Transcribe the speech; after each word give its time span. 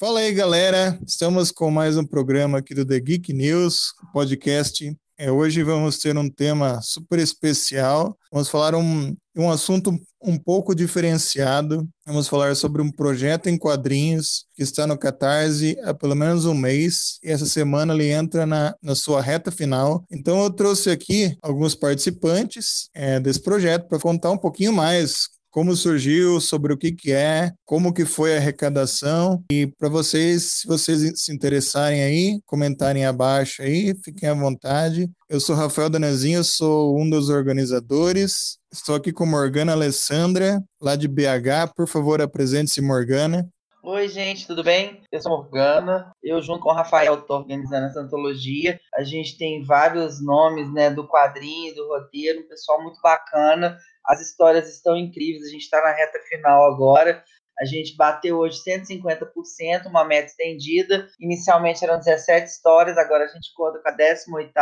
Fala 0.00 0.20
aí, 0.20 0.32
galera. 0.32 0.96
Estamos 1.04 1.50
com 1.50 1.72
mais 1.72 1.96
um 1.96 2.04
programa 2.04 2.58
aqui 2.58 2.72
do 2.72 2.86
The 2.86 3.00
Geek 3.00 3.32
News, 3.32 3.92
podcast. 4.12 4.96
É, 5.18 5.28
hoje 5.28 5.64
vamos 5.64 5.98
ter 5.98 6.16
um 6.16 6.30
tema 6.30 6.80
super 6.80 7.18
especial. 7.18 8.16
Vamos 8.30 8.48
falar 8.48 8.76
um, 8.76 9.12
um 9.36 9.50
assunto 9.50 9.92
um 10.22 10.38
pouco 10.38 10.72
diferenciado. 10.72 11.84
Vamos 12.06 12.28
falar 12.28 12.54
sobre 12.54 12.80
um 12.80 12.92
projeto 12.92 13.48
em 13.48 13.58
quadrinhos 13.58 14.46
que 14.54 14.62
está 14.62 14.86
no 14.86 14.96
Catarse 14.96 15.76
há 15.82 15.92
pelo 15.92 16.14
menos 16.14 16.44
um 16.44 16.54
mês. 16.54 17.18
E 17.24 17.32
essa 17.32 17.46
semana 17.46 17.92
ele 17.92 18.08
entra 18.08 18.46
na, 18.46 18.76
na 18.80 18.94
sua 18.94 19.20
reta 19.20 19.50
final. 19.50 20.04
Então 20.08 20.44
eu 20.44 20.50
trouxe 20.50 20.90
aqui 20.90 21.36
alguns 21.42 21.74
participantes 21.74 22.88
é, 22.94 23.18
desse 23.18 23.40
projeto 23.42 23.88
para 23.88 23.98
contar 23.98 24.30
um 24.30 24.38
pouquinho 24.38 24.72
mais 24.72 25.26
como 25.58 25.74
surgiu, 25.74 26.40
sobre 26.40 26.72
o 26.72 26.78
que, 26.78 26.92
que 26.92 27.10
é, 27.10 27.50
como 27.66 27.92
que 27.92 28.04
foi 28.04 28.32
a 28.32 28.36
arrecadação. 28.36 29.42
E 29.50 29.66
para 29.66 29.88
vocês, 29.88 30.60
se 30.60 30.68
vocês 30.68 31.20
se 31.20 31.34
interessarem 31.34 32.00
aí, 32.00 32.40
comentarem 32.46 33.04
abaixo 33.04 33.62
aí, 33.62 33.92
fiquem 34.04 34.28
à 34.28 34.34
vontade. 34.34 35.10
Eu 35.28 35.40
sou 35.40 35.56
Rafael 35.56 35.90
Danezinho, 35.90 36.44
sou 36.44 36.96
um 36.96 37.10
dos 37.10 37.28
organizadores. 37.28 38.56
Estou 38.72 38.94
aqui 38.94 39.12
com 39.12 39.26
Morgana 39.26 39.72
Alessandra, 39.72 40.62
lá 40.80 40.94
de 40.94 41.08
BH. 41.08 41.74
Por 41.74 41.88
favor, 41.88 42.22
apresente-se, 42.22 42.80
Morgana. 42.80 43.44
Oi, 43.82 44.06
gente, 44.06 44.46
tudo 44.46 44.62
bem? 44.62 45.02
Eu 45.10 45.20
sou 45.20 45.32
Morgana. 45.32 46.12
Eu, 46.22 46.40
junto 46.40 46.60
com 46.60 46.70
o 46.70 46.74
Rafael, 46.74 47.14
estou 47.14 47.38
organizando 47.38 47.86
essa 47.86 48.00
antologia. 48.00 48.78
A 48.94 49.02
gente 49.02 49.36
tem 49.36 49.64
vários 49.64 50.22
nomes 50.22 50.72
né, 50.72 50.88
do 50.88 51.08
quadrinho, 51.08 51.74
do 51.74 51.88
roteiro, 51.88 52.40
um 52.40 52.48
pessoal 52.48 52.80
muito 52.82 53.00
bacana. 53.00 53.76
As 54.08 54.20
histórias 54.20 54.68
estão 54.68 54.96
incríveis. 54.96 55.44
A 55.44 55.50
gente 55.50 55.62
está 55.62 55.80
na 55.82 55.92
reta 55.92 56.18
final 56.28 56.72
agora. 56.72 57.22
A 57.60 57.64
gente 57.64 57.96
bateu 57.96 58.38
hoje 58.38 58.62
150%, 58.64 59.86
uma 59.86 60.04
meta 60.04 60.26
estendida. 60.26 61.08
Inicialmente 61.20 61.84
eram 61.84 61.98
17 61.98 62.46
histórias, 62.46 62.96
agora 62.96 63.24
a 63.24 63.28
gente 63.28 63.52
conta 63.54 63.80
com 63.80 63.88
a 63.88 63.92
18 63.92 64.52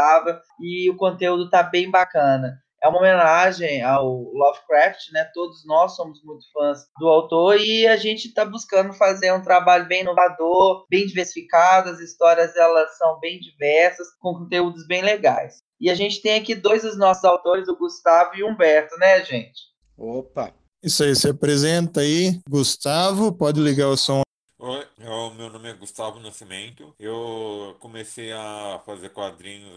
e 0.60 0.88
o 0.90 0.96
conteúdo 0.96 1.44
está 1.44 1.62
bem 1.62 1.90
bacana 1.90 2.58
é 2.82 2.88
uma 2.88 2.98
homenagem 2.98 3.82
ao 3.82 4.06
Lovecraft, 4.06 5.10
né? 5.12 5.28
Todos 5.34 5.66
nós 5.66 5.96
somos 5.96 6.22
muito 6.22 6.44
fãs 6.52 6.86
do 6.98 7.08
autor 7.08 7.58
e 7.60 7.86
a 7.86 7.96
gente 7.96 8.28
está 8.28 8.44
buscando 8.44 8.92
fazer 8.92 9.32
um 9.32 9.42
trabalho 9.42 9.86
bem 9.86 10.02
inovador, 10.02 10.86
bem 10.88 11.06
diversificado. 11.06 11.90
As 11.90 12.00
histórias 12.00 12.54
elas 12.56 12.96
são 12.96 13.18
bem 13.18 13.40
diversas, 13.40 14.06
com 14.20 14.34
conteúdos 14.34 14.86
bem 14.86 15.02
legais. 15.02 15.65
E 15.80 15.90
a 15.90 15.94
gente 15.94 16.22
tem 16.22 16.38
aqui 16.38 16.54
dois 16.54 16.82
dos 16.82 16.96
nossos 16.96 17.24
autores, 17.24 17.68
o 17.68 17.76
Gustavo 17.76 18.34
e 18.34 18.42
o 18.42 18.48
Humberto, 18.48 18.96
né, 18.98 19.24
gente? 19.24 19.62
Opa! 19.96 20.52
Isso 20.82 21.02
aí, 21.02 21.16
se 21.16 21.28
apresenta 21.28 22.00
aí, 22.00 22.40
Gustavo. 22.48 23.32
Pode 23.32 23.60
ligar 23.60 23.88
o 23.88 23.96
som 23.96 24.26
Oi, 24.58 24.86
eu, 24.98 25.34
meu 25.34 25.50
nome 25.50 25.68
é 25.68 25.74
Gustavo 25.74 26.18
Nascimento. 26.18 26.94
Eu 26.98 27.76
comecei 27.78 28.32
a 28.32 28.80
fazer 28.86 29.10
quadrinhos 29.10 29.70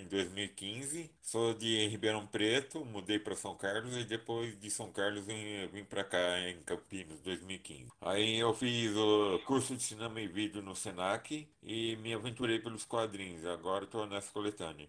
em 0.00 0.08
2015. 0.08 1.10
Sou 1.20 1.52
de 1.52 1.86
Ribeirão 1.88 2.26
Preto, 2.26 2.82
mudei 2.82 3.18
para 3.18 3.36
São 3.36 3.54
Carlos 3.54 3.94
e 3.94 4.04
depois 4.04 4.58
de 4.58 4.70
São 4.70 4.90
Carlos 4.90 5.26
vim, 5.26 5.66
vim 5.70 5.84
para 5.84 6.02
cá 6.02 6.40
em 6.48 6.60
Campinas, 6.62 7.20
2015. 7.20 7.90
Aí 8.00 8.38
eu 8.38 8.54
fiz 8.54 8.96
o 8.96 9.38
curso 9.46 9.76
de 9.76 9.82
cinema 9.82 10.18
e 10.18 10.26
vídeo 10.26 10.62
no 10.62 10.74
Senac 10.74 11.46
e 11.62 11.96
me 11.96 12.14
aventurei 12.14 12.58
pelos 12.58 12.86
quadrinhos. 12.86 13.44
Agora 13.44 13.84
estou 13.84 14.06
nessa 14.06 14.32
coletânea. 14.32 14.88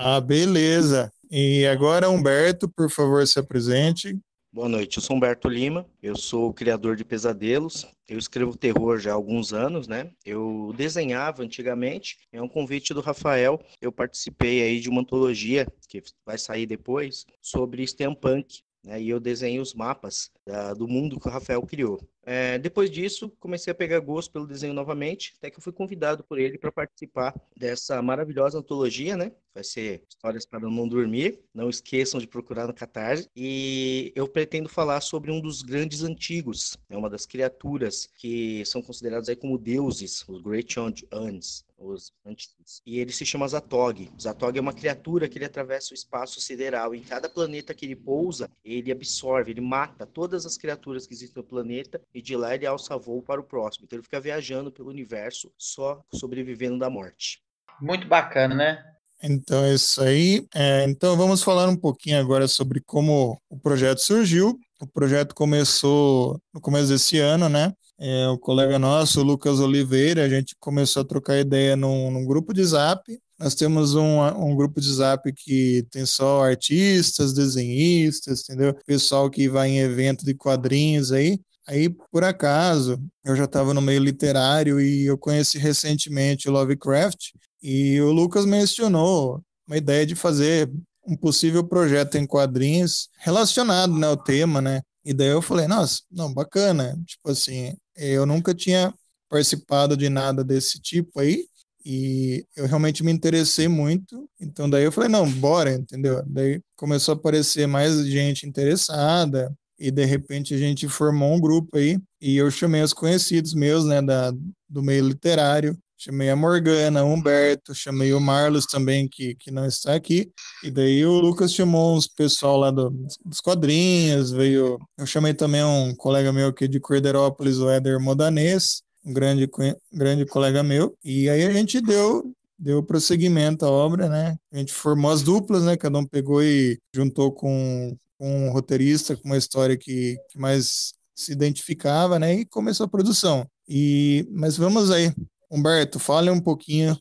Ah, 0.00 0.20
beleza. 0.20 1.12
E 1.28 1.66
agora, 1.66 2.08
Humberto, 2.08 2.68
por 2.68 2.88
favor, 2.88 3.26
se 3.26 3.36
apresente. 3.40 4.16
Boa 4.52 4.68
noite, 4.68 4.96
eu 4.96 5.02
sou 5.02 5.16
Humberto 5.16 5.48
Lima, 5.48 5.84
eu 6.00 6.16
sou 6.16 6.54
criador 6.54 6.94
de 6.94 7.04
pesadelos, 7.04 7.84
eu 8.08 8.16
escrevo 8.16 8.56
terror 8.56 8.98
já 9.00 9.10
há 9.10 9.14
alguns 9.14 9.52
anos, 9.52 9.88
né? 9.88 10.12
Eu 10.24 10.72
desenhava 10.76 11.42
antigamente, 11.42 12.16
é 12.32 12.40
um 12.40 12.48
convite 12.48 12.94
do 12.94 13.00
Rafael, 13.00 13.60
eu 13.80 13.90
participei 13.90 14.62
aí 14.62 14.78
de 14.78 14.88
uma 14.88 15.00
antologia 15.00 15.66
que 15.88 16.00
vai 16.24 16.38
sair 16.38 16.64
depois 16.64 17.26
sobre 17.42 17.84
steampunk, 17.84 18.62
né? 18.84 19.00
E 19.00 19.08
eu 19.08 19.20
desenhei 19.20 19.60
os 19.60 19.74
mapas 19.74 20.30
do 20.76 20.88
mundo 20.88 21.20
que 21.20 21.28
o 21.28 21.30
Rafael 21.30 21.62
criou. 21.62 22.00
É, 22.30 22.58
depois 22.58 22.90
disso, 22.90 23.30
comecei 23.40 23.70
a 23.70 23.74
pegar 23.74 24.00
gosto 24.00 24.30
pelo 24.30 24.46
desenho 24.46 24.74
novamente, 24.74 25.34
até 25.38 25.50
que 25.50 25.58
eu 25.58 25.62
fui 25.62 25.72
convidado 25.72 26.22
por 26.22 26.38
ele 26.38 26.58
para 26.58 26.70
participar 26.70 27.34
dessa 27.56 28.02
maravilhosa 28.02 28.58
antologia, 28.58 29.16
né? 29.16 29.32
Vai 29.54 29.64
ser 29.64 30.04
Histórias 30.06 30.44
para 30.44 30.60
Não 30.60 30.86
Dormir. 30.86 31.40
Não 31.54 31.70
esqueçam 31.70 32.20
de 32.20 32.26
procurar 32.26 32.66
no 32.66 32.74
Catarse. 32.74 33.30
E 33.34 34.12
eu 34.14 34.28
pretendo 34.28 34.68
falar 34.68 35.00
sobre 35.00 35.30
um 35.30 35.40
dos 35.40 35.62
grandes 35.62 36.02
antigos, 36.02 36.76
é 36.90 36.96
uma 36.96 37.08
das 37.08 37.24
criaturas 37.24 38.08
que 38.18 38.62
são 38.66 38.82
consideradas 38.82 39.30
aí 39.30 39.36
como 39.36 39.56
deuses, 39.56 40.22
os 40.28 40.42
Great 40.42 40.78
Ones 40.78 41.64
os 41.78 42.12
antigos. 42.26 42.82
E 42.84 42.98
ele 42.98 43.12
se 43.12 43.24
chama 43.24 43.46
Zatog. 43.46 44.10
Zatog 44.20 44.58
é 44.58 44.60
uma 44.60 44.72
criatura 44.72 45.28
que 45.28 45.38
ele 45.38 45.44
atravessa 45.44 45.92
o 45.92 45.94
espaço 45.94 46.40
sideral. 46.40 46.94
Em 46.94 47.02
cada 47.02 47.28
planeta 47.28 47.74
que 47.74 47.86
ele 47.86 47.96
pousa, 47.96 48.50
ele 48.64 48.90
absorve, 48.90 49.52
ele 49.52 49.60
mata 49.60 50.06
todas 50.06 50.44
as 50.44 50.56
criaturas 50.56 51.06
que 51.06 51.14
existem 51.14 51.42
no 51.42 51.48
planeta 51.48 52.00
e 52.12 52.20
de 52.20 52.36
lá 52.36 52.54
ele 52.54 52.66
alça 52.66 52.96
voo 52.96 53.22
para 53.22 53.40
o 53.40 53.44
próximo. 53.44 53.84
Então 53.84 53.96
ele 53.96 54.04
fica 54.04 54.20
viajando 54.20 54.72
pelo 54.72 54.90
universo, 54.90 55.52
só 55.56 56.02
sobrevivendo 56.12 56.78
da 56.78 56.90
morte. 56.90 57.42
Muito 57.80 58.06
bacana, 58.08 58.54
né? 58.54 58.84
Então 59.22 59.64
é 59.64 59.74
isso 59.74 60.00
aí. 60.00 60.46
É, 60.54 60.84
então 60.84 61.16
vamos 61.16 61.42
falar 61.42 61.68
um 61.68 61.76
pouquinho 61.76 62.18
agora 62.20 62.46
sobre 62.46 62.80
como 62.80 63.40
o 63.48 63.58
projeto 63.58 63.98
surgiu. 63.98 64.58
O 64.80 64.86
projeto 64.86 65.34
começou 65.34 66.40
no 66.54 66.60
começo 66.60 66.88
desse 66.88 67.18
ano, 67.18 67.48
né? 67.48 67.72
É, 68.00 68.28
o 68.28 68.38
colega 68.38 68.78
nosso, 68.78 69.20
o 69.20 69.24
Lucas 69.24 69.58
Oliveira, 69.58 70.24
a 70.24 70.28
gente 70.28 70.54
começou 70.60 71.02
a 71.02 71.04
trocar 71.04 71.38
ideia 71.38 71.74
num, 71.74 72.10
num 72.10 72.24
grupo 72.24 72.54
de 72.54 72.64
zap. 72.64 73.02
Nós 73.38 73.54
temos 73.54 73.94
um, 73.94 74.20
um 74.20 74.54
grupo 74.54 74.80
de 74.80 74.92
zap 74.92 75.32
que 75.32 75.84
tem 75.90 76.06
só 76.06 76.44
artistas, 76.44 77.32
desenhistas, 77.32 78.42
entendeu? 78.42 78.74
Pessoal 78.86 79.28
que 79.28 79.48
vai 79.48 79.70
em 79.70 79.78
evento 79.78 80.24
de 80.24 80.34
quadrinhos 80.34 81.10
aí. 81.10 81.40
Aí, 81.66 81.90
por 82.10 82.24
acaso, 82.24 82.98
eu 83.24 83.36
já 83.36 83.44
estava 83.44 83.74
no 83.74 83.82
meio 83.82 84.00
literário 84.00 84.80
e 84.80 85.04
eu 85.04 85.18
conheci 85.18 85.58
recentemente 85.58 86.48
o 86.48 86.52
Lovecraft 86.52 87.32
e 87.62 88.00
o 88.00 88.10
Lucas 88.10 88.46
mencionou 88.46 89.42
uma 89.66 89.76
ideia 89.76 90.06
de 90.06 90.14
fazer 90.14 90.70
um 91.06 91.16
possível 91.16 91.62
projeto 91.62 92.16
em 92.16 92.26
quadrinhos 92.26 93.08
relacionado 93.18 93.92
né, 93.92 94.06
ao 94.06 94.16
tema, 94.16 94.60
né? 94.60 94.82
E 95.04 95.12
daí 95.12 95.28
eu 95.28 95.42
falei, 95.42 95.66
nossa, 95.66 96.02
não, 96.10 96.32
bacana. 96.32 96.98
Tipo 97.06 97.30
assim, 97.30 97.74
eu 97.98 98.24
nunca 98.26 98.54
tinha 98.54 98.94
participado 99.28 99.96
de 99.96 100.08
nada 100.08 100.44
desse 100.44 100.80
tipo 100.80 101.20
aí 101.20 101.46
e 101.84 102.44
eu 102.56 102.66
realmente 102.66 103.02
me 103.02 103.12
interessei 103.12 103.68
muito. 103.68 104.28
Então 104.40 104.68
daí 104.68 104.84
eu 104.84 104.92
falei, 104.92 105.08
não, 105.08 105.30
bora, 105.30 105.72
entendeu? 105.72 106.22
Daí 106.26 106.60
começou 106.76 107.14
a 107.14 107.16
aparecer 107.16 107.66
mais 107.66 108.06
gente 108.06 108.46
interessada 108.46 109.52
e 109.78 109.90
de 109.90 110.04
repente 110.04 110.54
a 110.54 110.58
gente 110.58 110.88
formou 110.88 111.34
um 111.34 111.40
grupo 111.40 111.78
aí 111.78 111.98
e 112.20 112.36
eu 112.36 112.50
chamei 112.50 112.82
os 112.82 112.92
conhecidos 112.92 113.54
meus, 113.54 113.84
né, 113.84 114.02
da, 114.02 114.32
do 114.68 114.82
meio 114.82 115.06
literário, 115.06 115.78
chamei 115.98 116.30
a 116.30 116.36
Morgana, 116.36 117.04
o 117.04 117.12
Humberto, 117.12 117.74
chamei 117.74 118.12
o 118.12 118.20
Marlos 118.20 118.66
também, 118.66 119.08
que, 119.08 119.34
que 119.34 119.50
não 119.50 119.66
está 119.66 119.94
aqui, 119.94 120.30
e 120.62 120.70
daí 120.70 121.04
o 121.04 121.18
Lucas 121.18 121.52
chamou 121.52 121.96
uns 121.96 122.06
pessoal 122.06 122.56
lá 122.56 122.70
do, 122.70 122.90
dos 123.24 123.40
quadrinhos, 123.40 124.30
veio, 124.30 124.78
eu 124.96 125.06
chamei 125.06 125.34
também 125.34 125.64
um 125.64 125.94
colega 125.94 126.32
meu 126.32 126.48
aqui 126.48 126.68
de 126.68 126.80
Corderópolis, 126.80 127.58
o 127.58 127.68
Éder 127.68 128.00
Modanês, 128.00 128.82
um 129.04 129.12
grande, 129.12 129.50
grande 129.92 130.24
colega 130.24 130.62
meu, 130.62 130.96
e 131.04 131.28
aí 131.28 131.44
a 131.44 131.52
gente 131.52 131.80
deu 131.80 132.32
deu 132.60 132.82
prosseguimento 132.82 133.64
à 133.64 133.70
obra, 133.70 134.08
né? 134.08 134.36
A 134.52 134.58
gente 134.58 134.72
formou 134.72 135.12
as 135.12 135.22
duplas, 135.22 135.62
né? 135.62 135.76
Cada 135.76 135.96
um 135.96 136.04
pegou 136.04 136.42
e 136.42 136.76
juntou 136.92 137.30
com, 137.30 137.96
um 138.20 138.50
roteirista 138.50 139.16
com 139.16 139.28
uma 139.28 139.36
história 139.36 139.76
que, 139.76 140.16
que 140.28 140.38
mais 140.38 140.92
se 141.14 141.32
identificava, 141.32 142.18
né? 142.18 142.34
E 142.34 142.46
começou 142.46 142.84
a 142.84 142.88
produção. 142.88 143.46
E 143.68 144.26
mas 144.30 144.56
vamos 144.56 144.90
aí, 144.90 145.12
Humberto, 145.50 145.98
fale 145.98 146.30
um 146.30 146.40
pouquinho 146.40 146.96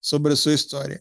sobre 0.00 0.32
a 0.32 0.36
sua 0.36 0.52
história. 0.52 1.00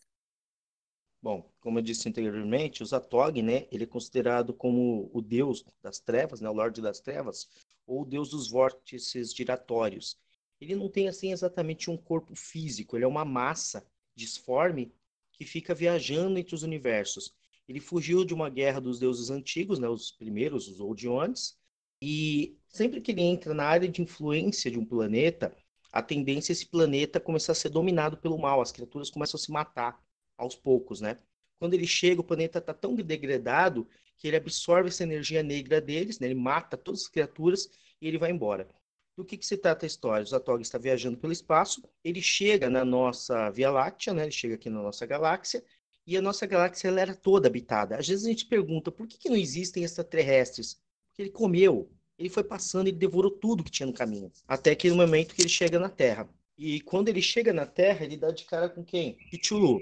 Bom, 1.21 1.49
como 1.59 1.79
eu 1.79 1.83
disse 1.83 2.07
anteriormente, 2.07 2.83
o 2.83 2.85
Zatog, 2.85 3.41
né, 3.41 3.65
ele 3.71 3.85
é 3.85 3.87
considerado 3.87 4.53
como 4.53 5.09
o 5.13 5.21
deus 5.21 5.65
das 5.81 5.99
trevas, 5.99 6.41
né, 6.41 6.49
o 6.49 6.53
Lorde 6.53 6.81
das 6.81 6.99
Trevas, 6.99 7.47
ou 7.87 8.01
o 8.01 8.05
deus 8.05 8.29
dos 8.29 8.49
vórtices 8.49 9.33
giratórios. 9.33 10.17
Ele 10.59 10.75
não 10.75 10.89
tem 10.89 11.07
assim 11.07 11.31
exatamente 11.31 11.89
um 11.89 11.97
corpo 11.97 12.35
físico, 12.35 12.95
ele 12.95 13.05
é 13.05 13.07
uma 13.07 13.25
massa 13.25 13.85
disforme 14.15 14.93
que 15.31 15.45
fica 15.45 15.73
viajando 15.73 16.37
entre 16.37 16.53
os 16.53 16.61
universos. 16.61 17.33
Ele 17.67 17.79
fugiu 17.79 18.23
de 18.23 18.33
uma 18.33 18.49
guerra 18.49 18.79
dos 18.79 18.99
deuses 18.99 19.29
antigos, 19.29 19.79
né, 19.79 19.87
os 19.87 20.11
primeiros, 20.11 20.67
os 20.67 20.79
Oldiones, 20.79 21.57
e 22.01 22.57
sempre 22.67 22.99
que 22.99 23.11
ele 23.11 23.21
entra 23.21 23.53
na 23.53 23.63
área 23.63 23.87
de 23.87 24.01
influência 24.01 24.69
de 24.69 24.77
um 24.77 24.85
planeta, 24.85 25.55
a 25.93 26.01
tendência 26.01 26.51
é 26.51 26.53
esse 26.53 26.65
planeta 26.65 27.19
começar 27.19 27.51
a 27.51 27.55
ser 27.55 27.69
dominado 27.69 28.17
pelo 28.17 28.37
mal, 28.37 28.59
as 28.59 28.71
criaturas 28.71 29.11
começam 29.11 29.37
a 29.37 29.41
se 29.41 29.51
matar 29.51 30.03
aos 30.35 30.55
poucos, 30.55 30.99
né? 30.99 31.17
Quando 31.59 31.75
ele 31.75 31.85
chega, 31.85 32.19
o 32.19 32.23
planeta 32.23 32.57
está 32.57 32.73
tão 32.73 32.95
degradado 32.95 33.87
que 34.17 34.27
ele 34.27 34.35
absorve 34.35 34.89
essa 34.89 35.03
energia 35.03 35.43
negra 35.43 35.79
deles, 35.79 36.19
né? 36.19 36.27
ele 36.27 36.35
mata 36.35 36.75
todas 36.75 37.01
as 37.01 37.07
criaturas 37.07 37.69
e 38.01 38.07
ele 38.07 38.17
vai 38.17 38.31
embora. 38.31 38.67
Do 39.15 39.23
que, 39.23 39.37
que 39.37 39.45
se 39.45 39.55
trata 39.55 39.85
a 39.85 39.87
história? 39.87 40.23
O 40.23 40.27
Zatog 40.27 40.61
está 40.61 40.77
viajando 40.79 41.17
pelo 41.17 41.31
espaço, 41.31 41.83
ele 42.03 42.21
chega 42.21 42.69
na 42.69 42.83
nossa 42.83 43.51
Via 43.51 43.69
Láctea, 43.69 44.13
né? 44.13 44.23
ele 44.23 44.31
chega 44.31 44.55
aqui 44.55 44.69
na 44.69 44.81
nossa 44.81 45.05
galáxia, 45.05 45.63
e 46.05 46.17
a 46.17 46.21
nossa 46.21 46.45
galáxia 46.45 46.87
ela 46.87 46.99
era 46.99 47.15
toda 47.15 47.47
habitada. 47.47 47.97
Às 47.97 48.07
vezes 48.07 48.25
a 48.25 48.29
gente 48.29 48.45
pergunta 48.47 48.91
por 48.91 49.07
que, 49.07 49.17
que 49.17 49.29
não 49.29 49.37
existem 49.37 49.83
extraterrestres? 49.83 50.81
Porque 51.07 51.21
ele 51.21 51.29
comeu, 51.29 51.89
ele 52.23 52.29
foi 52.29 52.43
passando, 52.43 52.87
ele 52.87 52.97
devorou 52.97 53.29
tudo 53.29 53.63
que 53.63 53.71
tinha 53.71 53.85
no 53.85 53.93
caminho, 53.93 54.31
até 54.47 54.71
aquele 54.71 54.95
momento 54.95 55.35
que 55.35 55.41
ele 55.41 55.49
chega 55.49 55.77
na 55.77 55.89
Terra. 55.89 56.29
E 56.57 56.79
quando 56.81 57.09
ele 57.09 57.21
chega 57.21 57.51
na 57.51 57.65
Terra, 57.65 58.05
ele 58.05 58.15
dá 58.15 58.31
de 58.31 58.45
cara 58.45 58.69
com 58.69 58.83
quem? 58.83 59.15
Kichulu. 59.29 59.81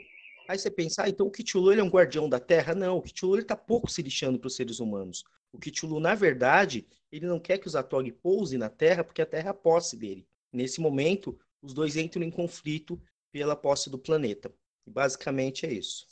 Aí 0.49 0.57
você 0.57 0.71
pensa, 0.71 1.03
ah, 1.03 1.09
então 1.09 1.27
o 1.27 1.31
Kichulu 1.31 1.71
ele 1.71 1.81
é 1.81 1.83
um 1.83 1.89
guardião 1.89 2.27
da 2.27 2.39
Terra? 2.39 2.73
Não, 2.73 2.97
o 2.97 3.01
Kichulu 3.01 3.35
ele 3.35 3.45
tá 3.45 3.55
pouco 3.55 3.91
se 3.91 4.01
lixando 4.01 4.39
para 4.39 4.47
os 4.47 4.55
seres 4.55 4.79
humanos. 4.79 5.23
O 5.53 5.59
Kichulu, 5.59 5.99
na 5.99 6.15
verdade, 6.15 6.88
ele 7.11 7.27
não 7.27 7.39
quer 7.39 7.59
que 7.59 7.67
os 7.67 7.75
Atog 7.75 8.11
pousem 8.13 8.57
na 8.57 8.69
Terra 8.69 9.03
porque 9.03 9.21
a 9.21 9.25
Terra 9.25 9.49
é 9.49 9.51
a 9.51 9.53
posse 9.53 9.95
dele. 9.95 10.25
Nesse 10.51 10.81
momento, 10.81 11.38
os 11.61 11.73
dois 11.73 11.95
entram 11.95 12.23
em 12.23 12.31
conflito 12.31 12.99
pela 13.31 13.55
posse 13.55 13.89
do 13.89 13.99
planeta. 13.99 14.51
E 14.88 14.89
basicamente 14.89 15.65
é 15.65 15.71
isso. 15.71 16.07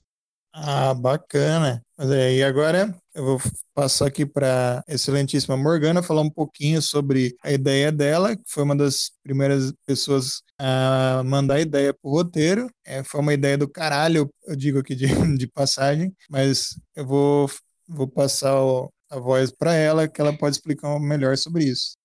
Ah, 0.52 0.94
bacana. 0.94 1.84
Mas 1.98 2.10
aí 2.12 2.44
agora 2.44 2.96
eu 3.14 3.24
vou 3.24 3.40
passar 3.74 4.08
aqui 4.08 4.26
para 4.26 4.84
excelentíssima 4.88 5.56
Morgana 5.56 6.02
falar 6.02 6.22
um 6.22 6.30
pouquinho 6.30 6.82
sobre 6.82 7.36
a 7.44 7.52
ideia 7.52 7.92
dela, 7.92 8.36
que 8.36 8.44
foi 8.48 8.64
uma 8.64 8.76
das 8.76 9.12
primeiras 9.22 9.72
pessoas 9.86 10.42
a 10.58 11.22
mandar 11.24 11.60
ideia 11.60 11.94
para 11.94 12.10
o 12.10 12.12
roteiro. 12.12 12.70
É, 12.86 13.04
foi 13.04 13.22
uma 13.22 13.34
ideia 13.34 13.58
do 13.58 13.70
caralho, 13.70 14.30
eu 14.48 14.56
digo 14.56 14.80
aqui 14.80 14.96
de, 14.96 15.08
de 15.38 15.48
passagem, 15.48 16.14
mas 16.30 16.70
eu 16.96 17.06
vou, 17.06 17.50
vou 17.88 18.08
passar 18.08 18.60
o, 18.62 18.92
a 19.10 19.20
voz 19.20 19.52
para 19.52 19.74
ela, 19.76 20.08
que 20.08 20.20
ela 20.20 20.36
pode 20.36 20.56
explicar 20.56 21.00
melhor 21.00 21.38
sobre 21.38 21.64
isso. 21.66 21.96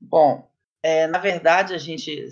Bom, 0.00 0.48
é, 0.82 1.06
na 1.06 1.18
verdade, 1.18 1.74
a 1.74 1.78
gente 1.78 2.30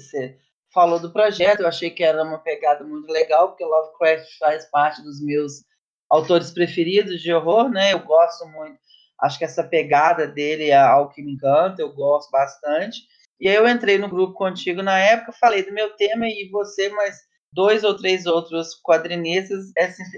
falou 0.73 1.01
do 1.01 1.13
projeto, 1.13 1.61
eu 1.61 1.69
achei 1.69 1.91
que 1.91 2.03
era 2.03 2.23
uma 2.23 2.39
pegada 2.39 2.85
muito 2.85 3.11
legal, 3.11 3.49
porque 3.49 3.65
Lovecraft 3.65 4.39
faz 4.39 4.65
parte 4.71 5.03
dos 5.03 5.23
meus 5.23 5.65
autores 6.11 6.51
preferidos 6.51 7.21
de 7.21 7.33
horror, 7.33 7.69
né? 7.69 7.93
Eu 7.93 8.01
gosto 8.01 8.47
muito, 8.47 8.79
acho 9.21 9.39
que 9.39 9.45
essa 9.45 9.65
pegada 9.65 10.27
dele 10.27 10.71
é 10.71 10.77
algo 10.77 11.13
que 11.13 11.23
me 11.23 11.33
encanta, 11.33 11.83
eu 11.83 11.93
gosto 11.93 12.31
bastante. 12.31 13.01
E 13.41 13.49
aí 13.49 13.55
eu 13.55 13.69
entrei 13.69 13.99
no 13.99 14.09
grupo 14.09 14.35
contigo 14.35 14.83
na 14.83 14.99
época, 14.99 15.33
falei 15.33 15.63
do 15.63 15.73
meu 15.73 15.95
tema 15.97 16.27
e 16.27 16.49
você, 16.51 16.89
mas 16.89 17.17
dois 17.53 17.85
ou 17.85 17.97
três 17.97 18.27
outros 18.27 18.81
quadrinistas, 18.83 19.67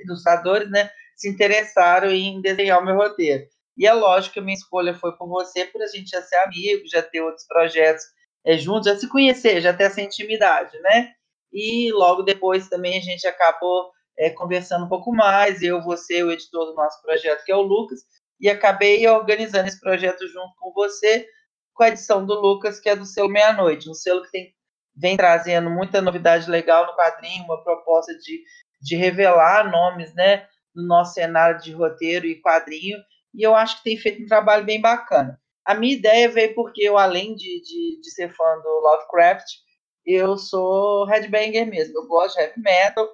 ilustradores, 0.04 0.70
né? 0.70 0.90
se 1.20 1.28
interessaram 1.28 2.10
em 2.10 2.40
desenhar 2.40 2.80
o 2.80 2.84
meu 2.84 2.96
roteiro. 2.96 3.44
E 3.76 3.86
é 3.86 3.92
lógico 3.92 4.34
que 4.34 4.38
a 4.40 4.42
minha 4.42 4.56
escolha 4.56 4.94
foi 4.94 5.14
por 5.16 5.28
você, 5.28 5.66
por 5.66 5.82
a 5.82 5.86
gente 5.86 6.08
já 6.08 6.22
ser 6.22 6.36
amigo, 6.36 6.88
já 6.90 7.02
ter 7.02 7.20
outros 7.20 7.46
projetos 7.46 8.02
é, 8.44 8.56
juntos, 8.56 8.90
já 8.90 8.96
se 8.96 9.08
conhecer, 9.08 9.60
já 9.60 9.72
ter 9.72 9.84
essa 9.84 10.00
intimidade, 10.00 10.78
né? 10.80 11.12
E 11.52 11.92
logo 11.92 12.22
depois 12.22 12.68
também 12.68 12.98
a 12.98 13.02
gente 13.02 13.26
acabou 13.26 13.90
é, 14.18 14.30
conversando 14.30 14.84
um 14.84 14.88
pouco 14.88 15.12
mais, 15.12 15.62
eu, 15.62 15.82
você, 15.82 16.22
o 16.22 16.30
editor 16.30 16.66
do 16.66 16.74
nosso 16.74 17.00
projeto, 17.02 17.44
que 17.44 17.52
é 17.52 17.56
o 17.56 17.62
Lucas, 17.62 18.00
e 18.40 18.48
acabei 18.48 19.06
organizando 19.08 19.68
esse 19.68 19.80
projeto 19.80 20.26
junto 20.28 20.54
com 20.58 20.72
você, 20.72 21.26
com 21.74 21.82
a 21.82 21.88
edição 21.88 22.24
do 22.24 22.34
Lucas, 22.34 22.78
que 22.78 22.88
é 22.88 22.96
do 22.96 23.04
selo 23.04 23.28
Meia-Noite, 23.28 23.90
um 23.90 23.94
selo 23.94 24.22
que 24.22 24.30
tem, 24.30 24.54
vem 24.96 25.16
trazendo 25.16 25.70
muita 25.70 26.00
novidade 26.00 26.50
legal 26.50 26.86
no 26.86 26.96
quadrinho, 26.96 27.44
uma 27.44 27.62
proposta 27.62 28.16
de, 28.18 28.42
de 28.80 28.96
revelar 28.96 29.70
nomes, 29.70 30.14
né? 30.14 30.46
no 30.74 30.86
nosso 30.86 31.14
cenário 31.14 31.60
de 31.60 31.72
roteiro 31.72 32.26
e 32.26 32.40
quadrinho, 32.40 32.98
e 33.34 33.42
eu 33.42 33.54
acho 33.54 33.78
que 33.78 33.84
tem 33.84 33.96
feito 33.96 34.22
um 34.22 34.26
trabalho 34.26 34.64
bem 34.64 34.80
bacana. 34.80 35.39
A 35.66 35.74
minha 35.74 35.94
ideia 35.94 36.28
veio 36.28 36.54
porque 36.54 36.82
eu, 36.82 36.98
além 36.98 37.34
de, 37.34 37.60
de, 37.62 38.00
de 38.00 38.10
ser 38.10 38.34
fã 38.34 38.58
do 38.62 38.68
Lovecraft, 38.80 39.46
eu 40.06 40.36
sou 40.36 41.04
headbanger 41.06 41.66
mesmo, 41.66 41.98
eu 41.98 42.06
gosto 42.08 42.36
de 42.36 42.42
heavy 42.42 42.60
metal, 42.60 43.08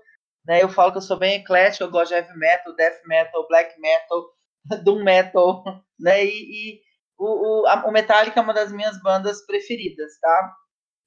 né? 0.46 0.62
Eu 0.62 0.69
falo 0.69 0.93
que 0.93 0.98
eu 0.98 1.02
sou 1.02 1.19
bem 1.19 1.40
eclético, 1.40 1.84
eu 1.84 1.90
gosto 1.90 2.10
de 2.10 2.14
heavy 2.16 2.38
metal, 2.38 2.75
death 2.76 3.00
metal, 3.06 3.46
black 3.48 3.78
metal, 3.81 4.25
doom 4.84 5.02
metal, 5.02 5.64
né? 5.98 6.25
E, 6.25 6.28
e 6.31 6.81
o, 7.19 7.62
o, 7.62 7.66
a, 7.66 7.87
o 7.87 7.93
Metallica 7.93 8.38
é 8.38 8.43
uma 8.43 8.54
das 8.54 8.72
minhas 8.72 9.00
bandas 9.02 9.44
preferidas, 9.46 10.19
tá? 10.20 10.52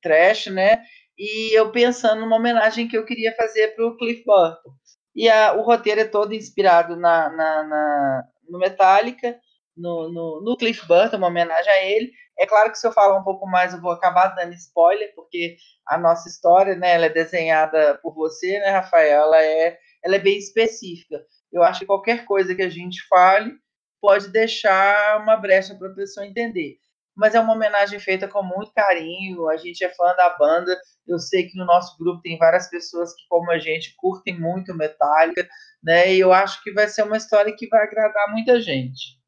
Trash, 0.02 0.48
né? 0.48 0.84
E 1.18 1.58
eu 1.58 1.72
pensando 1.72 2.22
numa 2.22 2.38
homenagem 2.38 2.88
que 2.88 2.98
eu 2.98 3.06
queria 3.06 3.36
fazer 3.36 3.76
para 3.76 3.86
o 3.86 3.98
Cliff 3.98 4.24
Burton. 4.26 4.72
E 5.16 5.30
a, 5.30 5.54
o 5.54 5.62
roteiro 5.64 6.02
é 6.02 6.06
todo 6.06 6.34
inspirado 6.34 6.96
na, 6.96 7.30
na, 7.30 7.64
na 7.64 8.24
no 8.48 8.58
Metallica, 8.60 9.40
no, 9.80 10.12
no, 10.12 10.42
no, 10.44 10.58
Cliff 10.58 10.86
Burton, 10.88 11.18
uma 11.18 11.28
homenagem 11.28 11.72
a 11.72 11.84
ele. 11.84 12.12
É 12.38 12.46
claro 12.46 12.72
que 12.72 12.78
se 12.78 12.88
eu 12.88 12.92
falar 12.92 13.18
um 13.18 13.24
pouco 13.24 13.46
mais, 13.48 13.74
eu 13.74 13.82
vou 13.82 13.92
acabar 13.92 14.36
dando 14.36 14.54
spoiler, 14.54 15.14
porque 15.16 15.58
a 15.88 15.98
nossa 15.98 16.28
história, 16.30 16.76
né, 16.76 16.94
ela 16.96 17.06
é 17.06 17.10
desenhada 17.10 18.00
por 18.02 18.14
você, 18.14 18.60
né, 18.60 18.70
Rafael? 18.70 19.24
Ela 19.24 19.44
é, 19.44 19.78
ela 20.04 20.16
é 20.16 20.20
bem 20.20 20.38
específica. 20.38 21.22
Eu 21.52 21.64
acho 21.64 21.82
que 21.82 21.86
qualquer 21.86 22.26
coisa 22.26 22.56
que 22.56 22.62
a 22.62 22.70
gente 22.70 23.06
fale 23.08 23.54
pode 24.02 24.30
deixar 24.30 25.22
uma 25.22 25.36
brecha 25.36 25.76
para 25.76 25.90
a 25.90 25.96
pessoa 25.96 26.26
entender 26.26 26.78
mas 27.20 27.36
é 27.36 27.40
uma 27.42 27.52
homenagem 27.52 28.00
feita 28.00 28.30
com 28.30 28.42
muito 28.42 28.72
carinho. 28.72 29.50
A 29.50 29.58
gente 29.58 29.84
é 29.84 29.90
fã 29.90 30.16
da 30.16 30.30
banda. 30.38 30.80
Eu 31.06 31.20
sei 31.20 31.50
que 31.50 31.58
no 31.58 31.66
nosso 31.66 31.98
grupo 31.98 32.22
tem 32.22 32.38
várias 32.38 32.70
pessoas 32.70 33.14
que, 33.14 33.28
como 33.28 33.52
a 33.52 33.60
gente, 33.60 33.94
curtem 33.98 34.40
muito 34.40 34.74
Metallica, 34.74 35.46
né? 35.84 36.14
E 36.14 36.22
eu 36.22 36.32
acho 36.32 36.64
que 36.64 36.72
vai 36.72 36.88
ser 36.88 37.04
uma 37.04 37.18
história 37.18 37.54
que 37.54 37.68
vai 37.68 37.84
agradar 37.84 38.32
muita 38.32 38.62
gente. 38.62 39.19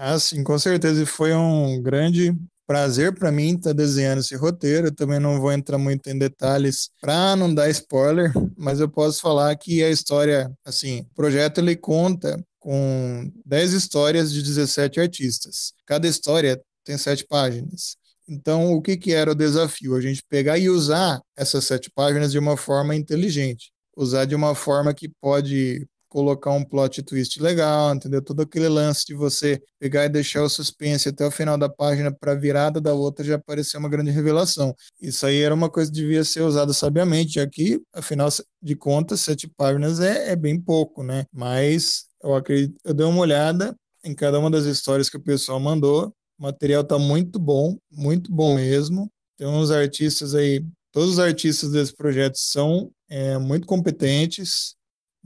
Ah, 0.00 0.16
sim, 0.16 0.44
com 0.44 0.56
certeza. 0.56 1.02
E 1.02 1.06
foi 1.06 1.34
um 1.34 1.82
grande 1.82 2.32
prazer 2.64 3.12
para 3.12 3.32
mim 3.32 3.56
estar 3.56 3.70
tá 3.70 3.72
desenhando 3.72 4.20
esse 4.20 4.36
roteiro. 4.36 4.86
Eu 4.88 4.94
também 4.94 5.18
não 5.18 5.40
vou 5.40 5.50
entrar 5.50 5.76
muito 5.76 6.08
em 6.08 6.16
detalhes 6.16 6.90
para 7.00 7.34
não 7.34 7.52
dar 7.52 7.68
spoiler, 7.70 8.32
mas 8.56 8.78
eu 8.78 8.88
posso 8.88 9.20
falar 9.20 9.56
que 9.56 9.82
a 9.82 9.90
história, 9.90 10.52
assim, 10.64 11.00
o 11.00 11.14
projeto 11.16 11.58
ele 11.58 11.74
conta 11.74 12.40
com 12.60 13.28
10 13.44 13.72
histórias 13.72 14.32
de 14.32 14.40
17 14.40 15.00
artistas. 15.00 15.72
Cada 15.84 16.06
história 16.06 16.60
tem 16.84 16.96
sete 16.96 17.26
páginas. 17.26 17.96
Então, 18.28 18.72
o 18.74 18.80
que, 18.80 18.96
que 18.96 19.12
era 19.12 19.32
o 19.32 19.34
desafio? 19.34 19.96
A 19.96 20.00
gente 20.00 20.22
pegar 20.28 20.58
e 20.58 20.70
usar 20.70 21.20
essas 21.36 21.64
sete 21.64 21.90
páginas 21.90 22.30
de 22.30 22.38
uma 22.38 22.56
forma 22.56 22.94
inteligente. 22.94 23.72
Usar 23.96 24.26
de 24.26 24.34
uma 24.36 24.54
forma 24.54 24.94
que 24.94 25.08
pode 25.20 25.88
colocar 26.08 26.52
um 26.52 26.64
plot 26.64 27.02
twist 27.02 27.40
legal, 27.40 27.94
entendeu? 27.94 28.22
Todo 28.22 28.42
aquele 28.42 28.68
lance 28.68 29.04
de 29.06 29.14
você 29.14 29.60
pegar 29.78 30.04
e 30.04 30.08
deixar 30.08 30.42
o 30.42 30.48
suspense 30.48 31.08
até 31.08 31.26
o 31.26 31.30
final 31.30 31.58
da 31.58 31.68
página 31.68 32.10
para 32.12 32.32
a 32.32 32.34
virada 32.34 32.80
da 32.80 32.94
outra 32.94 33.24
já 33.24 33.38
parecer 33.38 33.76
uma 33.78 33.88
grande 33.88 34.10
revelação. 34.10 34.74
Isso 35.00 35.26
aí 35.26 35.40
era 35.42 35.54
uma 35.54 35.70
coisa 35.70 35.90
que 35.90 35.98
devia 35.98 36.24
ser 36.24 36.42
usada 36.42 36.72
sabiamente, 36.72 37.34
já 37.34 37.46
que, 37.46 37.80
afinal 37.92 38.28
de 38.62 38.76
contas, 38.76 39.20
sete 39.20 39.48
páginas 39.48 40.00
é, 40.00 40.30
é 40.32 40.36
bem 40.36 40.60
pouco, 40.60 41.02
né? 41.02 41.24
Mas 41.32 42.06
eu 42.22 42.34
acredito, 42.34 42.76
eu 42.84 42.94
dei 42.94 43.06
uma 43.06 43.20
olhada 43.20 43.74
em 44.04 44.14
cada 44.14 44.38
uma 44.38 44.50
das 44.50 44.64
histórias 44.64 45.08
que 45.10 45.16
o 45.16 45.22
pessoal 45.22 45.60
mandou 45.60 46.12
o 46.38 46.42
material 46.44 46.84
tá 46.84 46.98
muito 46.98 47.38
bom, 47.38 47.76
muito 47.90 48.30
bom 48.32 48.54
mesmo. 48.54 49.10
Tem 49.36 49.46
uns 49.46 49.70
artistas 49.70 50.34
aí, 50.34 50.64
todos 50.92 51.14
os 51.14 51.18
artistas 51.18 51.72
desse 51.72 51.94
projeto 51.94 52.36
são 52.36 52.90
é, 53.08 53.36
muito 53.38 53.66
competentes, 53.66 54.76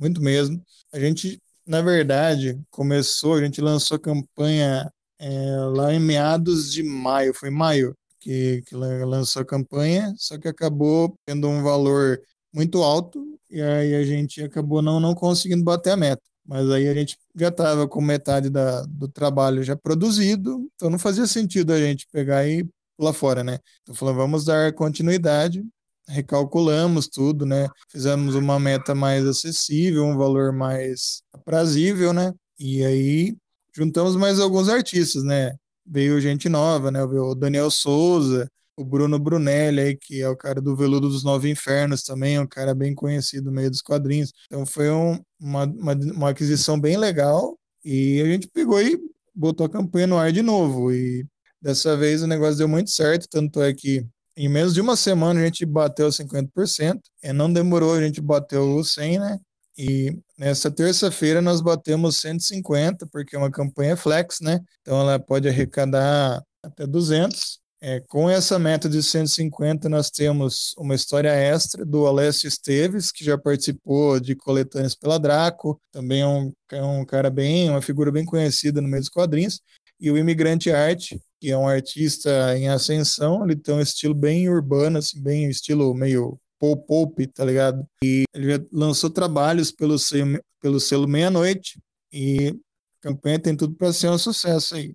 muito 0.02 0.20
mesmo. 0.20 0.62
A 0.92 0.98
gente, 0.98 1.40
na 1.66 1.80
verdade, 1.80 2.60
começou, 2.70 3.34
a 3.34 3.44
gente 3.44 3.60
lançou 3.60 3.96
a 3.96 4.00
campanha 4.00 4.90
é, 5.18 5.56
lá 5.74 5.94
em 5.94 6.00
meados 6.00 6.72
de 6.72 6.82
maio, 6.82 7.32
foi 7.32 7.50
maio 7.50 7.96
que, 8.20 8.62
que 8.66 8.74
lançou 8.74 9.42
a 9.42 9.44
campanha, 9.44 10.12
só 10.18 10.38
que 10.38 10.48
acabou 10.48 11.14
tendo 11.24 11.48
um 11.48 11.62
valor 11.62 12.20
muito 12.52 12.82
alto 12.82 13.38
e 13.50 13.60
aí 13.62 13.94
a 13.94 14.04
gente 14.04 14.42
acabou 14.42 14.82
não, 14.82 14.98
não 15.00 15.14
conseguindo 15.14 15.62
bater 15.64 15.90
a 15.90 15.96
meta. 15.96 16.22
Mas 16.44 16.68
aí 16.70 16.88
a 16.88 16.94
gente 16.94 17.16
já 17.36 17.48
estava 17.48 17.86
com 17.86 18.00
metade 18.00 18.50
da, 18.50 18.82
do 18.82 19.06
trabalho 19.08 19.62
já 19.62 19.76
produzido, 19.76 20.68
então 20.74 20.90
não 20.90 20.98
fazia 20.98 21.26
sentido 21.26 21.72
a 21.72 21.78
gente 21.78 22.06
pegar 22.10 22.46
e 22.48 22.66
pular 22.96 23.12
fora, 23.12 23.44
né? 23.44 23.60
Então 23.82 23.94
falamos, 23.94 24.18
vamos 24.20 24.44
dar 24.44 24.72
continuidade, 24.72 25.64
recalculamos 26.08 27.08
tudo, 27.08 27.46
né? 27.46 27.68
Fizemos 27.88 28.34
uma 28.34 28.58
meta 28.58 28.94
mais 28.94 29.26
acessível, 29.26 30.04
um 30.04 30.16
valor 30.16 30.52
mais 30.52 31.22
aprazível, 31.32 32.12
né? 32.12 32.32
E 32.58 32.84
aí 32.84 33.36
juntamos 33.74 34.16
mais 34.16 34.40
alguns 34.40 34.68
artistas, 34.68 35.24
né? 35.24 35.54
Veio 35.86 36.20
gente 36.20 36.48
nova, 36.48 36.90
né? 36.90 37.06
Veio 37.06 37.30
o 37.30 37.34
Daniel 37.34 37.70
Souza, 37.70 38.48
o 38.76 38.84
Bruno 38.84 39.18
Brunelli, 39.18 39.80
aí, 39.80 39.96
que 39.96 40.20
é 40.22 40.28
o 40.28 40.36
cara 40.36 40.60
do 40.60 40.76
Veludo 40.76 41.08
dos 41.08 41.24
Nove 41.24 41.50
Infernos 41.50 42.02
também, 42.02 42.38
um 42.38 42.46
cara 42.46 42.74
bem 42.74 42.94
conhecido 42.94 43.46
no 43.46 43.52
meio 43.52 43.70
dos 43.70 43.82
quadrinhos. 43.82 44.32
Então 44.46 44.64
foi 44.66 44.90
um, 44.90 45.18
uma, 45.40 45.64
uma, 45.64 45.94
uma 45.94 46.30
aquisição 46.30 46.80
bem 46.80 46.96
legal 46.96 47.58
e 47.84 48.20
a 48.20 48.26
gente 48.26 48.48
pegou 48.48 48.80
e 48.80 48.98
botou 49.34 49.66
a 49.66 49.70
campanha 49.70 50.06
no 50.06 50.18
ar 50.18 50.32
de 50.32 50.42
novo. 50.42 50.92
E 50.92 51.26
dessa 51.60 51.96
vez 51.96 52.22
o 52.22 52.26
negócio 52.26 52.58
deu 52.58 52.68
muito 52.68 52.90
certo, 52.90 53.28
tanto 53.28 53.62
é 53.62 53.72
que 53.72 54.06
em 54.36 54.48
menos 54.48 54.74
de 54.74 54.80
uma 54.80 54.96
semana 54.96 55.40
a 55.40 55.44
gente 55.44 55.64
bateu 55.66 56.10
50%, 56.12 57.00
e 57.22 57.32
não 57.32 57.52
demorou, 57.52 57.94
a 57.94 58.02
gente 58.02 58.20
bateu 58.20 58.62
o 58.76 58.84
100, 58.84 59.18
né? 59.18 59.38
E 59.76 60.16
nessa 60.38 60.70
terça-feira 60.70 61.40
nós 61.40 61.60
batemos 61.62 62.18
150, 62.18 63.06
porque 63.12 63.36
é 63.36 63.38
uma 63.38 63.50
campanha 63.50 63.96
flex, 63.96 64.38
né? 64.40 64.60
Então 64.82 65.00
ela 65.00 65.18
pode 65.18 65.48
arrecadar 65.48 66.42
até 66.62 66.86
200 66.86 67.60
É, 67.84 68.00
com 68.00 68.30
essa 68.30 68.60
meta 68.60 68.88
de 68.88 69.02
150, 69.02 69.88
nós 69.88 70.08
temos 70.08 70.72
uma 70.78 70.94
história 70.94 71.30
extra 71.30 71.84
do 71.84 72.06
Alessio 72.06 72.46
Esteves, 72.46 73.10
que 73.10 73.24
já 73.24 73.36
participou 73.36 74.20
de 74.20 74.36
coletâneas 74.36 74.94
pela 74.94 75.18
Draco, 75.18 75.80
também 75.90 76.20
é 76.22 76.26
um, 76.26 76.52
é 76.70 76.82
um 76.82 77.04
cara 77.04 77.28
bem, 77.28 77.68
uma 77.70 77.82
figura 77.82 78.12
bem 78.12 78.24
conhecida 78.24 78.80
no 78.80 78.86
meio 78.88 79.00
dos 79.00 79.08
quadrinhos, 79.08 79.60
e 80.00 80.10
o 80.12 80.16
Imigrante 80.16 80.70
Arte, 80.70 81.20
que 81.42 81.50
é 81.50 81.58
um 81.58 81.66
artista 81.66 82.56
em 82.56 82.68
ascensão, 82.68 83.42
ele 83.42 83.56
tem 83.56 83.74
um 83.74 83.80
estilo 83.80 84.14
bem 84.14 84.48
urbano, 84.48 84.98
assim, 84.98 85.20
bem 85.20 85.50
estilo 85.50 85.92
meio 85.92 86.38
pop, 86.86 87.26
tá 87.26 87.44
ligado? 87.44 87.84
E 88.04 88.22
ele 88.32 88.52
já 88.52 88.64
lançou 88.72 89.10
trabalhos 89.10 89.72
pelo 89.72 89.98
selo, 89.98 90.40
pelo 90.60 90.78
selo 90.78 91.08
Meia-Noite, 91.08 91.80
e 92.12 92.56
a 93.00 93.08
campanha 93.08 93.40
tem 93.40 93.56
tudo 93.56 93.74
para 93.74 93.92
ser 93.92 94.08
um 94.08 94.18
sucesso 94.18 94.76
aí. 94.76 94.94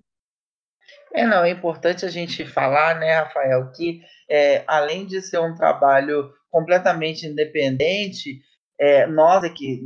É, 1.12 1.26
não, 1.26 1.44
é 1.44 1.50
importante 1.50 2.06
a 2.06 2.08
gente 2.08 2.46
falar, 2.46 2.98
né, 2.98 3.18
Rafael, 3.18 3.70
que 3.72 4.00
é, 4.26 4.64
além 4.66 5.04
de 5.04 5.20
ser 5.20 5.40
um 5.40 5.54
trabalho 5.54 6.32
completamente 6.50 7.26
independente, 7.26 8.40
é, 8.80 9.06
nós 9.06 9.44
aqui 9.44 9.82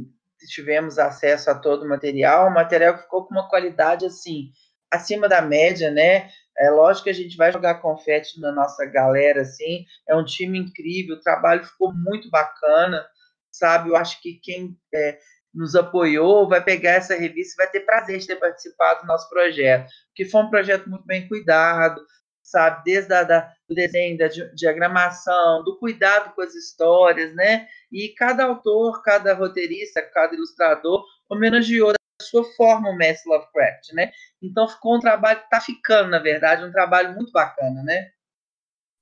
tivemos 0.46 0.96
acesso 0.96 1.50
a 1.50 1.56
todo 1.56 1.84
o 1.84 1.88
material, 1.88 2.46
o 2.46 2.54
material 2.54 2.96
ficou 2.98 3.26
com 3.26 3.34
uma 3.34 3.48
qualidade 3.48 4.06
assim 4.06 4.52
acima 4.92 5.26
da 5.26 5.40
média, 5.40 5.90
né? 5.90 6.28
É 6.62 6.70
lógico 6.70 7.04
que 7.04 7.10
a 7.10 7.14
gente 7.14 7.36
vai 7.36 7.50
jogar 7.50 7.80
confete 7.80 8.40
na 8.40 8.52
nossa 8.52 8.86
galera, 8.86 9.42
assim. 9.42 9.84
É 10.08 10.14
um 10.14 10.24
time 10.24 10.60
incrível, 10.60 11.16
o 11.16 11.20
trabalho 11.20 11.64
ficou 11.64 11.92
muito 11.92 12.30
bacana, 12.30 13.04
sabe? 13.50 13.90
Eu 13.90 13.96
acho 13.96 14.22
que 14.22 14.34
quem 14.40 14.76
é, 14.94 15.18
nos 15.52 15.74
apoiou 15.74 16.48
vai 16.48 16.62
pegar 16.62 16.92
essa 16.92 17.16
revista 17.16 17.54
e 17.54 17.64
vai 17.64 17.72
ter 17.72 17.80
prazer 17.80 18.18
de 18.18 18.28
ter 18.28 18.36
participado 18.36 19.00
do 19.00 19.08
nosso 19.08 19.28
projeto, 19.28 19.90
porque 20.08 20.30
foi 20.30 20.40
um 20.40 20.50
projeto 20.50 20.88
muito 20.88 21.04
bem 21.04 21.26
cuidado, 21.26 22.00
sabe? 22.44 22.84
Desde 22.84 23.12
a, 23.12 23.24
da, 23.24 23.52
do 23.68 23.74
desenho, 23.74 24.16
da 24.16 24.28
diagramação, 24.54 25.64
do 25.64 25.76
cuidado 25.80 26.32
com 26.32 26.42
as 26.42 26.54
histórias, 26.54 27.34
né? 27.34 27.66
E 27.90 28.14
cada 28.16 28.44
autor, 28.44 29.02
cada 29.02 29.34
roteirista, 29.34 30.00
cada 30.00 30.32
ilustrador 30.32 31.04
homenageou 31.28 31.92
sua 32.22 32.44
forma 32.54 32.88
o 32.88 32.96
Messi 32.96 33.28
Lovecraft, 33.28 33.92
né? 33.92 34.10
Então 34.40 34.68
ficou 34.68 34.96
um 34.96 35.00
trabalho 35.00 35.40
que 35.40 35.44
está 35.44 35.60
ficando, 35.60 36.10
na 36.10 36.18
verdade, 36.18 36.64
um 36.64 36.72
trabalho 36.72 37.14
muito 37.14 37.30
bacana, 37.32 37.82
né? 37.82 38.08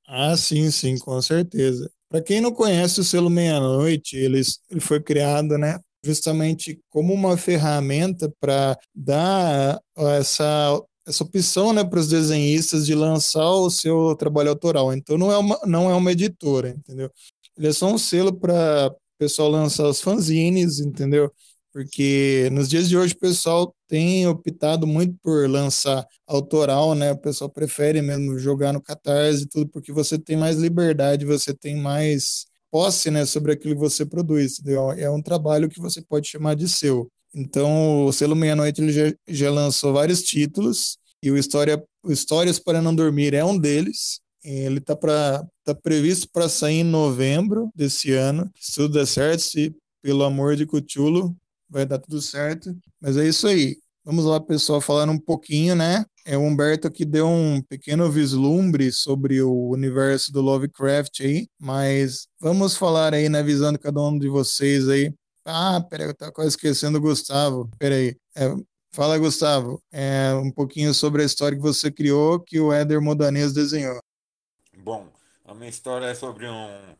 Ah, 0.08 0.36
sim, 0.36 0.70
sim, 0.70 0.98
com 0.98 1.20
certeza. 1.22 1.90
Para 2.08 2.20
quem 2.20 2.40
não 2.40 2.52
conhece 2.52 2.98
o 2.98 3.04
selo 3.04 3.30
Meia-Noite, 3.30 4.16
ele, 4.16 4.40
ele 4.68 4.80
foi 4.80 5.00
criado, 5.00 5.56
né, 5.56 5.78
justamente 6.04 6.80
como 6.88 7.14
uma 7.14 7.36
ferramenta 7.36 8.32
para 8.40 8.76
dar 8.92 9.80
essa 10.18 10.82
essa 11.06 11.24
opção 11.24 11.72
né, 11.72 11.84
para 11.84 11.98
os 11.98 12.08
desenhistas 12.08 12.86
de 12.86 12.94
lançar 12.94 13.50
o 13.50 13.70
seu 13.70 14.14
trabalho 14.16 14.50
autoral. 14.50 14.92
Então 14.92 15.18
não 15.18 15.32
é 15.32 15.38
uma, 15.38 15.58
não 15.66 15.90
é 15.90 15.94
uma 15.94 16.12
editora, 16.12 16.70
entendeu? 16.70 17.10
Ele 17.56 17.68
é 17.68 17.72
só 17.72 17.86
um 17.92 17.98
selo 17.98 18.32
para 18.32 18.88
o 18.88 18.96
pessoal 19.18 19.50
lançar 19.50 19.86
os 19.88 20.00
fanzines, 20.00 20.78
entendeu? 20.78 21.32
Porque 21.72 22.48
nos 22.52 22.68
dias 22.68 22.88
de 22.88 22.96
hoje 22.96 23.14
o 23.14 23.18
pessoal 23.18 23.74
tem 23.88 24.26
optado 24.26 24.86
muito 24.86 25.14
por 25.22 25.48
lançar 25.48 26.06
autoral, 26.26 26.94
né? 26.94 27.12
O 27.12 27.18
pessoal 27.18 27.50
prefere 27.50 28.02
mesmo 28.02 28.38
jogar 28.38 28.72
no 28.72 28.82
Catarse 28.82 29.44
e 29.44 29.48
tudo, 29.48 29.68
porque 29.70 29.92
você 29.92 30.18
tem 30.18 30.36
mais 30.36 30.56
liberdade, 30.56 31.24
você 31.24 31.54
tem 31.54 31.76
mais 31.76 32.46
posse, 32.70 33.10
né, 33.10 33.26
sobre 33.26 33.52
aquilo 33.52 33.74
que 33.74 33.80
você 33.80 34.06
produz, 34.06 34.60
entendeu? 34.60 34.92
É 34.92 35.10
um 35.10 35.20
trabalho 35.20 35.68
que 35.68 35.80
você 35.80 36.00
pode 36.00 36.28
chamar 36.28 36.54
de 36.54 36.68
seu. 36.68 37.10
Então, 37.34 38.04
o 38.06 38.12
Selo 38.12 38.36
Meia-Noite 38.36 38.80
ele 38.80 38.92
já, 38.92 39.12
já 39.28 39.50
lançou 39.50 39.92
vários 39.92 40.22
títulos, 40.22 40.96
e 41.22 41.30
o, 41.30 41.36
História, 41.36 41.82
Histórias 42.06 42.58
para 42.58 42.80
Não 42.80 42.94
Dormir 42.94 43.34
é 43.34 43.44
um 43.44 43.58
deles. 43.58 44.20
Ele 44.42 44.78
está 44.78 44.96
tá 44.96 45.74
previsto 45.74 46.28
para 46.32 46.48
sair 46.48 46.80
em 46.80 46.84
novembro 46.84 47.70
desse 47.74 48.12
ano. 48.12 48.50
Se 48.58 48.76
tudo 48.76 48.94
der 48.94 49.06
certo, 49.06 49.40
se 49.40 49.74
pelo 50.02 50.24
amor 50.24 50.56
de 50.56 50.64
Cuchulo, 50.64 51.36
vai 51.70 51.86
dar 51.86 51.98
tudo 51.98 52.20
certo. 52.20 52.76
Mas 53.00 53.16
é 53.16 53.26
isso 53.26 53.46
aí. 53.46 53.78
Vamos 54.04 54.24
lá, 54.24 54.40
pessoal, 54.40 54.80
falando 54.80 55.12
um 55.12 55.18
pouquinho, 55.18 55.74
né? 55.74 56.04
É 56.24 56.36
o 56.36 56.40
Humberto 56.40 56.90
que 56.90 57.04
deu 57.04 57.28
um 57.28 57.62
pequeno 57.62 58.10
vislumbre 58.10 58.90
sobre 58.92 59.42
o 59.42 59.70
universo 59.70 60.32
do 60.32 60.40
Lovecraft 60.40 61.20
aí, 61.20 61.48
mas 61.58 62.26
vamos 62.40 62.76
falar 62.76 63.14
aí 63.14 63.28
na 63.28 63.42
visão 63.42 63.72
de 63.72 63.78
cada 63.78 64.00
um 64.00 64.18
de 64.18 64.28
vocês 64.28 64.88
aí. 64.88 65.12
Ah, 65.44 65.80
peraí, 65.88 66.08
eu 66.08 66.14
tava 66.14 66.32
quase 66.32 66.50
esquecendo 66.50 66.98
o 66.98 67.00
Gustavo. 67.00 67.70
Peraí. 67.78 68.16
É, 68.34 68.54
fala, 68.92 69.18
Gustavo, 69.18 69.82
é, 69.92 70.32
um 70.34 70.50
pouquinho 70.50 70.92
sobre 70.94 71.22
a 71.22 71.26
história 71.26 71.56
que 71.56 71.62
você 71.62 71.90
criou, 71.90 72.40
que 72.40 72.58
o 72.58 72.72
Éder 72.72 73.00
Modanês 73.00 73.52
desenhou. 73.52 73.98
Bom, 74.78 75.08
a 75.44 75.54
minha 75.54 75.68
história 75.68 76.06
é 76.06 76.14
sobre 76.14 76.46
um, 76.48 76.96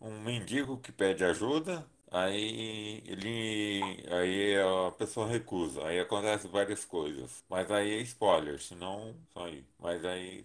um 0.00 0.20
mendigo 0.22 0.78
que 0.78 0.92
pede 0.92 1.24
ajuda 1.24 1.84
Aí 2.14 3.02
ele. 3.08 4.06
Aí 4.08 4.56
a 4.56 4.92
pessoa 4.92 5.26
recusa. 5.26 5.84
Aí 5.84 5.98
acontece 5.98 6.46
várias 6.46 6.84
coisas. 6.84 7.42
Mas 7.50 7.68
aí 7.72 7.94
é 7.94 8.02
spoiler, 8.02 8.60
senão 8.60 9.12
só 9.32 9.46
aí. 9.46 9.64
Mas 9.80 10.04
aí, 10.04 10.44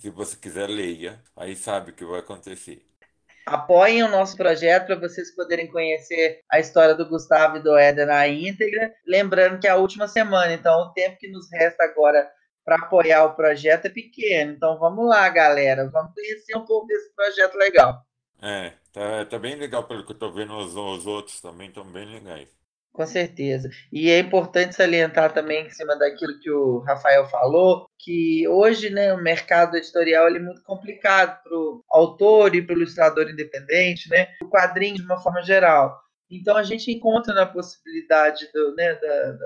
se 0.00 0.08
você 0.08 0.34
quiser, 0.38 0.66
leia. 0.68 1.20
Aí 1.36 1.54
sabe 1.54 1.90
o 1.90 1.94
que 1.94 2.02
vai 2.02 2.20
acontecer. 2.20 2.82
Apoiem 3.44 4.02
o 4.02 4.08
nosso 4.08 4.38
projeto 4.38 4.86
para 4.86 5.00
vocês 5.00 5.34
poderem 5.34 5.66
conhecer 5.66 6.40
a 6.50 6.58
história 6.58 6.94
do 6.94 7.06
Gustavo 7.06 7.58
e 7.58 7.62
do 7.62 7.76
Éder 7.76 8.06
na 8.06 8.26
íntegra. 8.26 8.94
Lembrando 9.06 9.60
que 9.60 9.66
é 9.66 9.70
a 9.70 9.76
última 9.76 10.08
semana, 10.08 10.54
então 10.54 10.80
o 10.80 10.92
tempo 10.94 11.18
que 11.18 11.28
nos 11.28 11.52
resta 11.52 11.84
agora 11.84 12.26
para 12.64 12.76
apoiar 12.76 13.24
o 13.24 13.34
projeto 13.34 13.84
é 13.86 13.90
pequeno. 13.90 14.52
Então 14.52 14.78
vamos 14.78 15.06
lá, 15.06 15.28
galera. 15.28 15.90
Vamos 15.90 16.14
conhecer 16.14 16.56
um 16.56 16.64
pouco 16.64 16.86
desse 16.86 17.14
projeto 17.14 17.56
legal. 17.56 18.02
É, 18.42 18.72
tá, 18.92 19.24
tá 19.26 19.38
bem 19.38 19.54
legal 19.54 19.84
pelo 19.84 20.04
que 20.04 20.12
eu 20.12 20.18
tô 20.18 20.32
vendo, 20.32 20.52
os, 20.56 20.74
os 20.74 21.06
outros 21.06 21.40
também 21.40 21.68
estão 21.68 21.84
bem 21.84 22.04
legais. 22.06 22.48
Com 22.92 23.06
certeza. 23.06 23.70
E 23.90 24.10
é 24.10 24.18
importante 24.18 24.74
salientar 24.74 25.32
também 25.32 25.66
em 25.66 25.70
cima 25.70 25.96
daquilo 25.96 26.38
que 26.40 26.50
o 26.50 26.80
Rafael 26.80 27.26
falou, 27.26 27.86
que 27.98 28.46
hoje 28.48 28.90
né, 28.90 29.14
o 29.14 29.22
mercado 29.22 29.76
editorial 29.76 30.26
ele 30.26 30.38
é 30.38 30.42
muito 30.42 30.62
complicado 30.62 31.42
para 31.42 31.56
o 31.56 31.82
autor 31.88 32.54
e 32.54 32.60
para 32.60 32.74
o 32.74 32.76
ilustrador 32.78 33.30
independente, 33.30 34.10
né, 34.10 34.28
o 34.42 34.48
quadrinho 34.48 34.96
de 34.96 35.02
uma 35.02 35.22
forma 35.22 35.42
geral. 35.42 35.98
Então 36.30 36.54
a 36.56 36.62
gente 36.62 36.90
encontra 36.90 37.32
na 37.32 37.46
possibilidade 37.46 38.50
do, 38.52 38.74
né, 38.74 38.94
da, 38.96 39.38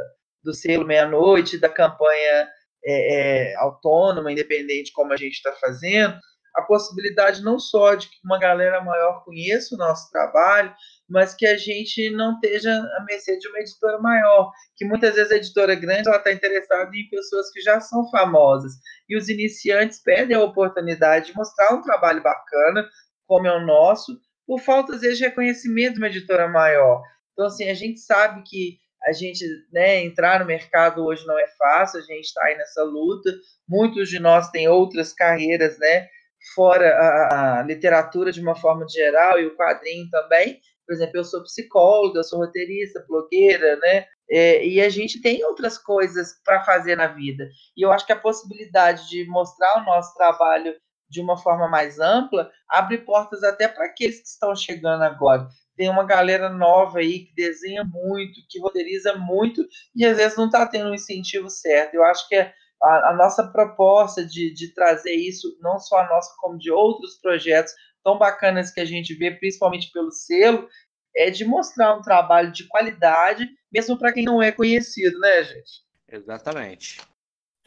do 0.42 0.52
selo 0.52 0.84
meia-noite, 0.84 1.58
da 1.58 1.68
campanha 1.68 2.48
é, 2.84 3.52
é, 3.52 3.56
autônoma, 3.56 4.32
independente, 4.32 4.92
como 4.92 5.12
a 5.12 5.16
gente 5.16 5.34
está 5.34 5.52
fazendo, 5.52 6.18
a 6.56 6.62
possibilidade 6.62 7.42
não 7.42 7.58
só 7.58 7.94
de 7.94 8.08
que 8.08 8.16
uma 8.24 8.38
galera 8.38 8.82
maior 8.82 9.22
conheça 9.24 9.74
o 9.74 9.78
nosso 9.78 10.10
trabalho, 10.10 10.74
mas 11.08 11.34
que 11.34 11.46
a 11.46 11.56
gente 11.56 12.10
não 12.10 12.34
esteja 12.34 12.72
à 12.72 13.04
mercê 13.04 13.38
de 13.38 13.46
uma 13.48 13.60
editora 13.60 13.98
maior, 13.98 14.50
que 14.74 14.84
muitas 14.84 15.14
vezes 15.14 15.30
a 15.30 15.36
editora 15.36 15.74
grande 15.74 16.08
está 16.08 16.32
interessada 16.32 16.90
em 16.94 17.08
pessoas 17.10 17.50
que 17.50 17.60
já 17.60 17.80
são 17.80 18.08
famosas, 18.10 18.72
e 19.08 19.16
os 19.16 19.28
iniciantes 19.28 20.02
perdem 20.02 20.36
a 20.36 20.42
oportunidade 20.42 21.26
de 21.26 21.36
mostrar 21.36 21.74
um 21.74 21.82
trabalho 21.82 22.22
bacana, 22.22 22.88
como 23.26 23.46
é 23.46 23.56
o 23.56 23.66
nosso, 23.66 24.18
por 24.46 24.60
falta, 24.60 24.94
às 24.94 25.00
vezes, 25.02 25.18
de 25.18 25.24
reconhecimento 25.24 25.94
de 25.94 25.98
uma 25.98 26.06
editora 26.06 26.48
maior. 26.48 27.02
Então, 27.32 27.46
assim, 27.46 27.68
a 27.68 27.74
gente 27.74 28.00
sabe 28.00 28.42
que 28.46 28.78
a 29.06 29.12
gente 29.12 29.44
né, 29.72 30.04
entrar 30.04 30.40
no 30.40 30.46
mercado 30.46 31.04
hoje 31.04 31.24
não 31.26 31.38
é 31.38 31.46
fácil, 31.58 32.00
a 32.00 32.02
gente 32.02 32.24
está 32.24 32.44
aí 32.44 32.56
nessa 32.56 32.82
luta. 32.82 33.30
Muitos 33.68 34.08
de 34.08 34.18
nós 34.18 34.48
têm 34.50 34.68
outras 34.68 35.12
carreiras, 35.12 35.78
né? 35.78 36.08
Fora 36.54 37.58
a, 37.58 37.62
literatura 37.62 38.32
de 38.32 38.40
uma 38.40 38.54
forma 38.54 38.86
geral 38.88 39.38
e 39.38 39.46
o 39.46 39.56
quadrinho 39.56 40.08
também. 40.10 40.60
Por 40.86 40.94
exemplo, 40.94 41.16
eu 41.16 41.24
sou 41.24 41.42
psicóloga, 41.42 42.20
eu 42.20 42.24
sou 42.24 42.38
roteirista, 42.38 43.04
blogueira, 43.08 43.76
né? 43.76 44.06
É, 44.28 44.64
e 44.66 44.80
a 44.80 44.88
gente 44.88 45.20
tem 45.20 45.44
outras 45.44 45.78
coisas 45.78 46.40
para 46.44 46.64
fazer 46.64 46.96
na 46.96 47.08
vida. 47.08 47.48
E 47.76 47.84
eu 47.84 47.92
acho 47.92 48.06
que 48.06 48.12
a 48.12 48.18
possibilidade 48.18 49.08
de 49.08 49.24
mostrar 49.26 49.80
o 49.80 49.84
nosso 49.84 50.14
trabalho 50.14 50.74
de 51.08 51.20
uma 51.20 51.36
forma 51.36 51.68
mais 51.68 51.98
ampla 52.00 52.50
abre 52.68 52.98
portas 52.98 53.42
até 53.42 53.68
para 53.68 53.86
aqueles 53.86 54.20
que 54.20 54.28
estão 54.28 54.54
chegando 54.54 55.02
agora. 55.02 55.48
Tem 55.76 55.88
uma 55.88 56.04
galera 56.04 56.48
nova 56.48 56.98
aí 56.98 57.26
que 57.26 57.34
desenha 57.34 57.84
muito, 57.84 58.40
que 58.48 58.58
roteiriza 58.60 59.14
muito 59.14 59.64
e 59.94 60.04
às 60.04 60.16
vezes 60.16 60.36
não 60.36 60.46
está 60.46 60.66
tendo 60.66 60.88
o 60.88 60.90
um 60.90 60.94
incentivo 60.94 61.50
certo. 61.50 61.94
Eu 61.94 62.04
acho 62.04 62.26
que 62.28 62.34
é 62.34 62.52
a, 62.86 63.10
a 63.10 63.16
nossa 63.16 63.46
proposta 63.48 64.24
de, 64.24 64.52
de 64.54 64.72
trazer 64.72 65.14
isso, 65.14 65.56
não 65.60 65.78
só 65.78 65.98
a 65.98 66.08
nossa, 66.08 66.34
como 66.38 66.58
de 66.58 66.70
outros 66.70 67.18
projetos 67.20 67.72
tão 68.04 68.18
bacanas 68.18 68.70
que 68.70 68.80
a 68.80 68.84
gente 68.84 69.14
vê, 69.14 69.32
principalmente 69.32 69.90
pelo 69.92 70.12
selo, 70.12 70.68
é 71.14 71.30
de 71.30 71.44
mostrar 71.44 71.96
um 71.96 72.02
trabalho 72.02 72.52
de 72.52 72.68
qualidade, 72.68 73.48
mesmo 73.72 73.98
para 73.98 74.12
quem 74.12 74.24
não 74.24 74.40
é 74.40 74.52
conhecido, 74.52 75.18
né, 75.18 75.42
gente? 75.42 75.84
Exatamente. 76.12 77.00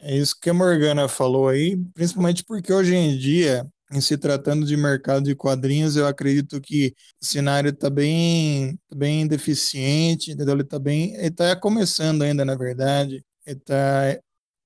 É 0.00 0.16
isso 0.16 0.38
que 0.40 0.48
a 0.48 0.54
Morgana 0.54 1.08
falou 1.08 1.48
aí, 1.48 1.76
principalmente 1.92 2.42
porque 2.44 2.72
hoje 2.72 2.94
em 2.94 3.18
dia, 3.18 3.66
em 3.92 4.00
se 4.00 4.16
tratando 4.16 4.64
de 4.64 4.76
mercado 4.76 5.24
de 5.24 5.34
quadrinhos, 5.34 5.96
eu 5.96 6.06
acredito 6.06 6.58
que 6.60 6.94
o 7.20 7.26
cenário 7.26 7.68
está 7.68 7.90
bem, 7.90 8.78
tá 8.88 8.96
bem 8.96 9.26
deficiente, 9.26 10.30
entendeu? 10.30 10.54
Ele 10.54 10.62
está 10.62 10.78
bem, 10.78 11.14
ele 11.16 11.26
está 11.26 11.54
começando 11.54 12.22
ainda, 12.22 12.44
na 12.46 12.54
verdade. 12.54 13.22
Ele 13.44 13.58
está 13.58 14.18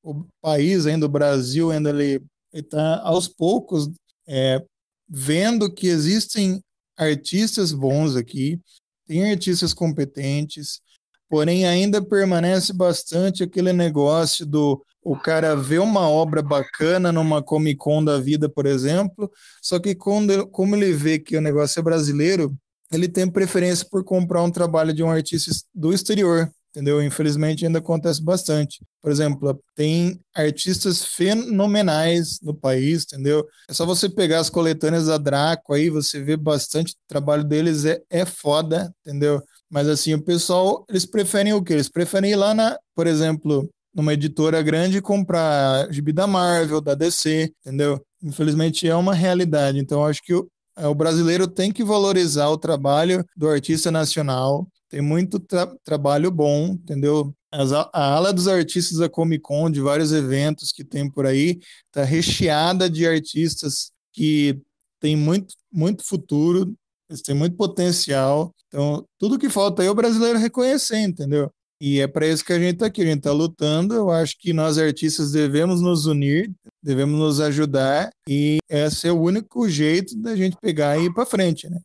o 0.04 0.26
país 0.40 0.86
ainda, 0.86 1.06
o 1.06 1.08
Brasil 1.08 1.70
ainda 1.70 1.90
ele, 1.90 2.22
está 2.52 3.00
aos 3.00 3.26
poucos 3.26 3.90
é, 4.28 4.62
vendo 5.08 5.72
que 5.72 5.86
existem 5.86 6.62
artistas 6.96 7.72
bons 7.72 8.14
aqui, 8.14 8.60
tem 9.06 9.30
artistas 9.30 9.72
competentes, 9.72 10.80
porém 11.28 11.66
ainda 11.66 12.04
permanece 12.04 12.72
bastante 12.72 13.42
aquele 13.42 13.72
negócio 13.72 14.46
do 14.46 14.84
o 15.06 15.14
cara 15.16 15.54
vê 15.54 15.78
uma 15.78 16.08
obra 16.08 16.40
bacana 16.40 17.12
numa 17.12 17.42
Comic 17.42 17.76
Con 17.76 18.02
da 18.02 18.18
vida, 18.18 18.48
por 18.48 18.64
exemplo, 18.64 19.30
só 19.60 19.78
que 19.78 19.94
quando, 19.94 20.46
como 20.46 20.74
ele 20.74 20.94
vê 20.94 21.18
que 21.18 21.36
o 21.36 21.42
negócio 21.42 21.78
é 21.78 21.82
brasileiro, 21.82 22.56
ele 22.90 23.06
tem 23.06 23.30
preferência 23.30 23.86
por 23.90 24.02
comprar 24.02 24.42
um 24.42 24.50
trabalho 24.50 24.94
de 24.94 25.02
um 25.02 25.10
artista 25.10 25.50
do 25.74 25.92
exterior, 25.92 26.50
entendeu? 26.74 27.00
Infelizmente 27.00 27.64
ainda 27.64 27.78
acontece 27.78 28.22
bastante. 28.22 28.80
Por 29.00 29.12
exemplo, 29.12 29.62
tem 29.76 30.20
artistas 30.34 31.04
fenomenais 31.04 32.40
no 32.42 32.52
país, 32.52 33.04
entendeu? 33.04 33.46
É 33.68 33.72
só 33.72 33.86
você 33.86 34.08
pegar 34.08 34.40
as 34.40 34.50
coletâneas 34.50 35.06
da 35.06 35.16
Draco 35.16 35.72
aí, 35.72 35.88
você 35.88 36.20
vê 36.20 36.36
bastante 36.36 36.96
trabalho 37.06 37.44
deles, 37.44 37.84
é, 37.84 38.02
é 38.10 38.24
foda, 38.24 38.92
entendeu? 39.06 39.40
Mas 39.70 39.88
assim, 39.88 40.14
o 40.14 40.22
pessoal, 40.22 40.84
eles 40.88 41.06
preferem 41.06 41.52
o 41.52 41.62
quê? 41.62 41.74
Eles 41.74 41.88
preferem 41.88 42.32
ir 42.32 42.36
lá 42.36 42.52
na, 42.52 42.76
por 42.94 43.06
exemplo, 43.06 43.70
numa 43.94 44.12
editora 44.12 44.60
grande 44.60 45.00
comprar 45.00 45.90
gibi 45.92 46.12
da 46.12 46.26
Marvel, 46.26 46.80
da 46.80 46.94
DC, 46.94 47.52
entendeu? 47.60 48.04
Infelizmente 48.22 48.88
é 48.88 48.96
uma 48.96 49.14
realidade. 49.14 49.78
Então 49.78 50.04
acho 50.04 50.20
que 50.22 50.34
o, 50.34 50.48
é, 50.76 50.88
o 50.88 50.94
brasileiro 50.94 51.46
tem 51.46 51.70
que 51.70 51.84
valorizar 51.84 52.48
o 52.48 52.58
trabalho 52.58 53.24
do 53.36 53.48
artista 53.48 53.90
nacional, 53.90 54.66
tem 54.94 55.02
muito 55.02 55.40
tra 55.40 55.66
trabalho 55.82 56.30
bom, 56.30 56.68
entendeu? 56.68 57.34
As, 57.52 57.72
a 57.72 57.88
ala 57.92 58.32
dos 58.32 58.46
artistas 58.46 58.98
da 58.98 59.08
Comic 59.08 59.42
Con, 59.42 59.68
de 59.68 59.80
vários 59.80 60.12
eventos 60.12 60.70
que 60.70 60.84
tem 60.84 61.10
por 61.10 61.26
aí, 61.26 61.58
está 61.86 62.04
recheada 62.04 62.88
de 62.88 63.04
artistas 63.04 63.90
que 64.12 64.56
tem 65.00 65.16
muito, 65.16 65.52
muito 65.72 66.04
futuro, 66.04 66.72
eles 67.10 67.22
têm 67.22 67.34
muito 67.34 67.56
potencial. 67.56 68.54
Então, 68.68 69.04
tudo 69.18 69.36
que 69.36 69.50
falta 69.50 69.82
aí 69.82 69.88
é 69.88 69.90
o 69.90 69.96
brasileiro 69.96 70.38
reconhecer, 70.38 71.00
entendeu? 71.00 71.50
E 71.80 72.00
é 72.00 72.06
para 72.06 72.28
isso 72.28 72.44
que 72.44 72.52
a 72.52 72.58
gente 72.58 72.74
está 72.74 72.86
aqui, 72.86 73.02
a 73.02 73.06
gente 73.06 73.18
está 73.18 73.32
lutando. 73.32 73.96
Eu 73.96 74.12
acho 74.12 74.38
que 74.38 74.52
nós 74.52 74.78
artistas 74.78 75.32
devemos 75.32 75.80
nos 75.80 76.06
unir, 76.06 76.52
devemos 76.80 77.18
nos 77.18 77.40
ajudar, 77.40 78.10
e 78.28 78.58
esse 78.68 79.08
é 79.08 79.12
o 79.12 79.20
único 79.20 79.68
jeito 79.68 80.16
da 80.22 80.36
gente 80.36 80.56
pegar 80.62 80.96
e 80.96 81.06
ir 81.06 81.12
para 81.12 81.26
frente, 81.26 81.68
né? 81.68 81.80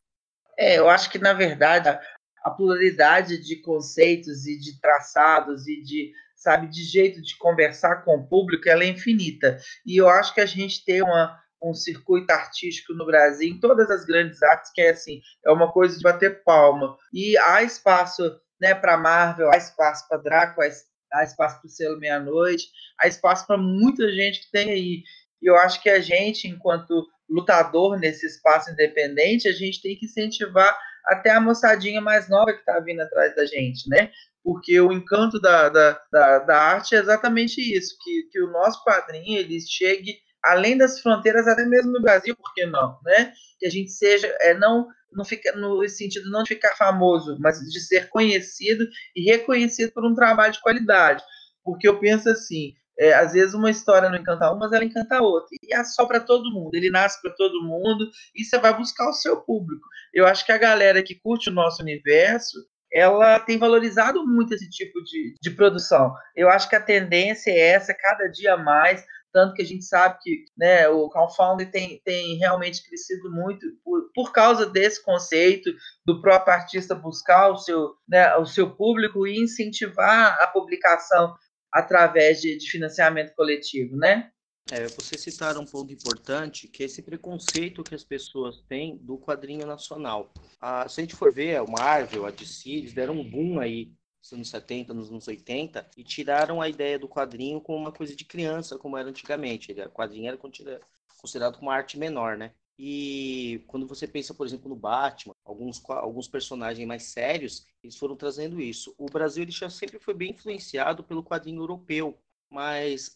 É, 0.60 0.78
eu 0.78 0.90
acho 0.90 1.10
que, 1.10 1.18
na 1.18 1.34
verdade, 1.34 1.98
a 2.44 2.50
pluralidade 2.50 3.38
de 3.38 3.58
conceitos 3.58 4.46
e 4.46 4.58
de 4.58 4.80
traçados 4.80 5.68
e 5.68 5.82
de 5.82 6.12
sabe 6.36 6.68
de 6.68 6.84
jeito 6.84 7.22
de 7.22 7.38
conversar 7.38 8.04
com 8.04 8.16
o 8.16 8.28
público 8.28 8.70
ela 8.70 8.84
é 8.84 8.88
infinita. 8.88 9.58
E 9.86 9.98
eu 9.98 10.08
acho 10.08 10.34
que 10.34 10.42
a 10.42 10.46
gente 10.46 10.84
tem 10.86 11.02
uma 11.02 11.38
um 11.62 11.74
circuito 11.74 12.32
artístico 12.32 12.94
no 12.94 13.06
Brasil 13.06 13.50
em 13.50 13.60
todas 13.60 13.92
as 13.92 14.06
grandes 14.06 14.42
artes 14.42 14.72
que 14.72 14.80
é 14.80 14.92
assim 14.92 15.22
é 15.46 15.52
uma 15.52 15.70
coisa 15.72 15.98
de 15.98 16.04
bater 16.04 16.42
palma. 16.44 16.98
E 17.14 17.38
há 17.38 17.62
espaço 17.64 18.24
né 18.60 18.74
para 18.74 18.98
Marvel 18.98 19.52
há 19.52 19.58
espaço 19.58 20.08
para 20.08 20.20
Draco 20.20 20.62
há 20.62 21.24
espaço 21.24 21.60
para 21.60 21.68
o 21.68 21.70
selo 21.70 22.00
meia 22.00 22.20
noite 22.20 22.70
há 22.98 23.08
espaço 23.08 23.46
para 23.46 23.58
muita 23.58 24.10
gente 24.10 24.40
que 24.40 24.52
tem 24.52 24.72
aí. 24.72 25.04
E 25.42 25.50
eu 25.50 25.58
acho 25.58 25.82
que 25.82 25.90
a 25.90 26.00
gente 26.00 26.48
enquanto 26.48 27.06
lutador 27.30 28.00
nesse 28.00 28.26
espaço 28.26 28.72
independente 28.72 29.50
a 29.50 29.54
gente 29.54 29.82
tem 29.82 29.98
que 29.98 30.06
incentivar 30.06 30.78
até 31.10 31.32
a 31.32 31.42
moçadinha 31.42 32.02
mais 32.02 32.30
nova 32.30 32.54
que 32.54 32.60
está 32.60 32.80
vindo 32.80 33.02
atrás 33.02 33.36
da 33.36 33.46
gente, 33.46 33.90
né? 33.90 34.12
Porque 34.44 34.80
o 34.80 34.92
encanto 34.92 35.40
da, 35.40 35.70
da, 35.70 36.02
da, 36.12 36.40
da, 36.40 36.58
arte 36.58 36.96
é 36.96 37.00
exatamente 37.00 37.60
isso, 37.60 37.96
que, 38.02 38.30
que 38.32 38.42
o 38.42 38.52
nosso 38.52 38.84
quadrinho 38.84 39.38
ele 39.38 39.60
chegue 39.60 40.18
além 40.44 40.78
das 40.78 41.02
fronteiras, 41.02 41.48
até 41.48 41.66
mesmo 41.66 41.92
no 41.92 42.02
Brasil, 42.02 42.36
por 42.36 42.54
que 42.54 42.66
não, 42.66 42.98
né? 43.04 43.34
Que 43.60 43.66
a 43.66 43.70
gente 43.70 43.92
seja, 43.92 44.28
é, 44.40 44.54
não, 44.54 44.88
não 45.12 45.26
fica 45.26 45.52
no 45.54 45.88
sentido 45.88 46.30
não 46.30 46.44
de 46.44 46.50
ficar 46.56 46.76
famoso, 46.76 47.38
mas 47.40 47.60
de 47.60 47.80
ser 47.80 48.10
conhecido 48.10 48.88
e 49.16 49.24
reconhecido 49.24 49.92
por 49.92 50.06
um 50.06 50.16
trabalho 50.16 50.54
de 50.54 50.62
qualidade. 50.62 51.24
Porque 51.64 51.88
eu 51.88 52.00
penso 52.00 52.30
assim, 52.30 52.74
é, 53.00 53.14
às 53.14 53.32
vezes 53.32 53.54
uma 53.54 53.72
história 53.72 54.10
não 54.10 54.18
encanta 54.18 54.52
uma, 54.52 54.60
mas 54.60 54.74
ela 54.74 54.84
encanta 54.84 55.22
outra. 55.22 55.48
E 55.64 55.74
é 55.74 55.84
só 55.86 56.06
para 56.06 56.20
todo 56.20 56.52
mundo, 56.52 56.76
ele 56.76 56.90
nasce 56.90 57.22
para 57.22 57.32
todo 57.32 57.64
mundo 57.64 58.10
e 58.36 58.44
você 58.44 58.58
vai 58.60 58.76
buscar 58.76 59.10
o 59.10 59.14
seu 59.14 59.38
público. 59.38 59.88
Eu 60.14 60.28
acho 60.28 60.46
que 60.46 60.52
a 60.52 60.58
galera 60.58 61.02
que 61.02 61.16
curte 61.16 61.50
o 61.50 61.54
nosso 61.54 61.82
universo, 61.82 62.58
ela 62.92 63.40
tem 63.40 63.58
valorizado 63.58 64.26
muito 64.26 64.54
esse 64.54 64.70
tipo 64.70 65.02
de, 65.04 65.36
de 65.42 65.52
produção. 65.52 66.14
Eu 66.36 66.50
acho 66.50 66.68
que 66.68 66.76
a 66.76 66.82
tendência 66.82 67.52
é 67.52 67.70
essa, 67.70 67.94
cada 67.94 68.28
dia 68.28 68.58
mais, 68.58 69.06
tanto 69.32 69.54
que 69.54 69.62
a 69.62 69.66
gente 69.66 69.86
sabe 69.86 70.18
que 70.22 70.44
né, 70.58 70.90
o 70.90 71.08
crowdfunding 71.08 71.68
tem, 71.68 72.02
tem 72.04 72.38
realmente 72.38 72.84
crescido 72.84 73.32
muito 73.32 73.66
por, 73.84 74.10
por 74.14 74.32
causa 74.34 74.66
desse 74.66 75.04
conceito 75.04 75.72
do 76.06 76.20
próprio 76.20 76.54
artista 76.54 76.96
buscar 76.96 77.50
o 77.50 77.58
seu, 77.58 77.94
né, 78.08 78.36
o 78.38 78.46
seu 78.46 78.76
público 78.76 79.28
e 79.28 79.40
incentivar 79.40 80.38
a 80.42 80.48
publicação 80.48 81.36
através 81.72 82.42
de, 82.42 82.58
de 82.58 82.70
financiamento 82.70 83.34
coletivo, 83.36 83.96
né? 83.96 84.32
É, 84.72 84.88
você 84.88 85.18
citaram 85.18 85.62
um 85.62 85.66
ponto 85.66 85.92
importante, 85.92 86.68
que 86.68 86.84
é 86.84 86.86
esse 86.86 87.02
preconceito 87.02 87.84
que 87.84 87.96
as 87.96 88.04
pessoas 88.04 88.62
têm 88.70 88.98
do 88.98 89.18
quadrinho 89.18 89.66
nacional. 89.66 90.32
Ah, 90.62 90.88
se 90.88 91.00
a 91.00 91.04
gente 91.04 91.16
for 91.16 91.34
ver, 91.34 91.60
o 91.62 91.72
Marvel, 91.72 92.26
a 92.26 92.32
DC, 92.32 92.70
eles 92.70 92.94
deram 92.94 93.16
um 93.16 93.28
boom 93.28 93.60
aí 93.60 93.92
nos 94.22 94.34
anos 94.34 94.50
70, 94.50 94.94
nos 94.94 95.10
anos 95.10 95.28
80, 95.28 95.90
e 95.98 96.04
tiraram 96.04 96.62
a 96.62 96.70
ideia 96.70 97.00
do 97.00 97.08
quadrinho 97.08 97.60
como 97.60 97.80
uma 97.80 97.92
coisa 97.92 98.16
de 98.16 98.26
criança, 98.26 98.78
como 98.78 98.98
era 98.98 99.10
antigamente. 99.10 99.72
O 99.72 99.90
quadrinho 99.90 100.28
era 100.28 100.38
considerado 100.38 101.56
como 101.56 101.70
uma 101.70 101.76
arte 101.76 101.98
menor, 101.98 102.38
né? 102.38 102.54
E 102.82 103.62
quando 103.68 103.86
você 103.86 104.08
pensa, 104.08 104.34
por 104.34 104.48
exemplo, 104.48 104.70
no 104.70 104.76
Batman, 104.76 105.36
alguns, 105.44 105.84
alguns 105.90 106.30
personagens 106.30 106.88
mais 106.88 107.04
sérios, 107.04 107.66
eles 107.84 107.98
foram 107.98 108.16
trazendo 108.16 108.62
isso. 108.62 108.96
O 108.98 109.08
Brasil 109.08 109.44
ele 109.44 109.52
já 109.52 109.70
sempre 109.70 110.00
foi 110.00 110.14
bem 110.14 110.32
influenciado 110.32 111.04
pelo 111.04 111.22
quadrinho 111.22 111.62
europeu, 111.62 112.18
mas 112.50 113.14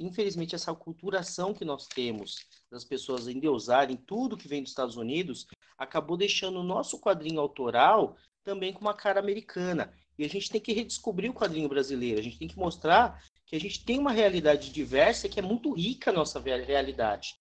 infelizmente 0.00 0.56
essa 0.56 0.74
culturação 0.74 1.54
que 1.54 1.64
nós 1.64 1.86
temos 1.86 2.44
das 2.68 2.84
pessoas 2.84 3.28
endeusarem 3.28 3.96
tudo 3.96 4.36
que 4.36 4.48
vem 4.48 4.62
dos 4.62 4.72
Estados 4.72 4.96
Unidos 4.96 5.46
acabou 5.78 6.16
deixando 6.16 6.58
o 6.58 6.64
nosso 6.64 6.98
quadrinho 6.98 7.38
autoral 7.40 8.16
também 8.42 8.72
com 8.72 8.80
uma 8.80 8.94
cara 8.94 9.20
americana. 9.20 9.94
E 10.18 10.24
a 10.24 10.28
gente 10.28 10.50
tem 10.50 10.60
que 10.60 10.72
redescobrir 10.72 11.30
o 11.30 11.34
quadrinho 11.34 11.68
brasileiro, 11.68 12.18
a 12.18 12.22
gente 12.22 12.38
tem 12.38 12.48
que 12.48 12.58
mostrar 12.58 13.22
que 13.46 13.54
a 13.54 13.60
gente 13.60 13.84
tem 13.84 14.00
uma 14.00 14.10
realidade 14.10 14.72
diversa 14.72 15.28
que 15.28 15.38
é 15.38 15.42
muito 15.42 15.72
rica 15.72 16.10
a 16.10 16.12
nossa 16.12 16.40
realidade. 16.40 17.40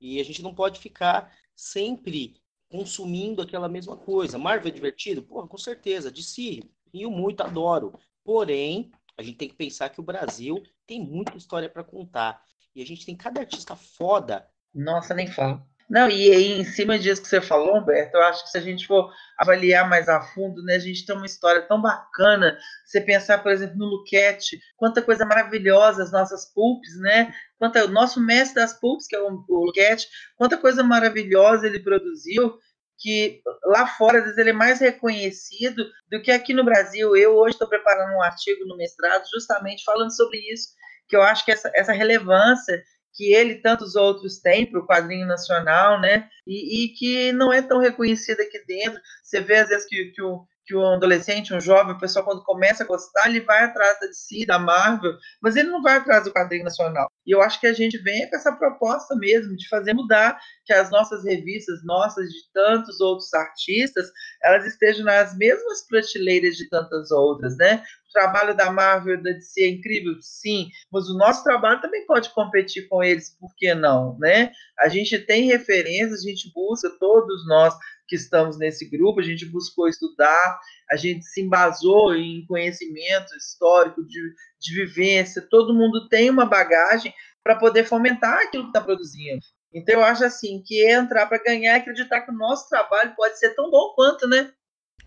E 0.00 0.20
a 0.20 0.24
gente 0.24 0.42
não 0.42 0.54
pode 0.54 0.80
ficar 0.80 1.32
sempre 1.54 2.40
consumindo 2.68 3.42
aquela 3.42 3.68
mesma 3.68 3.96
coisa. 3.96 4.38
Marvel 4.38 4.68
é 4.68 4.74
divertido? 4.74 5.22
Porra, 5.22 5.48
com 5.48 5.58
certeza. 5.58 6.10
De 6.12 6.22
si, 6.22 6.62
rio 6.92 7.10
muito, 7.10 7.42
adoro. 7.42 7.98
Porém, 8.24 8.90
a 9.16 9.22
gente 9.22 9.38
tem 9.38 9.48
que 9.48 9.56
pensar 9.56 9.88
que 9.88 10.00
o 10.00 10.04
Brasil 10.04 10.62
tem 10.86 11.00
muita 11.00 11.36
história 11.36 11.68
para 11.68 11.82
contar. 11.82 12.42
E 12.74 12.82
a 12.82 12.86
gente 12.86 13.04
tem 13.04 13.16
cada 13.16 13.40
artista 13.40 13.74
foda. 13.74 14.48
Nossa, 14.72 15.14
nem 15.14 15.26
fala. 15.26 15.67
Não, 15.88 16.10
e 16.10 16.30
aí, 16.30 16.60
em 16.60 16.64
cima 16.64 16.98
disso 16.98 17.22
que 17.22 17.28
você 17.28 17.40
falou, 17.40 17.78
Humberto, 17.78 18.16
eu 18.16 18.22
acho 18.22 18.44
que 18.44 18.50
se 18.50 18.58
a 18.58 18.60
gente 18.60 18.86
for 18.86 19.10
avaliar 19.38 19.88
mais 19.88 20.06
a 20.06 20.20
fundo, 20.20 20.62
né, 20.62 20.74
a 20.74 20.78
gente 20.78 21.06
tem 21.06 21.16
uma 21.16 21.24
história 21.24 21.62
tão 21.62 21.80
bacana. 21.80 22.58
Você 22.84 23.00
pensar, 23.00 23.38
por 23.42 23.50
exemplo, 23.50 23.78
no 23.78 23.86
Luquete, 23.86 24.60
quanta 24.76 25.00
coisa 25.00 25.24
maravilhosa 25.24 26.02
as 26.02 26.12
nossas 26.12 26.52
pulps, 26.52 26.94
né? 27.00 27.34
Quanta, 27.58 27.86
o 27.86 27.88
nosso 27.88 28.20
mestre 28.20 28.56
das 28.56 28.78
pulps, 28.78 29.06
que 29.06 29.16
é 29.16 29.20
o, 29.20 29.44
o 29.48 29.64
Luquete, 29.64 30.06
quanta 30.36 30.58
coisa 30.58 30.82
maravilhosa 30.82 31.66
ele 31.66 31.80
produziu 31.80 32.58
que 32.98 33.40
lá 33.64 33.86
fora, 33.86 34.18
às 34.18 34.24
vezes, 34.24 34.38
ele 34.38 34.50
é 34.50 34.52
mais 34.52 34.80
reconhecido 34.80 35.86
do 36.10 36.20
que 36.20 36.30
aqui 36.30 36.52
no 36.52 36.64
Brasil. 36.64 37.16
Eu 37.16 37.36
hoje 37.36 37.54
estou 37.54 37.68
preparando 37.68 38.12
um 38.14 38.22
artigo 38.22 38.66
no 38.66 38.76
mestrado 38.76 39.24
justamente 39.32 39.84
falando 39.84 40.14
sobre 40.14 40.38
isso, 40.52 40.70
que 41.08 41.16
eu 41.16 41.22
acho 41.22 41.44
que 41.44 41.52
essa, 41.52 41.70
essa 41.74 41.92
relevância 41.92 42.82
que 43.14 43.32
ele 43.32 43.54
e 43.54 43.62
tantos 43.62 43.96
outros 43.96 44.38
têm 44.38 44.66
para 44.66 44.80
o 44.80 44.86
quadrinho 44.86 45.26
nacional, 45.26 46.00
né? 46.00 46.28
E, 46.46 46.84
e, 46.84 46.88
que 46.90 47.32
não 47.32 47.52
é 47.52 47.60
tão 47.60 47.78
reconhecido 47.78 48.40
aqui 48.40 48.64
dentro. 48.66 49.00
Você 49.22 49.40
vê, 49.40 49.56
às 49.56 49.68
vezes, 49.68 49.86
que, 49.86 50.12
que, 50.12 50.22
o, 50.22 50.46
que 50.68 50.76
um 50.76 50.86
adolescente, 50.94 51.54
um 51.54 51.60
jovem, 51.60 51.94
o 51.94 51.98
pessoal, 51.98 52.24
quando 52.24 52.44
começa 52.44 52.84
a 52.84 52.86
gostar, 52.86 53.28
ele 53.28 53.40
vai 53.40 53.64
atrás 53.64 53.98
da 53.98 54.06
DC, 54.06 54.44
da 54.46 54.58
Marvel, 54.58 55.14
mas 55.40 55.56
ele 55.56 55.70
não 55.70 55.82
vai 55.82 55.96
atrás 55.96 56.24
do 56.24 56.32
quadrinho 56.32 56.64
nacional. 56.64 57.10
E 57.26 57.34
eu 57.34 57.42
acho 57.42 57.58
que 57.58 57.66
a 57.66 57.72
gente 57.72 57.96
vem 57.98 58.28
com 58.28 58.36
essa 58.36 58.52
proposta 58.52 59.16
mesmo 59.16 59.56
de 59.56 59.66
fazer 59.68 59.94
mudar 59.94 60.38
que 60.66 60.72
as 60.72 60.90
nossas 60.90 61.24
revistas, 61.24 61.82
nossas, 61.84 62.28
de 62.28 62.52
tantos 62.52 63.00
outros 63.00 63.32
artistas, 63.32 64.06
elas 64.42 64.66
estejam 64.66 65.04
nas 65.04 65.36
mesmas 65.36 65.86
prateleiras 65.86 66.56
de 66.56 66.68
tantas 66.68 67.10
outras, 67.10 67.56
né? 67.56 67.82
Trabalho 68.12 68.56
da 68.56 68.70
Marvel 68.70 69.22
da 69.22 69.30
DC 69.32 69.60
é 69.60 69.68
incrível, 69.68 70.14
sim, 70.20 70.68
mas 70.90 71.08
o 71.08 71.16
nosso 71.16 71.44
trabalho 71.44 71.80
também 71.80 72.06
pode 72.06 72.30
competir 72.30 72.88
com 72.88 73.02
eles, 73.02 73.36
por 73.38 73.54
que 73.56 73.74
não, 73.74 74.18
né? 74.18 74.52
A 74.78 74.88
gente 74.88 75.18
tem 75.18 75.46
referências, 75.46 76.24
a 76.24 76.28
gente 76.28 76.50
busca, 76.54 76.90
todos 76.98 77.46
nós 77.46 77.74
que 78.08 78.16
estamos 78.16 78.58
nesse 78.58 78.88
grupo, 78.88 79.20
a 79.20 79.22
gente 79.22 79.44
buscou 79.44 79.88
estudar, 79.88 80.58
a 80.90 80.96
gente 80.96 81.24
se 81.24 81.42
embasou 81.42 82.14
em 82.14 82.44
conhecimento 82.46 83.36
histórico, 83.36 84.02
de, 84.06 84.34
de 84.58 84.74
vivência, 84.74 85.46
todo 85.48 85.74
mundo 85.74 86.08
tem 86.08 86.30
uma 86.30 86.46
bagagem 86.46 87.12
para 87.44 87.56
poder 87.56 87.84
fomentar 87.84 88.38
aquilo 88.40 88.64
que 88.64 88.70
está 88.70 88.80
produzindo. 88.80 89.40
Então 89.72 89.96
eu 89.96 90.04
acho 90.04 90.24
assim 90.24 90.62
que 90.64 90.82
entrar 90.90 91.26
para 91.26 91.42
ganhar 91.42 91.74
e 91.74 91.80
acreditar 91.80 92.22
que 92.22 92.30
o 92.30 92.34
nosso 92.34 92.68
trabalho 92.68 93.14
pode 93.14 93.38
ser 93.38 93.54
tão 93.54 93.70
bom 93.70 93.92
quanto, 93.94 94.26
né? 94.26 94.50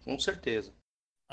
Com 0.03 0.19
certeza. 0.19 0.71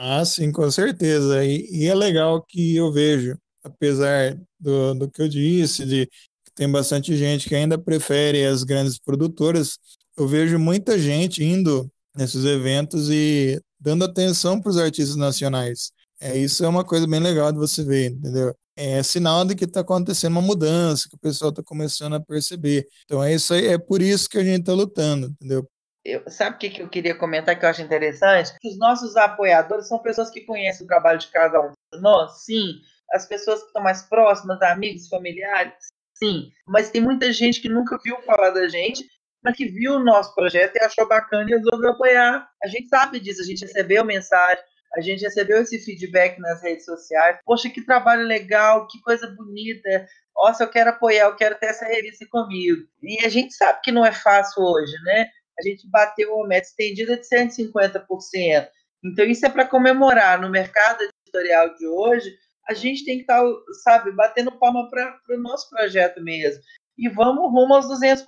Ah, 0.00 0.24
sim, 0.24 0.52
com 0.52 0.70
certeza. 0.70 1.44
E, 1.44 1.66
e 1.72 1.86
é 1.86 1.94
legal 1.94 2.40
que 2.42 2.76
eu 2.76 2.92
vejo, 2.92 3.36
apesar 3.64 4.38
do, 4.58 4.94
do 4.94 5.10
que 5.10 5.20
eu 5.20 5.28
disse, 5.28 5.84
de 5.84 6.06
que 6.06 6.52
tem 6.54 6.70
bastante 6.70 7.16
gente 7.16 7.48
que 7.48 7.54
ainda 7.54 7.76
prefere 7.76 8.44
as 8.46 8.62
grandes 8.62 8.96
produtoras, 8.98 9.76
eu 10.16 10.28
vejo 10.28 10.56
muita 10.58 10.96
gente 10.98 11.42
indo 11.42 11.90
nesses 12.16 12.44
eventos 12.44 13.10
e 13.10 13.60
dando 13.80 14.04
atenção 14.04 14.60
para 14.60 14.70
os 14.70 14.78
artistas 14.78 15.16
nacionais. 15.16 15.90
É, 16.20 16.36
isso 16.38 16.64
é 16.64 16.68
uma 16.68 16.84
coisa 16.84 17.06
bem 17.06 17.20
legal 17.20 17.50
de 17.52 17.58
você 17.58 17.82
ver, 17.84 18.10
entendeu? 18.12 18.54
É 18.76 19.02
sinal 19.02 19.44
de 19.44 19.56
que 19.56 19.64
está 19.64 19.80
acontecendo 19.80 20.32
uma 20.32 20.42
mudança, 20.42 21.08
que 21.08 21.16
o 21.16 21.18
pessoal 21.18 21.50
está 21.50 21.62
começando 21.64 22.14
a 22.14 22.20
perceber. 22.20 22.86
Então 23.04 23.22
é 23.22 23.34
isso 23.34 23.52
aí, 23.52 23.66
é 23.66 23.78
por 23.78 24.00
isso 24.00 24.28
que 24.28 24.38
a 24.38 24.44
gente 24.44 24.60
está 24.60 24.72
lutando, 24.72 25.26
entendeu? 25.26 25.68
Eu, 26.08 26.30
sabe 26.30 26.56
o 26.56 26.58
que, 26.58 26.70
que 26.70 26.82
eu 26.82 26.88
queria 26.88 27.14
comentar 27.14 27.58
que 27.58 27.64
eu 27.64 27.68
acho 27.68 27.82
interessante? 27.82 28.54
Os 28.64 28.78
nossos 28.78 29.16
apoiadores 29.16 29.88
são 29.88 29.98
pessoas 29.98 30.30
que 30.30 30.40
conhecem 30.42 30.84
o 30.84 30.88
trabalho 30.88 31.18
de 31.18 31.28
cada 31.28 31.60
um 31.60 31.72
de 31.92 32.00
nós, 32.00 32.44
sim. 32.44 32.80
As 33.12 33.26
pessoas 33.26 33.60
que 33.60 33.66
estão 33.66 33.82
mais 33.82 34.02
próximas, 34.02 34.60
amigos, 34.62 35.08
familiares, 35.08 35.74
sim. 36.14 36.50
Mas 36.66 36.90
tem 36.90 37.00
muita 37.00 37.32
gente 37.32 37.60
que 37.60 37.68
nunca 37.68 37.98
viu 38.02 38.20
falar 38.22 38.50
da 38.50 38.68
gente 38.68 39.04
mas 39.42 39.56
que 39.56 39.66
viu 39.66 39.94
o 39.94 40.04
nosso 40.04 40.34
projeto 40.34 40.76
e 40.76 40.84
achou 40.84 41.06
bacana 41.06 41.48
e 41.48 41.54
resolveu 41.54 41.90
apoiar. 41.90 42.48
A 42.62 42.68
gente 42.68 42.88
sabe 42.88 43.20
disso, 43.20 43.40
a 43.40 43.44
gente 43.44 43.62
recebeu 43.62 44.04
mensagem, 44.04 44.62
a 44.96 45.00
gente 45.00 45.22
recebeu 45.22 45.62
esse 45.62 45.78
feedback 45.78 46.38
nas 46.38 46.62
redes 46.62 46.84
sociais. 46.84 47.38
Poxa, 47.44 47.68
que 47.70 47.84
trabalho 47.84 48.26
legal, 48.26 48.86
que 48.88 49.00
coisa 49.00 49.26
bonita. 49.28 50.06
Nossa, 50.36 50.64
eu 50.64 50.68
quero 50.68 50.90
apoiar, 50.90 51.26
eu 51.26 51.36
quero 51.36 51.56
ter 51.56 51.66
essa 51.66 51.86
revista 51.86 52.26
comigo. 52.30 52.86
E 53.02 53.24
a 53.24 53.28
gente 53.28 53.54
sabe 53.54 53.80
que 53.82 53.92
não 53.92 54.04
é 54.04 54.12
fácil 54.12 54.62
hoje, 54.62 54.92
né? 55.04 55.28
A 55.58 55.62
gente 55.62 55.88
bateu 55.88 56.34
uma 56.34 56.46
meta 56.46 56.68
estendida 56.68 57.16
de 57.16 57.26
150%. 57.26 58.68
Então, 59.04 59.24
isso 59.24 59.46
é 59.46 59.48
para 59.48 59.66
comemorar. 59.66 60.40
No 60.40 60.50
mercado 60.50 61.02
editorial 61.02 61.74
de 61.76 61.86
hoje, 61.86 62.34
a 62.68 62.74
gente 62.74 63.04
tem 63.04 63.16
que 63.16 63.22
estar, 63.22 63.42
tá, 63.42 63.48
sabe, 63.82 64.12
batendo 64.12 64.52
palma 64.52 64.88
para 64.90 65.18
o 65.30 65.38
nosso 65.38 65.68
projeto 65.70 66.22
mesmo. 66.22 66.62
E 66.96 67.08
vamos 67.08 67.50
rumo 67.50 67.74
aos 67.74 67.86
200%. 67.86 68.24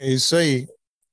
É 0.00 0.08
isso 0.08 0.36
aí. 0.36 0.66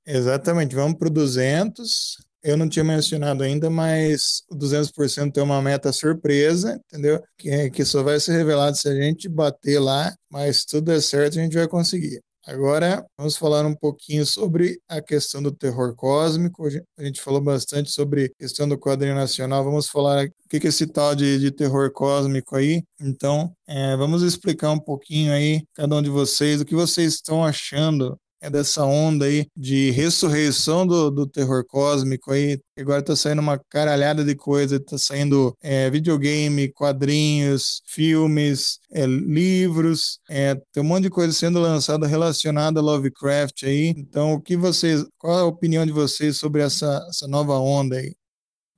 Exatamente. 0.05 0.75
Vamos 0.75 0.97
para 0.97 1.07
o 1.07 1.11
200. 1.11 2.17
Eu 2.43 2.55
não 2.55 2.69
tinha 2.69 2.85
mencionado 2.85 3.43
ainda, 3.43 3.71
mas 3.71 4.43
o 4.49 4.55
200% 4.55 5.35
é 5.35 5.41
uma 5.41 5.61
meta 5.63 5.91
surpresa, 5.91 6.79
entendeu? 6.85 7.21
Que, 7.35 7.71
que 7.71 7.83
só 7.83 8.03
vai 8.03 8.19
ser 8.19 8.33
revelado 8.33 8.77
se 8.77 8.87
a 8.87 8.93
gente 8.93 9.27
bater 9.27 9.79
lá, 9.79 10.15
mas 10.29 10.63
tudo 10.63 10.91
der 10.91 11.01
certo, 11.01 11.39
a 11.39 11.41
gente 11.41 11.55
vai 11.55 11.67
conseguir. 11.67 12.21
Agora, 12.47 13.03
vamos 13.17 13.35
falar 13.35 13.65
um 13.65 13.73
pouquinho 13.73 14.23
sobre 14.23 14.79
a 14.87 15.01
questão 15.01 15.41
do 15.41 15.51
terror 15.51 15.95
cósmico. 15.95 16.67
A 16.95 17.03
gente 17.03 17.19
falou 17.19 17.41
bastante 17.41 17.89
sobre 17.89 18.25
a 18.25 18.29
questão 18.39 18.69
do 18.69 18.77
quadrinho 18.77 19.15
nacional. 19.15 19.63
Vamos 19.63 19.87
falar 19.87 20.27
o 20.27 20.29
que 20.47 20.57
é 20.57 20.69
esse 20.69 20.85
tal 20.85 21.15
de, 21.15 21.39
de 21.39 21.49
terror 21.49 21.91
cósmico 21.91 22.55
aí. 22.55 22.83
Então, 23.01 23.51
é, 23.67 23.97
vamos 23.97 24.21
explicar 24.21 24.69
um 24.71 24.79
pouquinho 24.79 25.33
aí, 25.33 25.63
cada 25.73 25.95
um 25.95 26.03
de 26.03 26.09
vocês, 26.09 26.61
o 26.61 26.65
que 26.65 26.75
vocês 26.75 27.15
estão 27.15 27.43
achando 27.43 28.15
é 28.45 28.49
dessa 28.49 28.85
onda 28.85 29.25
aí 29.25 29.47
de 29.55 29.89
ressurreição 29.91 30.85
do, 30.85 31.09
do 31.09 31.27
terror 31.27 31.65
cósmico 31.65 32.31
aí. 32.31 32.59
Agora 32.77 33.03
tá 33.03 33.15
saindo 33.15 33.41
uma 33.41 33.59
caralhada 33.69 34.23
de 34.23 34.35
coisa, 34.35 34.79
tá 34.79 34.97
saindo 34.97 35.55
é, 35.63 35.89
videogame, 35.89 36.71
quadrinhos, 36.71 37.81
filmes, 37.87 38.79
é, 38.93 39.05
livros, 39.05 40.19
é, 40.29 40.55
tem 40.71 40.83
um 40.83 40.85
monte 40.85 41.03
de 41.03 41.09
coisa 41.09 41.33
sendo 41.33 41.59
lançada 41.59 42.05
relacionada 42.05 42.79
a 42.79 42.83
Lovecraft 42.83 43.63
aí. 43.63 43.93
Então, 43.97 44.33
o 44.33 44.41
que 44.41 44.55
vocês, 44.55 45.03
qual 45.17 45.39
a 45.39 45.45
opinião 45.45 45.85
de 45.85 45.91
vocês 45.91 46.37
sobre 46.37 46.61
essa, 46.61 47.03
essa 47.09 47.27
nova 47.27 47.57
onda 47.57 47.97
aí? 47.97 48.13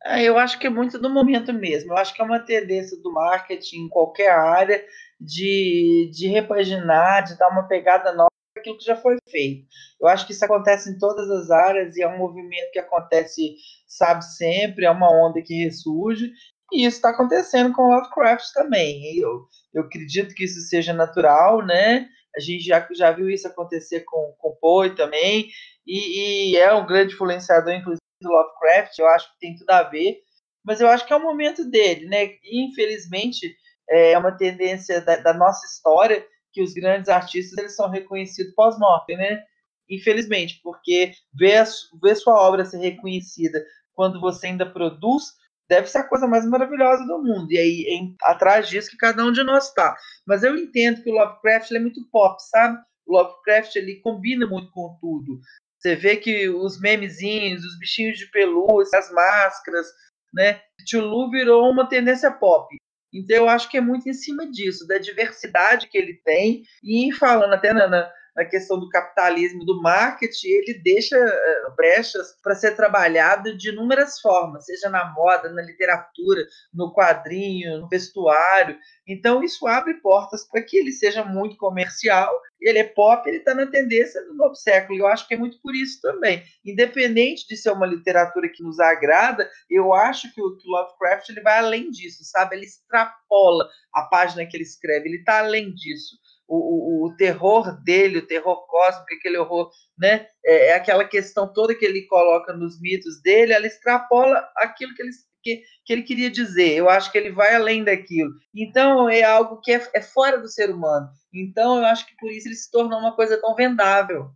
É, 0.05 0.23
eu 0.23 0.37
acho 0.37 0.57
que 0.57 0.67
é 0.67 0.69
muito 0.69 0.97
do 0.97 1.09
momento 1.09 1.51
mesmo. 1.51 1.91
Eu 1.91 1.97
acho 1.97 2.13
que 2.13 2.21
é 2.21 2.25
uma 2.25 2.39
tendência 2.39 2.97
do 3.01 3.11
marketing 3.11 3.85
em 3.85 3.89
qualquer 3.89 4.31
área 4.31 4.81
de, 5.19 6.09
de 6.13 6.27
repaginar, 6.29 7.23
de 7.25 7.37
dar 7.37 7.49
uma 7.49 7.63
pegada 7.63 8.13
nova 8.13 8.36
aquilo 8.57 8.77
que 8.77 8.85
já 8.85 8.95
foi 8.95 9.17
feito. 9.29 9.65
Eu 9.99 10.07
acho 10.07 10.25
que 10.25 10.33
isso 10.33 10.43
acontece 10.45 10.89
em 10.89 10.97
todas 10.97 11.29
as 11.29 11.49
áreas 11.49 11.95
e 11.95 12.01
é 12.01 12.07
um 12.07 12.17
movimento 12.17 12.71
que 12.71 12.79
acontece, 12.79 13.55
sabe, 13.87 14.23
sempre, 14.25 14.85
é 14.85 14.91
uma 14.91 15.09
onda 15.09 15.41
que 15.41 15.63
ressurge. 15.63 16.31
E 16.71 16.85
isso 16.85 16.97
está 16.97 17.09
acontecendo 17.09 17.73
com 17.73 17.93
Lovecraft 17.93 18.51
também. 18.53 19.17
Eu, 19.17 19.45
eu 19.73 19.83
acredito 19.83 20.35
que 20.35 20.43
isso 20.43 20.59
seja 20.61 20.93
natural, 20.93 21.65
né? 21.65 22.07
A 22.35 22.39
gente 22.39 22.63
já, 22.63 22.85
já 22.91 23.11
viu 23.11 23.29
isso 23.29 23.47
acontecer 23.47 24.01
com, 24.01 24.35
com 24.37 24.57
Poe 24.59 24.93
também. 24.95 25.49
E, 25.85 26.51
e 26.51 26.57
é 26.57 26.73
um 26.73 26.85
grande 26.85 27.13
influenciador, 27.13 27.73
inclusive, 27.73 28.01
do 28.21 28.29
Lovecraft. 28.29 28.99
Eu 28.99 29.07
acho 29.07 29.31
que 29.31 29.39
tem 29.39 29.55
tudo 29.55 29.69
a 29.69 29.83
ver. 29.83 30.19
Mas 30.63 30.81
eu 30.81 30.89
acho 30.89 31.05
que 31.05 31.13
é 31.13 31.15
o 31.15 31.23
momento 31.23 31.63
dele, 31.63 32.05
né? 32.07 32.31
Infelizmente, 32.43 33.55
é 33.89 34.17
uma 34.17 34.33
tendência 34.33 34.99
da, 34.99 35.15
da 35.15 35.33
nossa 35.33 35.65
história 35.65 36.25
que 36.57 36.63
os 36.63 36.73
grandes 36.73 37.07
artistas 37.07 37.55
eles 37.55 37.75
são 37.75 37.87
reconhecidos 37.87 38.51
pós-mortem, 38.55 39.15
né? 39.15 39.43
Infelizmente, 39.87 40.59
porque 40.63 41.11
ver, 41.31 41.63
ver 42.01 42.15
sua 42.15 42.33
obra 42.33 42.65
ser 42.65 42.79
reconhecida 42.79 43.63
quando 43.93 44.19
você 44.19 44.47
ainda 44.47 44.65
produz 44.65 45.25
deve 45.69 45.87
ser 45.87 45.99
a 45.99 46.07
coisa 46.07 46.25
mais 46.25 46.47
maravilhosa 46.47 47.05
do 47.05 47.21
mundo. 47.21 47.51
E 47.51 47.59
aí, 47.59 47.85
em, 47.89 48.15
atrás 48.23 48.67
disso 48.67 48.89
que 48.89 48.97
cada 48.97 49.23
um 49.23 49.31
de 49.31 49.43
nós 49.43 49.67
está. 49.67 49.95
Mas 50.25 50.41
eu 50.41 50.57
entendo 50.57 51.03
que 51.03 51.11
o 51.11 51.13
Lovecraft 51.13 51.71
é 51.71 51.79
muito 51.79 52.09
pop, 52.09 52.41
sabe? 52.49 52.79
O 53.05 53.13
Lovecraft 53.13 53.75
ele 53.75 53.97
combina 53.97 54.47
muito 54.47 54.71
com 54.71 54.97
tudo. 54.99 55.39
Você 55.77 55.95
vê 55.95 56.15
que 56.15 56.49
os 56.49 56.79
memezinhos, 56.79 57.63
os 57.63 57.77
bichinhos 57.77 58.17
de 58.17 58.25
pelúcia, 58.31 58.97
as 58.97 59.11
máscaras, 59.11 59.85
né? 60.33 60.59
Tulu 60.89 61.29
virou 61.29 61.69
uma 61.69 61.87
tendência 61.87 62.31
pop. 62.31 62.75
Então 63.17 63.37
eu 63.37 63.49
acho 63.49 63.69
que 63.69 63.77
é 63.77 63.81
muito 63.81 64.07
em 64.07 64.13
cima 64.13 64.49
disso, 64.49 64.87
da 64.87 64.97
diversidade 64.97 65.87
que 65.87 65.97
ele 65.97 66.13
tem, 66.13 66.63
e 66.83 67.11
falando 67.11 67.53
até 67.53 67.73
na, 67.73 67.87
na, 67.87 68.11
na 68.37 68.45
questão 68.45 68.79
do 68.79 68.87
capitalismo, 68.87 69.65
do 69.65 69.81
marketing, 69.81 70.47
ele 70.47 70.75
deixa 70.75 71.17
uh, 71.17 71.75
brechas 71.75 72.37
para 72.43 72.53
ser 72.53 72.75
trabalhado 72.75 73.57
de 73.57 73.69
inúmeras 73.69 74.21
formas, 74.21 74.65
seja 74.65 74.91
na 74.91 75.11
moda, 75.11 75.49
na 75.49 75.63
literatura, 75.63 76.45
no 76.71 76.93
quadrinho, 76.93 77.79
no 77.79 77.89
vestuário. 77.89 78.77
Então, 79.07 79.43
isso 79.43 79.65
abre 79.65 79.95
portas 79.95 80.47
para 80.47 80.61
que 80.61 80.77
ele 80.77 80.91
seja 80.91 81.25
muito 81.25 81.57
comercial. 81.57 82.31
Ele 82.61 82.77
é 82.77 82.83
pop, 82.83 83.27
ele 83.27 83.37
está 83.37 83.55
na 83.55 83.65
tendência 83.65 84.23
do 84.25 84.35
novo 84.35 84.53
século. 84.53 84.99
Eu 84.99 85.07
acho 85.07 85.27
que 85.27 85.33
é 85.33 85.37
muito 85.37 85.59
por 85.59 85.75
isso 85.75 85.99
também. 85.99 86.43
Independente 86.63 87.47
de 87.47 87.57
ser 87.57 87.71
uma 87.71 87.87
literatura 87.87 88.49
que 88.49 88.61
nos 88.61 88.79
agrada, 88.79 89.49
eu 89.67 89.93
acho 89.93 90.31
que 90.35 90.41
o, 90.41 90.55
que 90.55 90.67
o 90.67 90.71
Lovecraft 90.71 91.29
ele 91.29 91.41
vai 91.41 91.57
além 91.57 91.89
disso, 91.89 92.23
sabe? 92.23 92.55
Ele 92.55 92.65
extrapola 92.65 93.67
a 93.93 94.03
página 94.03 94.45
que 94.45 94.55
ele 94.55 94.63
escreve, 94.63 95.09
ele 95.09 95.17
está 95.17 95.39
além 95.39 95.73
disso 95.73 96.17
o, 96.47 97.05
o, 97.05 97.07
o, 97.07 97.15
terror 97.15 97.81
dele, 97.83 98.19
o 98.19 98.25
terror 98.27 98.65
cósmico, 98.67 99.13
aquele 99.13 99.37
horror, 99.37 99.69
né? 99.97 100.27
É, 100.45 100.69
é, 100.69 100.75
aquela 100.75 101.03
questão 101.05 101.51
toda 101.51 101.75
que 101.75 101.85
ele 101.85 102.03
coloca 102.03 102.53
nos 102.53 102.79
mitos 102.79 103.21
dele, 103.21 103.53
ela 103.53 103.67
extrapola 103.67 104.47
aquilo 104.57 104.93
que 104.95 105.01
ele, 105.01 105.11
que, 105.43 105.63
que 105.85 105.93
ele 105.93 106.03
queria 106.03 106.29
dizer. 106.29 106.73
Eu 106.73 106.89
acho 106.89 107.11
que 107.11 107.17
ele 107.17 107.31
vai 107.31 107.55
além 107.55 107.83
daquilo. 107.83 108.31
Então 108.55 109.09
é 109.09 109.23
algo 109.23 109.59
que 109.61 109.71
é, 109.71 109.89
é 109.93 110.01
fora 110.01 110.39
do 110.39 110.47
ser 110.47 110.69
humano. 110.69 111.09
Então 111.33 111.77
eu 111.77 111.85
acho 111.85 112.05
que 112.07 112.15
por 112.17 112.31
isso 112.31 112.47
ele 112.47 112.55
se 112.55 112.71
tornou 112.71 112.99
uma 112.99 113.15
coisa 113.15 113.39
tão 113.39 113.53
vendável. 113.53 114.31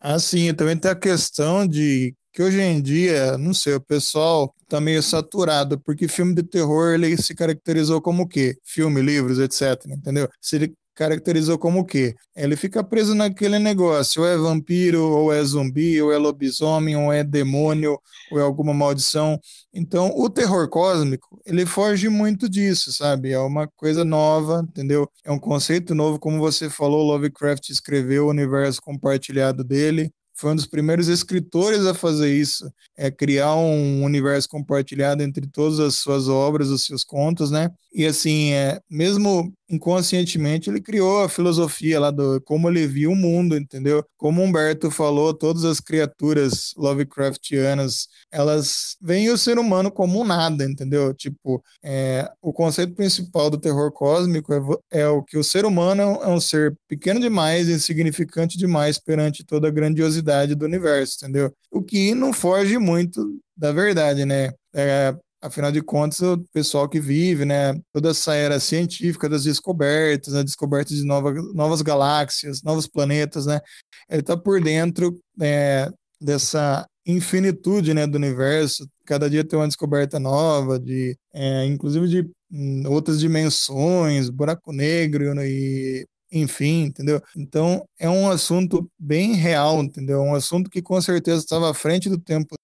Assim, 0.00 0.54
também 0.54 0.78
tem 0.78 0.90
a 0.90 0.94
questão 0.94 1.66
de 1.66 2.14
que 2.32 2.42
hoje 2.42 2.60
em 2.60 2.80
dia, 2.80 3.36
não 3.36 3.52
sei, 3.52 3.74
o 3.74 3.80
pessoal 3.80 4.54
tá 4.68 4.80
meio 4.80 5.02
saturado, 5.02 5.80
porque 5.80 6.06
filme 6.06 6.34
de 6.34 6.44
terror 6.44 6.94
ele 6.94 7.16
se 7.16 7.34
caracterizou 7.34 8.00
como 8.00 8.22
o 8.22 8.28
quê? 8.28 8.56
Filme, 8.62 9.02
livros, 9.02 9.40
etc, 9.40 9.84
entendeu? 9.86 10.28
Se 10.40 10.54
ele 10.54 10.74
caracterizou 10.98 11.56
como 11.56 11.80
o 11.80 11.84
quê? 11.84 12.16
Ele 12.34 12.56
fica 12.56 12.82
preso 12.82 13.14
naquele 13.14 13.60
negócio, 13.60 14.22
ou 14.22 14.28
é 14.28 14.36
vampiro, 14.36 15.00
ou 15.04 15.32
é 15.32 15.40
zumbi, 15.44 16.02
ou 16.02 16.12
é 16.12 16.18
lobisomem, 16.18 16.96
ou 16.96 17.12
é 17.12 17.22
demônio, 17.22 17.96
ou 18.32 18.40
é 18.40 18.42
alguma 18.42 18.74
maldição. 18.74 19.38
Então, 19.72 20.12
o 20.16 20.28
terror 20.28 20.68
cósmico, 20.68 21.40
ele 21.46 21.64
foge 21.64 22.08
muito 22.08 22.48
disso, 22.48 22.92
sabe? 22.92 23.30
É 23.30 23.38
uma 23.38 23.68
coisa 23.68 24.04
nova, 24.04 24.66
entendeu? 24.68 25.08
É 25.24 25.30
um 25.30 25.38
conceito 25.38 25.94
novo, 25.94 26.18
como 26.18 26.40
você 26.40 26.68
falou, 26.68 27.06
Lovecraft 27.06 27.68
escreveu 27.70 28.26
o 28.26 28.30
universo 28.30 28.82
compartilhado 28.82 29.62
dele, 29.62 30.10
foi 30.34 30.52
um 30.52 30.56
dos 30.56 30.66
primeiros 30.66 31.08
escritores 31.08 31.84
a 31.84 31.94
fazer 31.94 32.32
isso, 32.32 32.68
é 32.96 33.10
criar 33.10 33.54
um 33.56 34.04
universo 34.04 34.48
compartilhado 34.48 35.22
entre 35.22 35.46
todas 35.48 35.80
as 35.80 35.96
suas 35.96 36.28
obras, 36.28 36.68
os 36.68 36.84
seus 36.84 37.02
contos, 37.02 37.50
né? 37.50 37.70
E 37.92 38.06
assim, 38.06 38.52
é, 38.52 38.80
mesmo 38.88 39.52
inconscientemente 39.68 40.70
ele 40.70 40.80
criou 40.80 41.22
a 41.22 41.28
filosofia 41.28 42.00
lá 42.00 42.10
do 42.10 42.40
como 42.42 42.68
ele 42.68 42.86
via 42.86 43.10
o 43.10 43.16
mundo, 43.16 43.56
entendeu? 43.56 44.04
Como 44.16 44.42
Humberto 44.42 44.90
falou, 44.90 45.34
todas 45.34 45.64
as 45.64 45.80
criaturas 45.80 46.72
Lovecraftianas, 46.76 48.08
elas 48.30 48.96
veem 49.00 49.30
o 49.30 49.38
ser 49.38 49.58
humano 49.58 49.90
como 49.90 50.20
um 50.20 50.24
nada, 50.24 50.64
entendeu? 50.64 51.12
Tipo, 51.14 51.62
é, 51.82 52.30
o 52.40 52.52
conceito 52.52 52.94
principal 52.94 53.50
do 53.50 53.58
terror 53.58 53.92
cósmico 53.92 54.52
é, 54.92 55.00
é 55.00 55.08
o 55.08 55.22
que 55.22 55.36
o 55.38 55.44
ser 55.44 55.64
humano 55.64 56.02
é 56.22 56.28
um 56.28 56.40
ser 56.40 56.76
pequeno 56.88 57.20
demais, 57.20 57.68
insignificante 57.68 58.56
demais 58.56 58.98
perante 58.98 59.44
toda 59.44 59.68
a 59.68 59.70
grandiosidade 59.70 60.54
do 60.54 60.64
universo, 60.64 61.16
entendeu? 61.22 61.52
O 61.70 61.82
que 61.82 62.14
não 62.14 62.32
foge 62.32 62.78
muito 62.78 63.38
da 63.56 63.72
verdade, 63.72 64.24
né? 64.24 64.52
É, 64.74 65.14
Afinal 65.40 65.70
de 65.70 65.80
contas, 65.80 66.20
o 66.20 66.38
pessoal 66.52 66.88
que 66.88 66.98
vive, 67.00 67.44
né, 67.44 67.72
toda 67.92 68.10
essa 68.10 68.34
era 68.34 68.58
científica 68.58 69.28
das 69.28 69.44
descobertas, 69.44 70.34
né, 70.34 70.42
descoberta 70.42 70.92
de 70.92 71.04
nova, 71.04 71.32
novas 71.54 71.80
galáxias, 71.80 72.62
novos 72.62 72.88
planetas, 72.88 73.46
né, 73.46 73.60
ele 74.08 74.20
está 74.20 74.36
por 74.36 74.60
dentro 74.60 75.16
é, 75.40 75.88
dessa 76.20 76.86
infinitude, 77.06 77.94
né, 77.94 78.06
do 78.06 78.16
universo. 78.16 78.86
Cada 79.06 79.30
dia 79.30 79.44
tem 79.44 79.58
uma 79.58 79.68
descoberta 79.68 80.18
nova, 80.18 80.78
de, 80.78 81.16
é, 81.32 81.64
inclusive 81.66 82.08
de 82.08 82.30
hum, 82.50 82.82
outras 82.88 83.20
dimensões, 83.20 84.28
buraco 84.30 84.72
negro 84.72 85.24
e 85.44 86.06
enfim, 86.30 86.84
entendeu? 86.84 87.22
Então 87.36 87.84
é 87.98 88.08
um 88.08 88.30
assunto 88.30 88.90
bem 88.98 89.34
real, 89.34 89.80
entendeu? 89.82 90.20
Um 90.20 90.34
assunto 90.34 90.68
que 90.70 90.82
com 90.82 91.00
certeza 91.00 91.38
estava 91.40 91.70
à 91.70 91.74
frente 91.74 92.08
do 92.10 92.18
tempo 92.18 92.54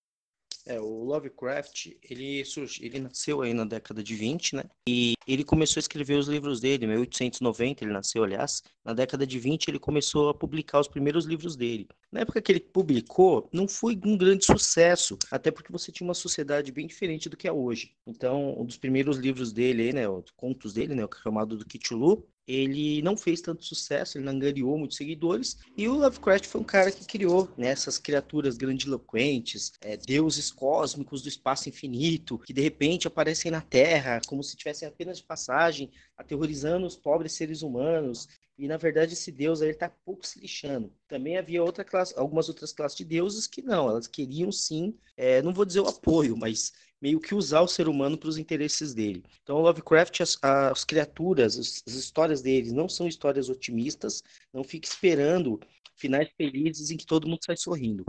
é, 0.67 0.81
o 0.81 1.05
Lovecraft, 1.05 1.93
ele, 2.03 2.45
surgiu, 2.45 2.87
ele 2.87 2.99
nasceu 2.99 3.43
aí 3.43 3.53
na 3.53 3.65
década 3.65 4.03
de 4.03 4.15
20, 4.15 4.57
né? 4.57 4.65
E 4.89 5.15
ele 5.27 5.45
começou 5.45 5.79
a 5.79 5.83
escrever 5.83 6.15
os 6.15 6.29
livros 6.29 6.61
dele, 6.61 6.85
em 6.85 6.89
1890 6.89 7.85
ele 7.85 7.93
nasceu, 7.93 8.25
aliás. 8.25 8.63
Na 8.85 8.93
década 8.93 9.27
de 9.27 9.39
20 9.39 9.69
ele 9.69 9.79
começou 9.79 10.29
a 10.29 10.35
publicar 10.35 10.81
os 10.81 10.89
primeiros 10.89 11.25
livros 11.25 11.57
dele. 11.57 11.89
Na 12.11 12.21
época 12.21 12.41
que 12.41 12.53
ele 12.53 12.61
publicou, 12.61 13.49
não 13.53 13.67
foi 13.69 13.99
um 14.05 14.17
grande 14.17 14.45
sucesso, 14.45 15.19
até 15.31 15.51
porque 15.51 15.73
você 15.73 15.91
tinha 15.91 16.07
uma 16.07 16.15
sociedade 16.15 16.73
bem 16.73 16.87
diferente 16.87 17.29
do 17.29 17.37
que 17.37 17.49
é 17.49 17.53
hoje. 17.53 17.93
Então, 18.07 18.59
um 18.59 18.65
dos 18.65 18.77
primeiros 18.77 19.17
livros 19.17 19.53
dele, 19.53 19.93
né, 19.93 20.09
os 20.09 20.31
contos 20.37 20.73
dele, 20.73 20.95
né, 20.95 21.05
o 21.05 21.11
chamado 21.23 21.57
do 21.57 21.65
Cthulhu, 21.65 22.27
ele 22.47 23.03
não 23.03 23.17
fez 23.17 23.41
tanto 23.41 23.65
sucesso, 23.65 24.19
ele 24.19 24.25
não 24.25 24.33
angariou 24.33 24.79
muitos 24.79 24.97
seguidores, 24.97 25.59
e 25.77 25.89
o 25.89 25.95
Lovecraft 25.95 26.47
foi 26.47 26.61
um 26.61 26.65
cara 26.65 26.91
que 26.91 27.07
criou 27.07 27.51
né, 27.57 27.69
essas 27.69 27.99
criaturas 27.99 28.57
grandiloquentes, 28.57 29.73
é, 29.81 29.97
deuses 29.97 30.51
cósmicos 30.51 31.23
do 31.23 31.29
espaço 31.29 31.69
infinito, 31.69 32.39
que 32.39 32.53
de 32.53 32.61
repente 32.61 33.07
aparecem 33.07 33.51
na 33.51 33.61
Terra 33.61 34.21
como 34.27 34.43
se 34.43 34.57
tivessem 34.57 34.87
apenas 34.87 35.19
de 35.19 35.25
passagem, 35.25 35.91
aterrorizando 36.17 36.87
os 36.87 36.97
pobres 36.97 37.33
seres 37.33 37.63
humanos, 37.63 38.29
e 38.57 38.69
na 38.69 38.77
verdade 38.77 39.15
esse 39.15 39.33
deus 39.33 39.61
aí 39.61 39.71
está 39.71 39.89
pouco 39.89 40.27
se 40.27 40.39
lixando. 40.39 40.93
Também 41.09 41.37
havia 41.37 41.63
outra 41.63 41.85
classe, 41.85 42.15
algumas 42.17 42.49
outras 42.49 42.73
classes 42.73 42.97
de 42.97 43.05
deuses 43.05 43.47
que 43.47 43.63
não, 43.63 43.89
elas 43.89 44.07
queriam 44.07 44.53
sim, 44.53 44.97
é, 45.17 45.43
não 45.43 45.53
vou 45.53 45.65
dizer 45.65 45.81
o 45.81 45.89
apoio, 45.89 46.37
mas 46.37 46.73
meio 47.05 47.21
que 47.21 47.35
usar 47.35 47.61
o 47.61 47.69
ser 47.69 47.87
humano 47.87 48.17
para 48.17 48.31
os 48.31 48.39
interesses 48.39 48.95
dele. 48.95 49.23
Então, 49.43 49.61
Lovecraft, 49.61 50.23
as, 50.23 50.39
as 50.43 50.85
criaturas, 50.85 51.59
as, 51.59 51.83
as 51.87 51.93
histórias 51.93 52.41
deles 52.41 52.73
não 52.73 52.89
são 52.89 53.07
histórias 53.07 53.51
otimistas, 53.51 54.23
não 54.51 54.65
fique 54.65 54.89
esperando 54.89 55.61
finais 55.95 56.31
felizes 56.35 56.91
em 56.91 56.97
que 56.97 57.05
todo 57.05 57.29
mundo 57.29 57.45
sai 57.45 57.59
sorrindo. 57.59 58.07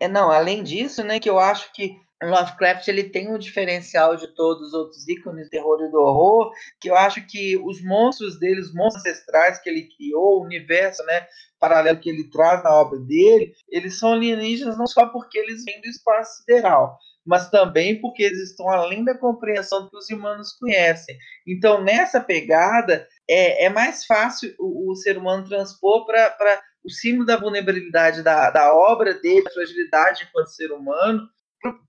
É, 0.00 0.08
não, 0.08 0.28
além 0.28 0.64
disso, 0.64 1.04
né, 1.04 1.20
que 1.20 1.30
eu 1.30 1.38
acho 1.38 1.72
que 1.72 1.96
Lovecraft 2.20 2.88
ele 2.88 3.04
tem 3.04 3.32
um 3.32 3.38
diferencial 3.38 4.16
de 4.16 4.26
todos 4.34 4.68
os 4.68 4.74
outros 4.74 5.06
ícones 5.06 5.46
do 5.46 5.50
terror 5.50 5.80
e 5.82 5.90
do 5.92 6.00
horror, 6.00 6.50
que 6.80 6.90
eu 6.90 6.96
acho 6.96 7.24
que 7.28 7.56
os 7.56 7.80
monstros 7.80 8.40
dele, 8.40 8.60
os 8.60 8.74
monstros 8.74 9.06
ancestrais 9.06 9.60
que 9.60 9.70
ele 9.70 9.88
criou, 9.96 10.40
o 10.40 10.44
universo, 10.44 11.00
né, 11.04 11.28
paralelo 11.60 12.00
que 12.00 12.10
ele 12.10 12.28
traz 12.28 12.64
na 12.64 12.74
obra 12.74 12.98
dele, 12.98 13.54
eles 13.68 14.00
são 14.00 14.14
alienígenas 14.14 14.76
não 14.76 14.86
só 14.88 15.06
porque 15.06 15.38
eles 15.38 15.64
vêm 15.64 15.80
do 15.80 15.86
espaço 15.86 16.38
sideral, 16.38 16.98
mas 17.26 17.50
também 17.50 18.00
porque 18.00 18.22
eles 18.22 18.50
estão 18.50 18.68
além 18.68 19.04
da 19.04 19.18
compreensão 19.18 19.88
que 19.88 19.96
os 19.96 20.08
humanos 20.08 20.52
conhecem. 20.52 21.16
Então, 21.46 21.82
nessa 21.82 22.20
pegada, 22.20 23.06
é, 23.28 23.64
é 23.64 23.68
mais 23.68 24.06
fácil 24.06 24.54
o, 24.58 24.92
o 24.92 24.96
ser 24.96 25.18
humano 25.18 25.44
transpor 25.44 26.06
para 26.06 26.62
o 26.84 26.90
símbolo 26.90 27.26
da 27.26 27.36
vulnerabilidade 27.36 28.22
da, 28.22 28.50
da 28.50 28.72
obra 28.74 29.14
dele, 29.14 29.46
a 29.48 29.52
fragilidade 29.52 30.26
enquanto 30.28 30.48
ser 30.48 30.70
humano, 30.70 31.28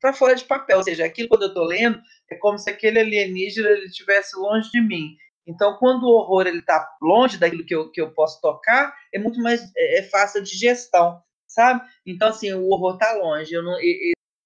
para 0.01 0.13
fora 0.13 0.35
de 0.35 0.43
papel. 0.43 0.77
Ou 0.77 0.83
seja, 0.83 1.05
aquilo 1.05 1.29
quando 1.29 1.43
eu 1.43 1.49
estou 1.49 1.65
lendo, 1.65 2.01
é 2.31 2.35
como 2.35 2.57
se 2.57 2.69
aquele 2.69 2.99
alienígena 2.99 3.69
ele 3.69 3.85
estivesse 3.85 4.35
longe 4.35 4.71
de 4.71 4.81
mim. 4.81 5.15
Então, 5.45 5.77
quando 5.77 6.03
o 6.03 6.15
horror 6.15 6.47
ele 6.47 6.59
está 6.59 6.89
longe 7.01 7.37
daquilo 7.37 7.63
que 7.63 7.75
eu, 7.75 7.89
que 7.91 8.01
eu 8.01 8.11
posso 8.11 8.41
tocar, 8.41 8.93
é 9.13 9.19
muito 9.19 9.39
mais 9.39 9.61
é, 9.77 9.99
é 9.99 10.03
fácil 10.03 10.43
de 10.43 10.57
gestão, 10.57 11.21
sabe? 11.47 11.81
Então, 12.05 12.29
assim, 12.29 12.51
o 12.53 12.67
horror 12.67 12.95
está 12.95 13.13
longe. 13.13 13.53
Eu 13.53 13.63
não, 13.63 13.79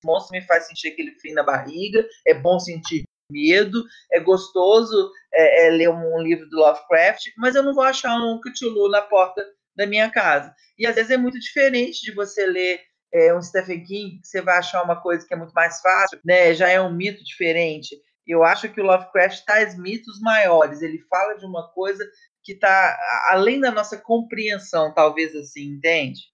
monstro 0.04 0.32
me 0.32 0.46
faz 0.46 0.68
sentir 0.68 0.90
aquele 0.90 1.12
frio 1.20 1.34
na 1.34 1.44
barriga, 1.44 2.06
é 2.28 2.34
bom 2.34 2.60
sentir 2.60 3.04
medo, 3.32 3.84
é 4.12 4.20
gostoso 4.20 5.12
é, 5.34 5.68
é, 5.68 5.70
ler 5.72 5.90
um, 5.90 6.22
livro 6.22 6.48
do 6.50 6.58
Lovecraft, 6.58 7.32
mas 7.38 7.56
eu 7.56 7.64
não 7.64 7.74
vou 7.74 7.84
achar 7.84 8.16
um 8.18 8.40
Cthulhu 8.42 8.90
na 8.90 9.02
porta 9.02 9.44
da 9.76 9.88
minha 9.88 10.10
casa. 10.12 10.54
E 10.78 10.86
às 10.86 10.96
vezes 10.96 11.12
é 11.12 11.18
muito 11.18 11.40
diferente 11.40 12.02
de 12.02 12.14
você 12.14 12.46
ler 12.46 12.82
é, 13.14 13.34
um 13.34 13.42
Stephen 13.42 13.84
King, 13.84 14.20
que 14.20 14.28
você 14.28 14.42
vai 14.42 14.58
achar 14.58 14.84
uma 14.84 15.02
coisa 15.02 15.26
que 15.26 15.34
é 15.34 15.38
muito 15.38 15.54
mais 15.54 15.80
fácil, 15.80 16.20
né? 16.26 16.54
já 16.54 16.70
é 16.70 16.82
um 16.82 16.94
mito 16.94 17.24
diferente. 17.24 17.96
Eu 18.28 18.44
acho 18.44 18.70
que 18.70 18.80
o 18.80 18.84
Lovecraft 18.84 19.44
traz 19.46 19.78
mitos 19.78 20.20
maiores, 20.22 20.82
ele 20.82 21.00
fala 21.10 21.36
de 21.36 21.46
uma 21.46 21.70
coisa 21.72 22.06
que 22.44 22.54
está 22.54 22.98
além 23.30 23.60
da 23.60 23.72
nossa 23.72 23.98
compreensão, 23.98 24.94
talvez 24.94 25.36
assim, 25.36 25.64
entende? 25.64 26.31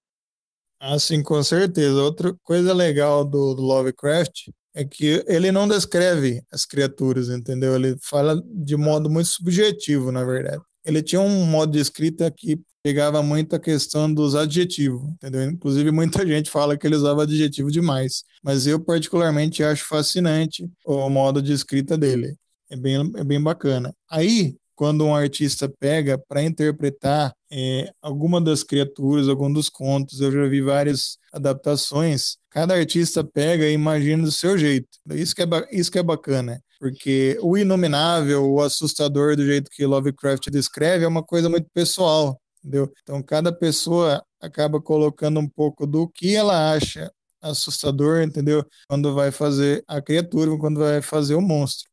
Ah, 0.79 0.99
sim, 0.99 1.23
com 1.23 1.41
certeza. 1.41 1.95
Outra 2.01 2.35
coisa 2.43 2.73
legal 2.73 3.25
do, 3.25 3.55
do 3.55 3.61
Lovecraft 3.63 4.49
é 4.75 4.85
que 4.85 5.23
ele 5.27 5.51
não 5.51 5.67
descreve 5.67 6.41
as 6.51 6.65
criaturas, 6.65 7.29
entendeu? 7.29 7.75
Ele 7.75 7.95
fala 8.01 8.41
de 8.45 8.75
modo 8.77 9.09
muito 9.09 9.27
subjetivo, 9.27 10.11
na 10.11 10.23
verdade. 10.23 10.61
Ele 10.85 11.01
tinha 11.01 11.19
um 11.19 11.45
modo 11.45 11.71
de 11.71 11.79
escrita 11.79 12.29
que 12.31 12.59
pegava 12.83 13.23
muito 13.23 13.55
a 13.55 13.59
questão 13.59 14.13
dos 14.13 14.35
adjetivos, 14.35 15.01
entendeu? 15.13 15.43
Inclusive, 15.49 15.91
muita 15.91 16.25
gente 16.27 16.49
fala 16.51 16.77
que 16.77 16.85
ele 16.85 16.95
usava 16.95 17.23
adjetivo 17.23 17.71
demais, 17.71 18.23
mas 18.43 18.67
eu 18.67 18.79
particularmente 18.79 19.63
acho 19.63 19.83
fascinante 19.85 20.69
o 20.85 21.09
modo 21.09 21.41
de 21.41 21.53
escrita 21.53 21.97
dele. 21.97 22.35
É 22.69 22.77
bem, 22.77 22.97
é 23.15 23.23
bem 23.23 23.41
bacana. 23.41 23.93
Aí, 24.09 24.55
quando 24.75 25.03
um 25.05 25.15
artista 25.15 25.67
pega 25.79 26.17
para 26.29 26.43
interpretar 26.43 27.33
é, 27.51 27.91
alguma 28.01 28.41
das 28.41 28.63
criaturas, 28.63 29.29
algum 29.29 29.51
dos 29.51 29.69
contos, 29.69 30.19
eu 30.19 30.31
já 30.31 30.47
vi 30.47 30.61
várias 30.61 31.17
adaptações. 31.31 32.37
Cada 32.49 32.75
artista 32.75 33.23
pega 33.23 33.65
e 33.65 33.73
imagina 33.73 34.23
do 34.23 34.31
seu 34.31 34.57
jeito. 34.57 34.87
Isso 35.11 35.35
que 35.35 35.43
é, 35.43 35.45
isso 35.71 35.91
que 35.91 35.99
é 35.99 36.03
bacana, 36.03 36.61
porque 36.79 37.37
o 37.41 37.57
inominável, 37.57 38.45
o 38.49 38.61
assustador 38.61 39.35
do 39.35 39.45
jeito 39.45 39.71
que 39.71 39.85
Lovecraft 39.85 40.49
descreve 40.49 41.05
é 41.05 41.07
uma 41.07 41.23
coisa 41.23 41.49
muito 41.49 41.69
pessoal, 41.73 42.39
entendeu? 42.59 42.91
Então 43.03 43.21
cada 43.23 43.51
pessoa 43.51 44.23
acaba 44.41 44.81
colocando 44.81 45.39
um 45.39 45.47
pouco 45.47 45.87
do 45.87 46.07
que 46.07 46.35
ela 46.35 46.73
acha 46.73 47.11
assustador, 47.41 48.21
entendeu? 48.21 48.65
Quando 48.87 49.13
vai 49.13 49.31
fazer 49.31 49.83
a 49.87 50.01
criatura, 50.01 50.57
quando 50.57 50.79
vai 50.79 51.01
fazer 51.01 51.35
o 51.35 51.41
monstro. 51.41 51.89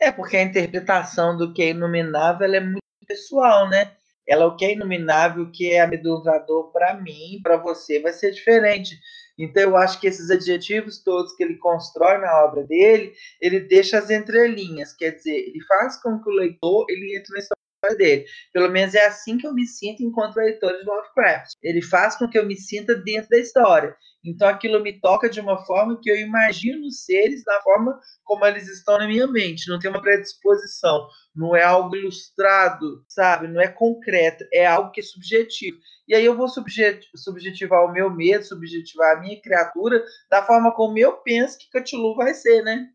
É, 0.00 0.12
porque 0.12 0.36
a 0.36 0.42
interpretação 0.42 1.36
do 1.36 1.52
que 1.52 1.62
é 1.62 1.70
inominável 1.70 2.54
é 2.54 2.60
muito 2.60 2.82
pessoal, 3.06 3.68
né? 3.68 3.96
Ela, 4.28 4.46
o 4.46 4.56
que 4.56 4.64
é 4.64 4.72
inominável, 4.72 5.44
o 5.44 5.50
que 5.50 5.70
é 5.70 5.80
amedrontador 5.80 6.70
para 6.70 6.94
mim, 6.94 7.40
para 7.42 7.56
você, 7.56 7.98
vai 8.00 8.12
ser 8.12 8.30
diferente. 8.30 8.98
Então, 9.38 9.62
eu 9.62 9.76
acho 9.76 10.00
que 10.00 10.06
esses 10.06 10.30
adjetivos 10.30 11.02
todos 11.02 11.34
que 11.34 11.42
ele 11.44 11.56
constrói 11.56 12.18
na 12.18 12.44
obra 12.44 12.64
dele, 12.64 13.14
ele 13.40 13.60
deixa 13.60 13.98
as 13.98 14.10
entrelinhas, 14.10 14.92
quer 14.92 15.12
dizer, 15.12 15.36
ele 15.36 15.60
faz 15.64 15.96
com 16.02 16.20
que 16.20 16.28
o 16.28 16.32
leitor 16.32 16.84
ele 16.88 17.16
entre 17.16 17.38
história 17.38 17.57
dele. 17.96 18.24
Pelo 18.52 18.70
menos 18.70 18.94
é 18.94 19.06
assim 19.06 19.38
que 19.38 19.46
eu 19.46 19.54
me 19.54 19.66
sinto 19.66 20.02
enquanto 20.02 20.36
leitor 20.36 20.72
de 20.76 20.84
Lovecraft. 20.84 21.52
Ele 21.62 21.82
faz 21.82 22.16
com 22.16 22.28
que 22.28 22.38
eu 22.38 22.46
me 22.46 22.56
sinta 22.56 22.94
dentro 22.94 23.30
da 23.30 23.38
história. 23.38 23.96
Então 24.24 24.48
aquilo 24.48 24.82
me 24.82 25.00
toca 25.00 25.30
de 25.30 25.40
uma 25.40 25.64
forma 25.64 25.98
que 26.00 26.10
eu 26.10 26.16
imagino 26.18 26.86
os 26.86 27.04
seres 27.04 27.44
da 27.44 27.60
forma 27.62 27.98
como 28.24 28.44
eles 28.44 28.68
estão 28.68 28.98
na 28.98 29.06
minha 29.06 29.26
mente. 29.26 29.68
Não 29.68 29.78
tem 29.78 29.90
uma 29.90 30.02
predisposição, 30.02 31.06
não 31.34 31.54
é 31.54 31.62
algo 31.62 31.94
ilustrado, 31.94 33.04
sabe? 33.08 33.46
Não 33.46 33.60
é 33.60 33.68
concreto, 33.68 34.44
é 34.52 34.66
algo 34.66 34.90
que 34.90 35.00
é 35.00 35.04
subjetivo. 35.04 35.78
E 36.06 36.14
aí 36.14 36.24
eu 36.24 36.36
vou 36.36 36.48
subjetivar 36.48 37.84
o 37.84 37.92
meu 37.92 38.10
medo, 38.10 38.44
subjetivar 38.44 39.16
a 39.16 39.20
minha 39.20 39.40
criatura 39.40 40.02
da 40.30 40.44
forma 40.44 40.74
como 40.74 40.98
eu 40.98 41.12
penso 41.18 41.56
que 41.58 41.70
Cthulhu 41.70 42.16
vai 42.16 42.34
ser, 42.34 42.62
né? 42.62 42.88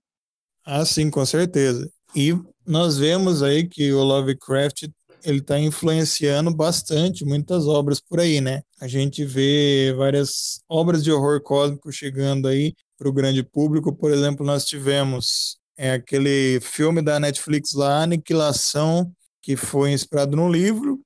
Ah, 0.65 0.85
sim, 0.85 1.09
com 1.09 1.25
certeza. 1.25 1.91
E 2.15 2.33
nós 2.65 2.97
vemos 2.97 3.43
aí 3.43 3.67
que 3.67 3.91
o 3.93 4.03
Lovecraft 4.03 4.87
ele 5.23 5.39
está 5.39 5.57
influenciando 5.59 6.53
bastante 6.53 7.23
muitas 7.23 7.65
obras 7.65 7.99
por 7.99 8.19
aí, 8.19 8.41
né? 8.41 8.61
A 8.79 8.87
gente 8.87 9.23
vê 9.23 9.93
várias 9.95 10.61
obras 10.67 11.03
de 11.03 11.11
horror 11.11 11.41
cósmico 11.41 11.91
chegando 11.91 12.47
aí 12.47 12.73
para 12.97 13.07
o 13.07 13.13
grande 13.13 13.41
público. 13.41 13.95
Por 13.95 14.11
exemplo, 14.11 14.45
nós 14.45 14.65
tivemos 14.65 15.57
é, 15.77 15.93
aquele 15.93 16.59
filme 16.61 17.01
da 17.01 17.19
Netflix 17.19 17.73
lá, 17.73 18.03
Aniquilação, 18.03 19.11
que 19.41 19.55
foi 19.55 19.91
inspirado 19.91 20.35
no 20.35 20.51
livro. 20.51 21.01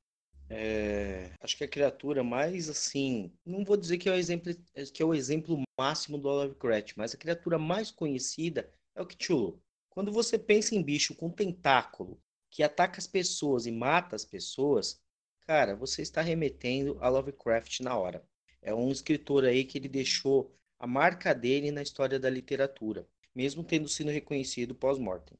É, 0.49 1.31
acho 1.41 1.57
que 1.57 1.63
a 1.63 1.67
criatura 1.67 2.23
mais 2.23 2.69
assim, 2.69 3.31
não 3.45 3.65
vou 3.65 3.75
dizer 3.75 3.97
que 3.97 4.07
é 4.07 4.13
o 4.13 4.15
exemplo 4.15 4.55
que 4.93 5.03
é 5.03 5.05
o 5.05 5.13
exemplo 5.13 5.61
máximo 5.77 6.17
do 6.17 6.29
Lovecraft, 6.29 6.93
mas 6.95 7.13
a 7.13 7.17
criatura 7.17 7.59
mais 7.59 7.91
conhecida 7.91 8.69
é 8.95 9.01
o 9.01 9.05
Cthulhu. 9.05 9.59
Quando 9.97 10.11
você 10.11 10.37
pensa 10.37 10.75
em 10.75 10.83
bicho 10.83 11.15
com 11.15 11.27
tentáculo 11.27 12.21
que 12.51 12.61
ataca 12.61 12.99
as 12.99 13.07
pessoas 13.07 13.65
e 13.65 13.71
mata 13.71 14.15
as 14.15 14.23
pessoas, 14.23 15.01
cara, 15.47 15.75
você 15.75 16.03
está 16.03 16.21
remetendo 16.21 16.99
a 17.01 17.09
Lovecraft 17.09 17.79
na 17.79 17.97
hora. 17.97 18.23
É 18.61 18.71
um 18.75 18.91
escritor 18.91 19.43
aí 19.43 19.65
que 19.65 19.75
ele 19.75 19.89
deixou 19.89 20.55
a 20.77 20.85
marca 20.85 21.33
dele 21.33 21.71
na 21.71 21.81
história 21.81 22.19
da 22.19 22.29
literatura, 22.29 23.07
mesmo 23.33 23.63
tendo 23.63 23.89
sido 23.89 24.11
reconhecido 24.11 24.75
pós-mortem. 24.75 25.35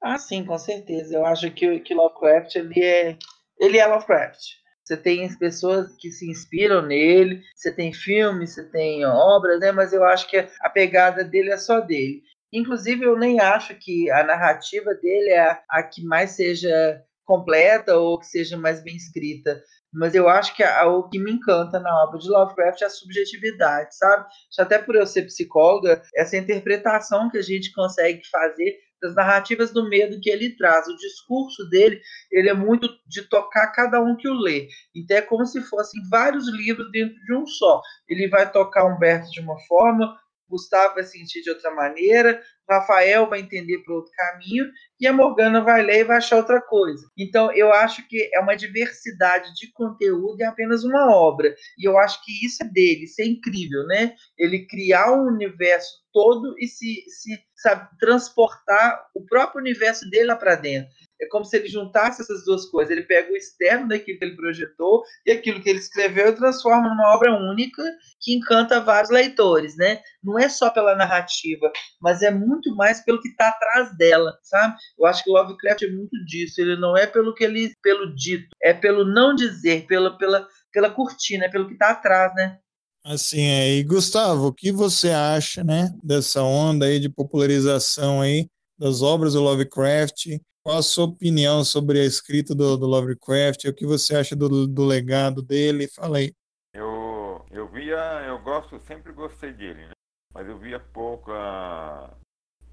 Ah, 0.00 0.18
sim, 0.18 0.44
com 0.44 0.56
certeza. 0.56 1.16
Eu 1.16 1.26
acho 1.26 1.50
que, 1.50 1.80
que 1.80 1.92
Lovecraft 1.92 2.54
ele 2.54 2.80
é, 2.80 3.18
ele 3.58 3.76
é 3.76 3.86
Lovecraft. 3.88 4.60
Você 4.84 4.96
tem 4.96 5.36
pessoas 5.36 5.96
que 5.96 6.10
se 6.10 6.30
inspiram 6.30 6.86
nele, 6.86 7.42
você 7.56 7.72
tem 7.72 7.92
filmes, 7.92 8.54
você 8.54 8.68
tem 8.70 9.04
obras, 9.04 9.58
né? 9.58 9.72
Mas 9.72 9.92
eu 9.92 10.04
acho 10.04 10.28
que 10.28 10.36
a 10.36 10.70
pegada 10.70 11.24
dele 11.24 11.50
é 11.50 11.58
só 11.58 11.80
dele. 11.80 12.22
Inclusive, 12.52 13.04
eu 13.04 13.16
nem 13.16 13.40
acho 13.40 13.74
que 13.76 14.10
a 14.10 14.24
narrativa 14.24 14.94
dele 14.94 15.30
é 15.30 15.60
a, 15.68 15.82
que 15.82 16.02
mais 16.02 16.30
seja 16.32 17.02
completa 17.24 17.96
ou 17.96 18.18
que 18.18 18.26
seja 18.26 18.56
mais 18.56 18.82
bem 18.82 18.96
escrita. 18.96 19.62
Mas 19.92 20.14
eu 20.14 20.28
acho 20.28 20.54
que 20.54 20.62
a, 20.62 20.86
o 20.86 21.08
que 21.08 21.18
me 21.18 21.32
encanta 21.32 21.78
na 21.78 22.04
obra 22.04 22.18
de 22.18 22.28
Lovecraft 22.28 22.82
é 22.82 22.86
a 22.86 22.90
subjetividade, 22.90 23.96
sabe? 23.96 24.26
Até 24.58 24.78
por 24.78 24.94
eu 24.96 25.06
ser 25.06 25.22
psicóloga, 25.22 26.02
essa 26.16 26.36
interpretação 26.36 27.30
que 27.30 27.38
a 27.38 27.42
gente 27.42 27.72
consegue 27.72 28.22
fazer 28.28 28.78
das 29.00 29.14
narrativas 29.14 29.72
do 29.72 29.88
medo 29.88 30.20
que 30.20 30.30
ele 30.30 30.56
traz. 30.56 30.86
O 30.86 30.96
discurso 30.96 31.68
dele, 31.70 32.00
ele 32.30 32.48
é 32.48 32.54
muito 32.54 32.88
de 33.06 33.22
tocar 33.22 33.68
cada 33.68 34.00
um 34.00 34.16
que 34.16 34.28
o 34.28 34.34
lê. 34.34 34.68
Então 34.94 35.16
é 35.16 35.22
como 35.22 35.46
se 35.46 35.60
fossem 35.62 36.00
vários 36.10 36.48
livros 36.48 36.90
dentro 36.92 37.14
de 37.14 37.34
um 37.34 37.46
só. 37.46 37.80
Ele 38.08 38.28
vai 38.28 38.50
tocar 38.50 38.84
Humberto 38.84 39.30
de 39.30 39.40
uma 39.40 39.58
forma, 39.66 40.16
Gustavo 40.50 40.94
vai 40.94 41.04
sentir 41.04 41.42
de 41.42 41.50
outra 41.50 41.70
maneira, 41.70 42.42
Rafael 42.68 43.28
vai 43.28 43.40
entender 43.40 43.78
por 43.78 43.94
outro 43.94 44.12
caminho 44.12 44.70
e 45.00 45.06
a 45.06 45.12
Morgana 45.12 45.60
vai 45.60 45.82
ler 45.82 46.00
e 46.00 46.04
vai 46.04 46.18
achar 46.18 46.36
outra 46.36 46.60
coisa. 46.60 47.08
Então, 47.18 47.52
eu 47.52 47.72
acho 47.72 48.06
que 48.08 48.30
é 48.32 48.40
uma 48.40 48.56
diversidade 48.56 49.52
de 49.54 49.72
conteúdo 49.72 50.40
e 50.40 50.44
apenas 50.44 50.84
uma 50.84 51.10
obra. 51.14 51.54
E 51.78 51.88
eu 51.88 51.98
acho 51.98 52.22
que 52.24 52.44
isso 52.44 52.62
é 52.62 52.68
dele, 52.68 53.04
isso 53.04 53.20
é 53.20 53.24
incrível, 53.24 53.84
né? 53.86 54.14
Ele 54.38 54.66
criar 54.66 55.12
um 55.12 55.26
universo 55.26 56.00
todo 56.12 56.54
e 56.58 56.66
se, 56.66 57.04
se 57.08 57.42
sabe, 57.56 57.88
transportar 57.98 59.06
o 59.14 59.24
próprio 59.24 59.60
universo 59.60 60.08
dele 60.08 60.26
lá 60.26 60.36
para 60.36 60.54
dentro. 60.54 60.90
É 61.20 61.26
como 61.26 61.44
se 61.44 61.56
ele 61.56 61.68
juntasse 61.68 62.22
essas 62.22 62.44
duas 62.44 62.66
coisas. 62.66 62.90
Ele 62.90 63.04
pega 63.04 63.30
o 63.30 63.36
externo 63.36 63.88
daquilo 63.88 64.18
que 64.18 64.24
ele 64.24 64.36
projetou 64.36 65.02
e 65.26 65.32
aquilo 65.32 65.62
que 65.62 65.68
ele 65.68 65.78
escreveu 65.78 66.28
e 66.28 66.36
transforma 66.36 66.88
numa 66.88 67.14
obra 67.14 67.32
única 67.32 67.82
que 68.20 68.34
encanta 68.34 68.80
vários 68.80 69.10
leitores, 69.10 69.76
né? 69.76 70.00
Não 70.22 70.38
é 70.38 70.48
só 70.48 70.70
pela 70.70 70.96
narrativa, 70.96 71.70
mas 72.00 72.22
é 72.22 72.30
muito 72.30 72.74
mais 72.74 73.04
pelo 73.04 73.20
que 73.20 73.28
está 73.28 73.48
atrás 73.48 73.96
dela, 73.96 74.38
sabe? 74.42 74.76
Eu 74.98 75.06
acho 75.06 75.22
que 75.22 75.30
o 75.30 75.34
Lovecraft 75.34 75.82
é 75.82 75.90
muito 75.90 76.16
disso. 76.24 76.60
Ele 76.60 76.76
não 76.76 76.96
é 76.96 77.06
pelo 77.06 77.34
que 77.34 77.44
ele, 77.44 77.72
pelo 77.82 78.14
dito, 78.14 78.48
é 78.62 78.72
pelo 78.72 79.04
não 79.04 79.34
dizer, 79.34 79.86
pela, 79.86 80.16
pela, 80.16 80.46
pela 80.72 80.90
cortina, 80.90 81.44
é 81.44 81.48
pelo 81.48 81.66
que 81.66 81.74
está 81.74 81.90
atrás, 81.90 82.34
né? 82.34 82.58
Assim, 83.04 83.40
é. 83.40 83.74
E 83.76 83.82
Gustavo, 83.82 84.48
o 84.48 84.52
que 84.52 84.70
você 84.70 85.10
acha, 85.10 85.64
né, 85.64 85.90
dessa 86.02 86.42
onda 86.42 86.86
aí 86.86 87.00
de 87.00 87.08
popularização 87.08 88.20
aí 88.20 88.46
das 88.78 89.00
obras 89.02 89.32
do 89.32 89.40
Lovecraft? 89.40 90.38
Qual 90.62 90.76
a 90.76 90.82
sua 90.82 91.06
opinião 91.06 91.64
sobre 91.64 92.00
a 92.00 92.04
escrita 92.04 92.54
do, 92.54 92.76
do 92.76 92.86
Lovecraft? 92.86 93.64
O 93.64 93.74
que 93.74 93.86
você 93.86 94.14
acha 94.14 94.36
do, 94.36 94.66
do 94.66 94.84
legado 94.84 95.42
dele? 95.42 95.88
Fala 95.88 96.18
aí. 96.18 96.34
Eu, 96.74 97.44
eu 97.50 97.66
via, 97.68 97.96
eu 98.26 98.38
gosto, 98.42 98.78
sempre 98.80 99.12
gostei 99.12 99.52
dele, 99.52 99.86
né? 99.86 99.92
Mas 100.34 100.46
eu 100.46 100.58
via 100.58 100.78
pouca, 100.78 102.14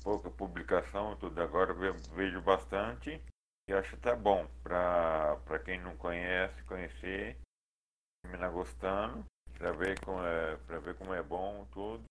pouca 0.04 0.30
publicação, 0.30 1.16
tudo 1.16 1.42
agora 1.42 1.74
vejo 2.14 2.42
bastante 2.42 3.22
e 3.68 3.74
acho 3.74 3.96
até 3.96 4.16
bom 4.16 4.48
para 4.62 5.60
quem 5.66 5.80
não 5.82 5.96
conhece, 5.98 6.62
conhecer, 6.64 7.38
terminar 8.22 8.50
gostando 8.50 9.26
para 9.58 9.72
ver 9.72 10.00
como 10.02 10.22
é, 10.22 10.56
ver 10.80 10.96
como 10.96 11.14
é 11.14 11.24
bom 11.24 11.66
tudo. 11.72 12.04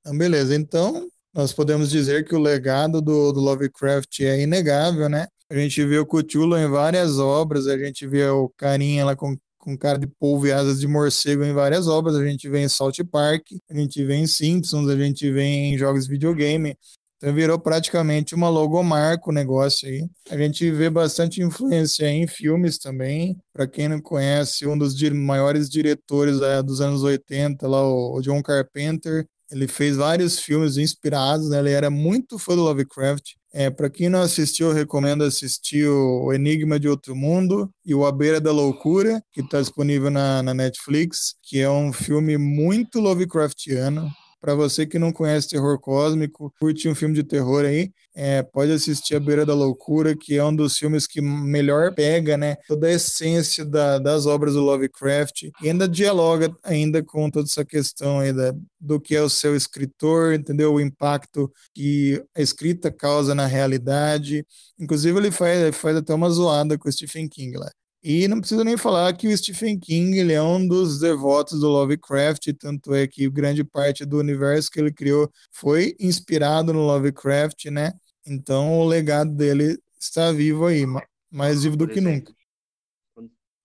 Então, 0.00 0.16
beleza. 0.16 0.54
Então, 0.54 1.08
nós 1.32 1.52
podemos 1.52 1.90
dizer 1.90 2.24
que 2.24 2.34
o 2.34 2.40
legado 2.40 3.00
do, 3.00 3.32
do 3.32 3.40
Lovecraft 3.40 4.20
é 4.20 4.42
inegável, 4.42 5.08
né? 5.08 5.26
A 5.48 5.54
gente 5.56 5.84
vê 5.84 5.98
o 5.98 6.06
Cthulhu 6.06 6.56
em 6.56 6.68
várias 6.68 7.18
obras, 7.18 7.66
a 7.66 7.76
gente 7.76 8.06
vê 8.06 8.26
o 8.28 8.48
carinha 8.56 9.04
lá 9.04 9.16
com, 9.16 9.36
com 9.58 9.76
cara 9.76 9.98
de 9.98 10.06
polvo 10.06 10.46
e 10.46 10.52
asas 10.52 10.80
de 10.80 10.86
morcego 10.86 11.44
em 11.44 11.52
várias 11.52 11.88
obras, 11.88 12.16
a 12.16 12.24
gente 12.24 12.48
vê 12.48 12.60
em 12.60 12.68
Salt 12.68 12.98
Park, 13.10 13.46
a 13.68 13.74
gente 13.74 14.04
vê 14.04 14.14
em 14.14 14.26
Simpsons, 14.26 14.88
a 14.88 14.96
gente 14.96 15.30
vê 15.30 15.42
em 15.42 15.78
jogos 15.78 16.04
de 16.04 16.10
videogame. 16.10 16.76
Então 17.16 17.34
virou 17.34 17.58
praticamente 17.58 18.34
uma 18.34 18.48
logomarca 18.48 19.28
o 19.28 19.32
negócio 19.32 19.86
aí. 19.86 20.08
A 20.30 20.38
gente 20.38 20.70
vê 20.70 20.88
bastante 20.88 21.42
influência 21.42 22.08
em 22.08 22.26
filmes 22.26 22.78
também. 22.78 23.36
Para 23.52 23.66
quem 23.66 23.88
não 23.88 24.00
conhece, 24.00 24.66
um 24.66 24.78
dos 24.78 24.94
maiores 25.12 25.68
diretores 25.68 26.40
é, 26.40 26.62
dos 26.62 26.80
anos 26.80 27.02
80, 27.02 27.68
lá, 27.68 27.82
o 27.86 28.20
John 28.22 28.42
Carpenter, 28.42 29.26
ele 29.50 29.66
fez 29.66 29.96
vários 29.96 30.38
filmes 30.38 30.76
inspirados, 30.76 31.50
né? 31.50 31.58
ele 31.58 31.70
era 31.70 31.90
muito 31.90 32.38
fã 32.38 32.54
do 32.54 32.62
Lovecraft. 32.62 33.32
É, 33.52 33.68
para 33.68 33.90
quem 33.90 34.08
não 34.08 34.22
assistiu, 34.22 34.68
eu 34.68 34.74
recomendo 34.74 35.24
assistir 35.24 35.88
o 35.88 36.32
Enigma 36.32 36.78
de 36.78 36.88
Outro 36.88 37.16
Mundo 37.16 37.68
e 37.84 37.92
o 37.92 38.06
A 38.06 38.12
Beira 38.12 38.40
da 38.40 38.52
Loucura, 38.52 39.20
que 39.32 39.40
está 39.40 39.60
disponível 39.60 40.08
na, 40.08 40.40
na 40.40 40.54
Netflix, 40.54 41.34
que 41.42 41.58
é 41.58 41.68
um 41.68 41.92
filme 41.92 42.38
muito 42.38 43.00
Lovecraftiano. 43.00 44.08
Para 44.40 44.54
você 44.54 44.86
que 44.86 44.98
não 44.98 45.12
conhece 45.12 45.48
terror 45.48 45.78
cósmico, 45.78 46.52
curte 46.58 46.88
um 46.88 46.94
filme 46.94 47.14
de 47.14 47.22
terror 47.22 47.64
aí, 47.64 47.92
é, 48.14 48.42
pode 48.42 48.72
assistir 48.72 49.14
A 49.14 49.20
Beira 49.20 49.44
da 49.44 49.54
Loucura, 49.54 50.16
que 50.16 50.36
é 50.36 50.44
um 50.44 50.54
dos 50.54 50.76
filmes 50.76 51.06
que 51.06 51.20
melhor 51.20 51.94
pega, 51.94 52.36
né, 52.36 52.56
toda 52.66 52.86
a 52.86 52.92
essência 52.92 53.64
da, 53.64 53.98
das 53.98 54.26
obras 54.26 54.54
do 54.54 54.60
Lovecraft 54.62 55.50
e 55.62 55.68
ainda 55.68 55.88
dialoga 55.88 56.54
ainda 56.64 57.02
com 57.02 57.30
toda 57.30 57.46
essa 57.46 57.64
questão 57.64 58.20
aí 58.20 58.32
da, 58.32 58.54
do 58.80 59.00
que 59.00 59.14
é 59.14 59.22
o 59.22 59.28
seu 59.28 59.54
escritor, 59.54 60.34
entendeu? 60.34 60.74
O 60.74 60.80
impacto 60.80 61.52
que 61.74 62.22
a 62.34 62.40
escrita 62.40 62.90
causa 62.90 63.34
na 63.34 63.46
realidade. 63.46 64.44
Inclusive 64.78 65.18
ele 65.18 65.30
faz, 65.30 65.60
ele 65.60 65.72
faz 65.72 65.96
até 65.96 66.14
uma 66.14 66.30
zoada 66.30 66.78
com 66.78 66.88
o 66.88 66.92
Stephen 66.92 67.28
King 67.28 67.56
lá. 67.58 67.70
E 68.02 68.26
não 68.26 68.40
preciso 68.40 68.64
nem 68.64 68.78
falar 68.78 69.12
que 69.14 69.28
o 69.28 69.36
Stephen 69.36 69.78
King 69.78 70.18
ele 70.18 70.32
é 70.32 70.42
um 70.42 70.66
dos 70.66 70.98
devotos 71.00 71.60
do 71.60 71.68
Lovecraft, 71.68 72.48
tanto 72.58 72.94
é 72.94 73.06
que 73.06 73.28
grande 73.28 73.62
parte 73.62 74.06
do 74.06 74.18
universo 74.18 74.70
que 74.70 74.80
ele 74.80 74.92
criou 74.92 75.30
foi 75.52 75.94
inspirado 76.00 76.72
no 76.72 76.86
Lovecraft, 76.86 77.66
né? 77.66 77.92
Então 78.26 78.78
o 78.78 78.86
legado 78.86 79.34
dele 79.34 79.78
está 79.98 80.32
vivo 80.32 80.66
aí, 80.66 80.84
mais 81.30 81.62
vivo 81.62 81.76
do 81.76 81.86
que 81.86 82.00
nunca. 82.00 82.34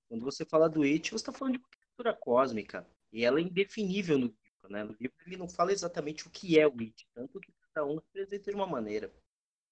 Quando 0.10 0.24
você 0.24 0.44
fala 0.46 0.70
do 0.70 0.84
It, 0.84 1.12
você 1.12 1.16
está 1.16 1.32
falando 1.32 1.54
de 1.54 1.60
cultura 1.60 2.14
cósmica, 2.14 2.86
e 3.14 3.24
ela 3.24 3.40
é 3.40 3.44
indefinível 3.44 4.18
no 4.18 4.26
livro, 4.26 4.70
né? 4.70 4.84
No 4.84 4.96
livro 5.00 5.16
ele 5.26 5.38
não 5.38 5.48
fala 5.48 5.72
exatamente 5.72 6.28
o 6.28 6.30
que 6.30 6.60
é 6.60 6.68
o 6.68 6.74
It, 6.80 7.08
tanto 7.14 7.40
que 7.40 7.54
cada 7.74 7.88
um 7.88 7.96
representa 7.96 8.52
de 8.52 8.56
uma 8.56 8.68
maneira. 8.68 9.10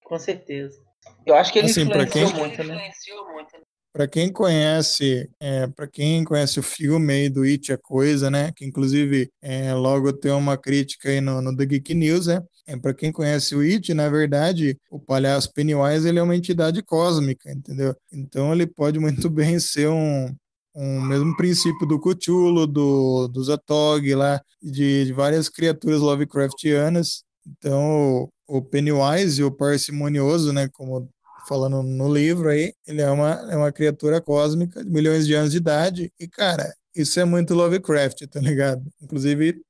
Com 0.02 0.18
certeza. 0.18 0.82
Eu 1.26 1.34
acho 1.34 1.52
que 1.52 1.58
ele 1.58 1.70
assim, 1.70 1.82
influenciou, 1.82 2.30
quem... 2.30 2.38
muito, 2.38 2.64
né? 2.64 2.74
influenciou 2.74 3.32
muito, 3.32 3.58
né? 3.58 3.64
Para 3.94 4.08
quem 4.08 4.32
conhece, 4.32 5.30
é, 5.38 5.68
para 5.68 5.86
quem 5.86 6.24
conhece 6.24 6.58
o 6.58 6.64
filme 6.64 7.12
aí 7.12 7.28
do 7.28 7.42
It 7.44 7.72
a 7.72 7.78
Coisa, 7.78 8.28
né? 8.28 8.50
Que 8.50 8.64
inclusive 8.64 9.30
é, 9.40 9.72
logo 9.72 10.12
tem 10.12 10.32
uma 10.32 10.56
crítica 10.58 11.10
aí 11.10 11.20
no, 11.20 11.40
no 11.40 11.56
The 11.56 11.64
Geek 11.64 11.94
News, 11.94 12.26
né? 12.26 12.42
É, 12.66 12.76
para 12.76 12.92
quem 12.92 13.12
conhece 13.12 13.54
o 13.54 13.60
It, 13.60 13.94
na 13.94 14.08
verdade, 14.08 14.76
o 14.90 14.98
palhaço 14.98 15.52
Pennywise 15.52 16.08
ele 16.08 16.18
é 16.18 16.22
uma 16.24 16.34
entidade 16.34 16.82
cósmica, 16.82 17.52
entendeu? 17.52 17.94
Então 18.12 18.52
ele 18.52 18.66
pode 18.66 18.98
muito 18.98 19.30
bem 19.30 19.60
ser 19.60 19.88
um, 19.88 20.34
um 20.74 21.00
mesmo 21.00 21.36
princípio 21.36 21.86
do 21.86 22.00
Cthulhu, 22.00 22.66
do, 22.66 23.28
do 23.28 23.44
Zatog 23.44 24.12
lá, 24.16 24.42
de, 24.60 25.04
de 25.04 25.12
várias 25.12 25.48
criaturas 25.48 26.00
Lovecraftianas. 26.00 27.22
Então, 27.46 28.28
o 28.48 28.60
Pennywise, 28.62 29.44
o 29.44 29.52
parcimonioso, 29.52 30.52
né, 30.52 30.68
como 30.72 31.08
falando 31.46 31.82
no 31.82 32.12
livro 32.12 32.48
aí, 32.48 32.74
ele 32.86 33.00
é 33.02 33.10
uma, 33.10 33.32
é 33.50 33.56
uma 33.56 33.72
criatura 33.72 34.20
cósmica 34.20 34.84
de 34.84 34.90
milhões 34.90 35.26
de 35.26 35.34
anos 35.34 35.52
de 35.52 35.58
idade. 35.58 36.12
E, 36.18 36.28
cara, 36.28 36.74
isso 36.94 37.18
é 37.20 37.24
muito 37.24 37.54
Lovecraft, 37.54 38.26
tá 38.28 38.40
ligado? 38.40 38.82
Inclusive, 39.02 39.60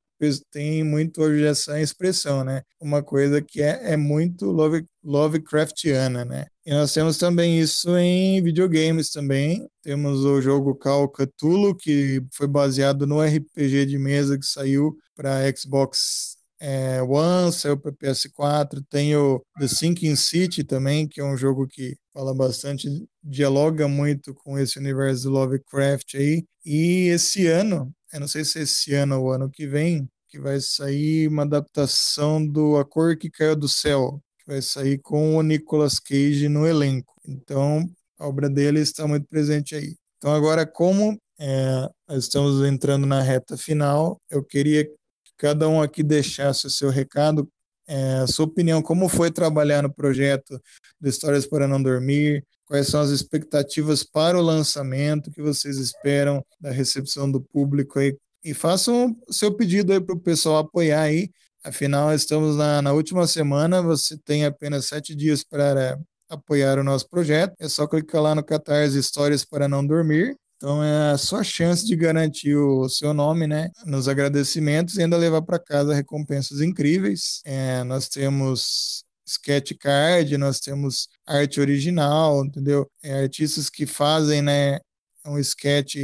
tem 0.51 0.83
muito 0.85 1.21
hoje 1.23 1.45
essa 1.45 1.81
expressão, 1.81 2.45
né? 2.45 2.63
Uma 2.81 3.03
coisa 3.03 3.43
que 3.43 3.61
é, 3.63 3.93
é 3.93 3.97
muito 3.97 4.47
Love, 4.47 4.87
Lovecraftiana, 5.03 6.25
né? 6.25 6.47
E 6.65 6.73
nós 6.73 6.93
temos 6.93 7.19
também 7.19 7.61
isso 7.61 7.97
em 7.99 8.43
videogames 8.43 9.11
também. 9.11 9.69
Temos 9.83 10.25
o 10.25 10.41
jogo 10.41 10.75
Call 10.75 11.09
Cthulhu, 11.09 11.77
que 11.77 12.23
foi 12.33 12.47
baseado 12.47 13.07
no 13.07 13.21
RPG 13.21 13.87
de 13.87 13.99
mesa 13.99 14.39
que 14.39 14.47
saiu 14.47 14.97
para 15.15 15.41
Xbox 15.55 16.34
é, 16.67 17.03
One, 17.03 17.53
saiu 17.53 17.77
para 17.77 17.93
PS4, 17.93 18.83
tem 18.89 19.15
o 19.15 19.45
The 19.59 19.69
Sinking 19.69 20.17
City 20.17 20.65
também, 20.65 21.07
que 21.07 21.21
é 21.21 21.25
um 21.25 21.37
jogo 21.37 21.69
que 21.69 21.95
fala 22.11 22.35
bastante, 22.35 22.89
dialoga 23.23 23.87
muito 23.87 24.33
com 24.33 24.59
esse 24.59 24.79
universo 24.79 25.25
do 25.25 25.31
Lovecraft 25.31 26.15
aí. 26.15 26.43
E 26.65 27.09
esse 27.09 27.47
ano, 27.49 27.93
eu 28.11 28.21
não 28.21 28.27
sei 28.27 28.47
se 28.47 28.61
esse 28.61 28.95
ano 28.95 29.21
ou 29.21 29.31
ano 29.31 29.51
que 29.51 29.67
vem, 29.67 30.09
que 30.27 30.41
vai 30.41 30.59
sair 30.59 31.29
uma 31.29 31.43
adaptação 31.43 32.45
do 32.47 32.79
A 32.79 32.85
Cor 32.85 33.15
que 33.19 33.29
Caiu 33.29 33.55
do 33.55 33.69
Céu, 33.69 34.19
que 34.39 34.51
vai 34.51 34.63
sair 34.63 34.99
com 35.03 35.37
o 35.37 35.43
Nicolas 35.43 35.99
Cage 35.99 36.49
no 36.49 36.67
elenco. 36.67 37.21
Então, 37.29 37.85
a 38.19 38.27
obra 38.27 38.49
dele 38.49 38.81
está 38.81 39.07
muito 39.07 39.27
presente 39.29 39.75
aí. 39.75 39.95
Então, 40.17 40.33
agora, 40.33 40.65
como 40.67 41.19
é, 41.39 41.91
estamos 42.13 42.67
entrando 42.67 43.07
na 43.07 43.21
reta 43.21 43.55
final, 43.55 44.19
eu 44.31 44.43
queria 44.43 44.87
que 44.87 45.04
cada 45.37 45.69
um 45.69 45.83
aqui 45.83 46.03
deixasse 46.03 46.67
o 46.67 46.71
seu 46.71 46.91
recado, 46.91 47.49
é, 47.87 48.15
a 48.19 48.27
sua 48.27 48.47
opinião, 48.47 48.83
como 48.83 49.09
foi 49.09 49.31
trabalhar 49.31 49.83
no 49.83 49.93
projeto 49.93 50.61
de 51.01 51.09
Histórias 51.11 51.47
para 51.47 51.69
Não 51.69 51.83
Dormir, 51.83 52.45
quais 52.65 52.89
são 52.89 53.01
as 53.01 53.11
expectativas 53.11 54.03
para 54.03 54.39
o 54.39 54.43
lançamento? 54.43 55.31
Que 55.31 55.43
vocês 55.43 55.77
esperam 55.77 56.45
da 56.59 56.71
recepção 56.71 57.31
do 57.31 57.41
público 57.41 57.99
aí, 57.99 58.17
e 58.43 58.55
façam 58.55 59.17
o 59.29 59.33
seu 59.33 59.55
pedido 59.55 59.93
aí 59.93 60.01
para 60.01 60.15
o 60.15 60.21
pessoal 60.21 60.59
apoiar 60.59 61.03
aí, 61.03 61.31
afinal 61.63 62.15
estamos 62.15 62.57
na, 62.57 62.81
na 62.83 62.93
última 62.93 63.27
semana, 63.27 63.83
você 63.83 64.17
tem 64.19 64.45
apenas 64.45 64.87
sete 64.87 65.15
dias 65.15 65.45
para 65.45 65.99
apoiar 66.29 66.79
o 66.79 66.85
nosso 66.85 67.09
projeto, 67.09 67.55
é 67.59 67.69
só 67.69 67.87
clicar 67.87 68.23
lá 68.23 68.35
no 68.35 68.45
Catarse 68.45 68.99
Histórias 68.99 69.45
para 69.45 69.69
Não 69.69 69.87
Dormir 69.87 70.37
então 70.65 70.83
é 70.83 71.11
a 71.11 71.19
sua 71.19 71.45
chance 71.45 71.85
de 71.85 71.95
garantir 71.95 72.57
o 72.57 72.89
seu 72.89 73.13
nome, 73.13 73.47
né, 73.47 73.69
nos 73.85 74.09
agradecimentos 74.09 74.97
e 74.97 75.03
ainda 75.03 75.19
levar 75.19 75.43
para 75.43 75.59
casa 75.59 75.93
recompensas 75.93 76.63
incríveis. 76.63 77.43
É, 77.45 77.85
nós 77.85 78.09
temos 78.09 79.05
sketch 79.27 79.73
card, 79.79 80.39
nós 80.39 80.61
temos 80.61 81.07
arte 81.27 81.61
original, 81.61 82.43
entendeu? 82.47 82.91
É, 83.03 83.25
artistas 83.25 83.69
que 83.69 83.85
fazem, 83.85 84.41
né, 84.41 84.79
um 85.27 85.39
sketch 85.39 85.97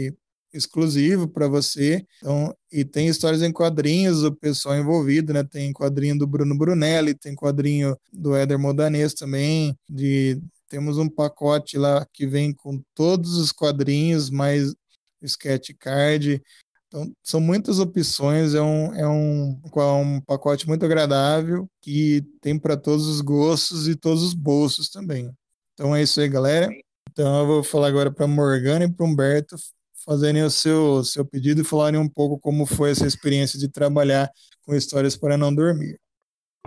exclusivo 0.53 1.27
para 1.27 1.49
você. 1.49 2.05
Então, 2.19 2.55
e 2.71 2.85
tem 2.85 3.09
histórias 3.09 3.41
em 3.43 3.53
quadrinhos 3.53 4.21
do 4.21 4.37
pessoal 4.37 4.77
envolvido, 4.77 5.33
né? 5.33 5.43
Tem 5.43 5.73
quadrinho 5.73 6.19
do 6.19 6.27
Bruno 6.27 6.59
Brunelli, 6.59 7.15
tem 7.15 7.35
quadrinho 7.35 7.97
do 8.13 8.35
Éder 8.37 8.59
Modanês 8.59 9.15
também, 9.15 9.75
de 9.89 10.39
temos 10.71 10.97
um 10.99 11.09
pacote 11.09 11.77
lá 11.77 12.07
que 12.13 12.27
vem 12.27 12.55
com 12.55 12.81
todos 12.95 13.37
os 13.37 13.51
quadrinhos, 13.51 14.31
mais 14.31 14.71
o 14.71 14.77
sketch 15.25 15.71
card. 15.79 16.41
Então, 16.87 17.13
são 17.23 17.41
muitas 17.41 17.81
opções, 17.81 18.55
é 18.55 18.63
um, 18.63 18.95
é 18.95 19.07
um, 19.07 19.61
um 20.01 20.21
pacote 20.21 20.67
muito 20.69 20.85
agradável 20.85 21.69
que 21.83 22.23
tem 22.41 22.59
para 22.59 22.77
todos 22.77 23.07
os 23.07 23.21
gostos 23.21 23.89
e 23.89 23.97
todos 23.97 24.23
os 24.23 24.33
bolsos 24.33 24.89
também. 24.89 25.31
Então 25.75 25.95
é 25.95 26.03
isso 26.03 26.21
aí, 26.21 26.29
galera. 26.29 26.69
Então 27.11 27.41
eu 27.41 27.47
vou 27.47 27.63
falar 27.65 27.89
agora 27.89 28.11
para 28.13 28.27
Morgana 28.27 28.85
e 28.85 28.93
para 28.93 29.05
Humberto 29.05 29.57
fazerem 30.05 30.43
o 30.43 30.51
seu, 30.51 31.05
seu 31.05 31.25
pedido 31.25 31.61
e 31.61 31.65
falarem 31.65 32.01
um 32.01 32.09
pouco 32.09 32.39
como 32.39 32.65
foi 32.65 32.91
essa 32.91 33.07
experiência 33.07 33.59
de 33.59 33.69
trabalhar 33.69 34.31
com 34.63 34.75
histórias 34.75 35.17
para 35.17 35.37
não 35.37 35.55
dormir. 35.55 35.99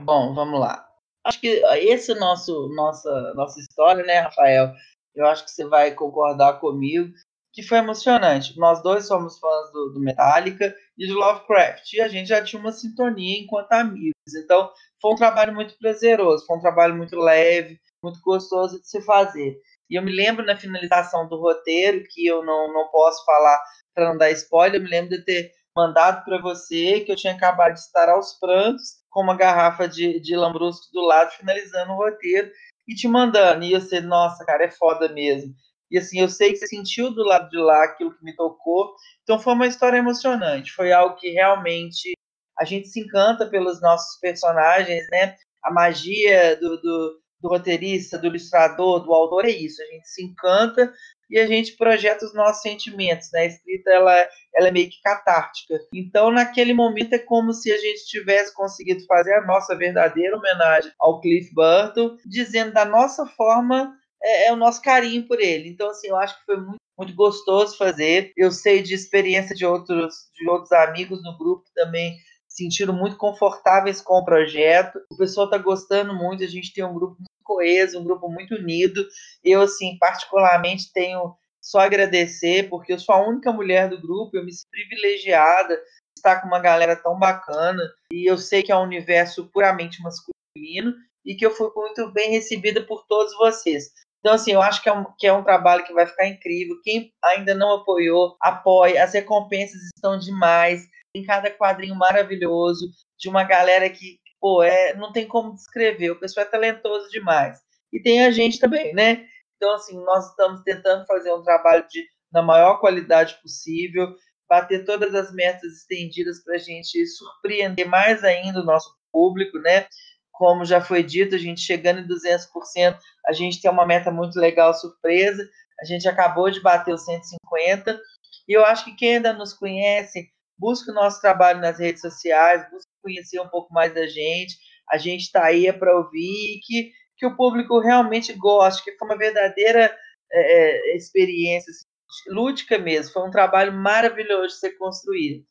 Bom, 0.01 0.33
vamos 0.33 0.59
lá 0.59 0.92
acho 1.23 1.39
que 1.39 1.47
esse 1.47 2.13
nosso 2.15 2.69
nossa 2.75 3.33
nossa 3.35 3.59
história, 3.59 4.03
né, 4.03 4.19
Rafael? 4.19 4.73
Eu 5.15 5.27
acho 5.27 5.45
que 5.45 5.51
você 5.51 5.65
vai 5.65 5.91
concordar 5.91 6.59
comigo 6.59 7.13
que 7.53 7.61
foi 7.61 7.77
emocionante. 7.77 8.57
Nós 8.57 8.81
dois 8.81 9.05
somos 9.05 9.37
fãs 9.37 9.71
do, 9.71 9.93
do 9.93 9.99
Metallica 9.99 10.75
e 10.97 11.07
do 11.07 11.13
Lovecraft 11.13 11.93
e 11.93 12.01
a 12.01 12.07
gente 12.07 12.27
já 12.29 12.43
tinha 12.43 12.59
uma 12.59 12.71
sintonia 12.71 13.39
enquanto 13.39 13.71
amigos. 13.73 14.33
Então 14.35 14.71
foi 14.99 15.13
um 15.13 15.15
trabalho 15.15 15.53
muito 15.53 15.77
prazeroso, 15.77 16.45
foi 16.47 16.57
um 16.57 16.61
trabalho 16.61 16.95
muito 16.95 17.15
leve, 17.15 17.79
muito 18.03 18.19
gostoso 18.21 18.81
de 18.81 18.87
se 18.87 18.99
fazer. 19.01 19.55
E 19.89 19.95
eu 19.95 20.01
me 20.01 20.11
lembro 20.11 20.43
na 20.43 20.57
finalização 20.57 21.29
do 21.29 21.39
roteiro, 21.39 22.03
que 22.09 22.25
eu 22.25 22.43
não, 22.43 22.73
não 22.73 22.87
posso 22.87 23.23
falar 23.23 23.61
para 23.93 24.09
não 24.09 24.17
dar 24.17 24.31
spoiler, 24.31 24.79
eu 24.79 24.83
me 24.83 24.89
lembro 24.89 25.11
de 25.11 25.23
ter 25.23 25.51
mandado 25.77 26.23
para 26.25 26.41
você 26.41 27.01
que 27.01 27.11
eu 27.11 27.15
tinha 27.15 27.33
acabado 27.33 27.73
de 27.73 27.79
estar 27.79 28.09
aos 28.09 28.33
prantos 28.39 29.02
com 29.13 29.21
uma 29.21 29.37
garrafa 29.37 29.87
de, 29.87 30.19
de 30.19 30.35
lambrusco 30.35 30.91
do 30.91 31.01
lado, 31.01 31.31
finalizando 31.31 31.93
o 31.93 31.95
roteiro 31.95 32.51
e 32.87 32.95
te 32.95 33.07
mandando. 33.07 33.63
E 33.63 33.71
você, 33.71 34.01
nossa, 34.01 34.43
cara, 34.43 34.65
é 34.65 34.71
foda 34.71 35.07
mesmo. 35.07 35.53
E 35.91 35.99
assim, 35.99 36.19
eu 36.19 36.27
sei 36.27 36.51
que 36.51 36.57
você 36.57 36.67
sentiu 36.67 37.11
do 37.13 37.23
lado 37.23 37.47
de 37.49 37.57
lá 37.57 37.83
aquilo 37.83 38.15
que 38.17 38.23
me 38.25 38.35
tocou. 38.35 38.95
Então 39.21 39.37
foi 39.37 39.53
uma 39.53 39.67
história 39.67 39.97
emocionante. 39.97 40.71
Foi 40.71 40.91
algo 40.91 41.15
que 41.15 41.29
realmente 41.29 42.13
a 42.59 42.65
gente 42.65 42.87
se 42.87 42.99
encanta 42.99 43.45
pelos 43.47 43.79
nossos 43.79 44.19
personagens, 44.19 45.07
né? 45.11 45.35
A 45.63 45.71
magia 45.71 46.55
do, 46.57 46.81
do, 46.81 47.21
do 47.39 47.49
roteirista, 47.49 48.17
do 48.17 48.25
ilustrador, 48.25 49.01
do 49.01 49.13
autor 49.13 49.45
é 49.45 49.51
isso. 49.51 49.81
A 49.83 49.85
gente 49.85 50.07
se 50.09 50.23
encanta 50.23 50.91
e 51.29 51.39
a 51.39 51.47
gente 51.47 51.75
projeta 51.77 52.25
os 52.25 52.33
nossos 52.33 52.61
sentimentos. 52.61 53.29
Né? 53.31 53.41
A 53.41 53.45
escrita 53.45 53.91
ela, 53.91 54.27
ela 54.55 54.67
é 54.67 54.71
meio 54.71 54.89
que 54.89 55.01
catártica. 55.01 55.79
Então, 55.93 56.31
naquele 56.31 56.73
momento, 56.73 57.13
é 57.13 57.19
como 57.19 57.53
se 57.53 57.71
a 57.71 57.77
gente 57.77 58.05
tivesse 58.05 58.53
conseguido 58.53 59.05
fazer 59.05 59.33
a 59.33 59.45
nossa 59.45 59.75
verdadeira 59.75 60.37
homenagem 60.37 60.91
ao 60.99 61.19
Cliff 61.21 61.53
Burton, 61.53 62.17
dizendo 62.25 62.73
da 62.73 62.85
nossa 62.85 63.25
forma 63.25 63.95
é, 64.21 64.47
é 64.47 64.53
o 64.53 64.57
nosso 64.57 64.81
carinho 64.81 65.27
por 65.27 65.39
ele. 65.39 65.69
Então, 65.69 65.89
assim, 65.89 66.07
eu 66.07 66.17
acho 66.17 66.37
que 66.39 66.45
foi 66.45 66.57
muito 66.57 66.83
muito 66.97 67.15
gostoso 67.15 67.77
fazer. 67.77 68.31
Eu 68.37 68.51
sei 68.51 68.81
de 68.81 68.93
experiência 68.93 69.55
de 69.55 69.65
outros, 69.65 70.29
de 70.35 70.47
outros 70.49 70.71
amigos 70.71 71.23
no 71.23 71.37
grupo 71.37 71.63
também 71.73 72.15
sentiram 72.53 72.93
muito 72.93 73.17
confortáveis 73.17 74.01
com 74.01 74.15
o 74.15 74.25
projeto. 74.25 74.99
O 75.11 75.17
pessoal 75.17 75.47
está 75.47 75.57
gostando 75.57 76.13
muito, 76.13 76.43
a 76.43 76.47
gente 76.47 76.73
tem 76.73 76.83
um 76.83 76.93
grupo 76.93 77.17
coeso, 77.43 77.99
um 77.99 78.03
grupo 78.03 78.29
muito 78.29 78.55
unido. 78.55 79.05
Eu, 79.43 79.61
assim, 79.61 79.97
particularmente 79.99 80.91
tenho 80.93 81.35
só 81.61 81.79
agradecer, 81.79 82.69
porque 82.69 82.93
eu 82.93 82.99
sou 82.99 83.15
a 83.15 83.27
única 83.27 83.51
mulher 83.51 83.89
do 83.89 84.01
grupo, 84.01 84.35
eu 84.35 84.45
me 84.45 84.51
sinto 84.51 84.69
privilegiada 84.69 85.75
de 85.75 85.83
estar 86.17 86.41
com 86.41 86.47
uma 86.47 86.59
galera 86.59 86.95
tão 86.95 87.17
bacana, 87.17 87.81
e 88.11 88.29
eu 88.29 88.37
sei 88.37 88.61
que 88.61 88.71
é 88.71 88.77
um 88.77 88.83
universo 88.83 89.49
puramente 89.49 90.01
masculino, 90.01 90.93
e 91.25 91.35
que 91.35 91.45
eu 91.45 91.51
fui 91.51 91.69
muito 91.73 92.11
bem 92.11 92.31
recebida 92.31 92.85
por 92.85 93.05
todos 93.07 93.33
vocês. 93.37 93.91
Então, 94.19 94.35
assim, 94.35 94.53
eu 94.53 94.61
acho 94.61 94.81
que 94.81 94.89
é, 94.89 94.93
um, 94.93 95.05
que 95.17 95.27
é 95.27 95.33
um 95.33 95.43
trabalho 95.43 95.83
que 95.83 95.93
vai 95.93 96.05
ficar 96.05 96.27
incrível. 96.27 96.79
Quem 96.81 97.11
ainda 97.21 97.53
não 97.53 97.75
apoiou, 97.75 98.37
apoie. 98.39 98.97
As 98.97 99.13
recompensas 99.13 99.81
estão 99.93 100.17
demais. 100.17 100.87
Tem 101.13 101.23
cada 101.23 101.51
quadrinho 101.51 101.95
maravilhoso 101.95 102.89
de 103.17 103.29
uma 103.29 103.43
galera 103.43 103.89
que 103.89 104.19
pô, 104.43 104.61
é, 104.61 104.93
não 104.95 105.13
tem 105.13 105.25
como 105.25 105.53
descrever, 105.53 106.11
o 106.11 106.19
pessoal 106.19 106.45
é 106.45 106.49
talentoso 106.49 107.09
demais. 107.09 107.57
E 107.93 108.01
tem 108.01 108.25
a 108.25 108.31
gente 108.31 108.59
também, 108.59 108.93
né? 108.93 109.25
Então, 109.55 109.73
assim, 109.73 109.97
nós 110.03 110.29
estamos 110.29 110.61
tentando 110.63 111.05
fazer 111.05 111.31
um 111.31 111.41
trabalho 111.41 111.87
de, 111.89 112.05
na 112.29 112.41
maior 112.41 112.81
qualidade 112.81 113.39
possível, 113.41 114.13
bater 114.49 114.83
todas 114.83 115.15
as 115.15 115.33
metas 115.33 115.77
estendidas 115.77 116.43
para 116.43 116.55
a 116.55 116.59
gente 116.59 117.07
surpreender 117.07 117.87
mais 117.87 118.21
ainda 118.25 118.59
o 118.59 118.65
nosso 118.65 118.93
público, 119.13 119.57
né? 119.59 119.87
Como 120.29 120.65
já 120.65 120.81
foi 120.81 121.03
dito, 121.03 121.35
a 121.35 121.37
gente 121.37 121.61
chegando 121.61 122.01
em 122.01 122.07
200%, 122.07 122.97
a 123.25 123.31
gente 123.31 123.61
tem 123.61 123.71
uma 123.71 123.85
meta 123.85 124.11
muito 124.11 124.37
legal, 124.37 124.73
surpresa. 124.73 125.47
A 125.79 125.85
gente 125.85 126.05
acabou 126.05 126.51
de 126.51 126.59
bater 126.59 126.93
os 126.93 127.05
150. 127.05 127.97
E 128.45 128.51
eu 128.51 128.65
acho 128.65 128.83
que 128.83 128.95
quem 128.95 129.15
ainda 129.15 129.31
nos 129.31 129.53
conhece, 129.53 130.32
busca 130.57 130.91
o 130.91 130.95
nosso 130.95 131.21
trabalho 131.21 131.59
nas 131.59 131.79
redes 131.79 132.01
sociais, 132.01 132.69
busca 132.71 132.89
conhecer 133.01 133.39
um 133.39 133.49
pouco 133.49 133.73
mais 133.73 133.93
da 133.93 134.07
gente. 134.07 134.57
A 134.89 134.97
gente 134.97 135.21
está 135.21 135.45
aí 135.45 135.67
é 135.67 135.73
para 135.73 135.95
ouvir 135.97 136.57
e 136.57 136.59
que, 136.61 136.91
que 137.17 137.25
o 137.25 137.35
público 137.35 137.79
realmente 137.79 138.33
goste, 138.33 138.83
que 138.83 138.97
foi 138.97 139.07
uma 139.07 139.17
verdadeira 139.17 139.95
é, 140.31 140.91
é, 140.91 140.97
experiência 140.97 141.71
assim, 141.71 141.85
lúdica 142.29 142.77
mesmo. 142.77 143.13
Foi 143.13 143.27
um 143.27 143.31
trabalho 143.31 143.73
maravilhoso 143.73 144.55
de 144.55 144.59
ser 144.59 144.71
construído. 144.77 145.45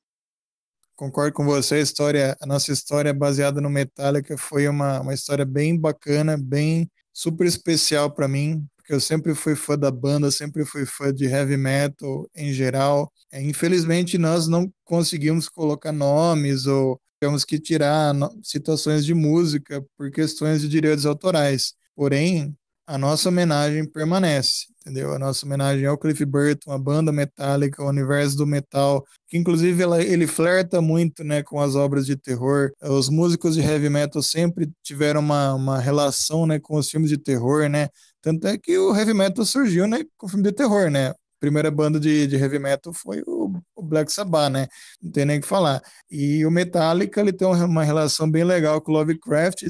Concordo 0.95 1.33
com 1.33 1.45
você, 1.45 1.77
a 1.77 1.81
história, 1.81 2.37
a 2.41 2.47
nossa 2.47 2.71
história 2.71 3.13
baseada 3.13 3.61
no 3.61 3.71
Metallica 3.71 4.37
foi 4.37 4.69
uma, 4.69 5.01
uma 5.01 5.15
história 5.15 5.45
bem 5.45 5.79
bacana, 5.79 6.37
bem 6.39 6.89
super 7.13 7.47
especial 7.47 8.11
para 8.11 8.29
mim, 8.29 8.65
porque 8.83 8.93
eu 8.95 9.01
sempre 9.01 9.35
fui 9.35 9.55
fã 9.55 9.79
da 9.79 9.91
banda, 9.91 10.31
sempre 10.31 10.65
fui 10.65 10.85
fã 10.85 11.15
de 11.15 11.25
heavy 11.25 11.57
metal 11.57 12.29
em 12.35 12.53
geral. 12.53 13.11
É, 13.33 13.41
infelizmente, 13.41 14.19
nós 14.19 14.49
não 14.49 14.71
conseguimos 14.85 15.49
colocar 15.49 15.93
nomes 15.93 16.67
ou 16.67 17.01
tivemos 17.23 17.45
que 17.45 17.61
tirar 17.61 18.13
situações 18.43 19.05
de 19.05 19.15
música 19.15 19.83
por 19.97 20.11
questões 20.11 20.61
de 20.61 20.69
direitos 20.69 21.07
autorais. 21.07 21.75
Porém, 21.95 22.55
a 22.85 22.99
nossa 22.99 23.29
homenagem 23.29 23.89
permanece, 23.89 24.67
entendeu? 24.81 25.13
A 25.15 25.19
nossa 25.19 25.47
homenagem 25.47 25.87
ao 25.87 25.97
Cliff 25.97 26.25
Burton, 26.25 26.73
a 26.73 26.79
banda 26.79 27.13
metálica, 27.13 27.83
o 27.83 27.89
universo 27.89 28.37
do 28.37 28.47
metal, 28.47 29.05
que 29.29 29.39
inclusive 29.39 29.81
ela, 29.81 30.03
ele 30.03 30.27
flerta 30.27 30.81
muito 30.83 31.23
né, 31.23 31.45
com 31.45 31.61
as 31.61 31.77
obras 31.77 32.05
de 32.05 32.17
terror. 32.17 32.73
Os 32.83 33.09
músicos 33.09 33.55
de 33.55 33.61
heavy 33.61 33.89
metal 33.89 34.21
sempre 34.21 34.69
tiveram 34.83 35.21
uma, 35.21 35.55
uma 35.55 35.79
relação 35.79 36.45
né, 36.47 36.59
com 36.59 36.77
os 36.77 36.91
filmes 36.91 37.09
de 37.09 37.19
terror, 37.19 37.69
né? 37.69 37.89
Tanto 38.23 38.47
é 38.47 38.57
que 38.57 38.79
o 38.79 38.95
heavy 38.97 39.15
metal 39.15 39.45
surgiu 39.45 39.87
né, 39.87 40.05
com 40.17 40.29
filme 40.29 40.45
de 40.45 40.53
terror, 40.53 40.91
né? 40.91 41.15
primeira 41.43 41.73
banda 41.73 41.99
de, 41.99 42.29
de 42.29 42.37
heavy 42.37 42.61
metal 42.61 42.93
foi 42.95 43.21
o, 43.27 43.61
o, 43.75 43.83
Black 43.83 44.13
Sabbath, 44.13 44.53
né? 44.53 44.69
Não 45.03 45.11
tem 45.11 45.25
nem 45.25 45.39
o 45.39 45.41
que 45.41 45.49
falar. 45.49 45.83
E 46.09 46.47
o 46.47 46.51
Metallica, 46.53 47.21
ele 47.21 47.33
tem 47.33 47.49
uma 47.49 47.83
relação 47.83 48.31
bem 48.31 48.45
legal 48.45 48.81
com 48.81 48.93
o 48.93 48.95
Lovecraft, 48.95 49.65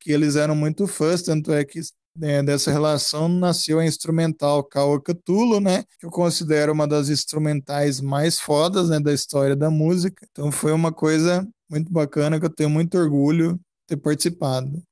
que 0.00 0.10
eles 0.10 0.36
eram 0.36 0.56
muito 0.56 0.86
fãs, 0.86 1.20
tanto 1.20 1.52
é 1.52 1.66
que 1.66 1.80
né, 2.16 2.42
dessa 2.42 2.70
relação 2.72 3.28
nasceu 3.28 3.78
a 3.78 3.84
instrumental 3.84 4.64
Call 4.64 5.02
Cthulhu, 5.02 5.60
né? 5.60 5.84
Que 6.00 6.06
eu 6.06 6.10
considero 6.10 6.72
uma 6.72 6.88
das 6.88 7.10
instrumentais 7.10 8.00
mais 8.00 8.40
fodas 8.40 8.88
né, 8.88 8.98
da 8.98 9.12
história 9.12 9.54
da 9.54 9.70
música. 9.70 10.26
Então 10.30 10.50
foi 10.50 10.72
uma 10.72 10.92
coisa 10.92 11.46
muito 11.70 11.92
bacana 11.92 12.40
que 12.40 12.46
eu 12.46 12.54
tenho 12.54 12.70
muito 12.70 12.96
orgulho 12.96 13.54
de 13.56 13.60
ter 13.88 13.96
participado. 13.98 14.82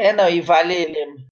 É, 0.00 0.14
não, 0.14 0.30
e 0.30 0.40
vale 0.40 0.86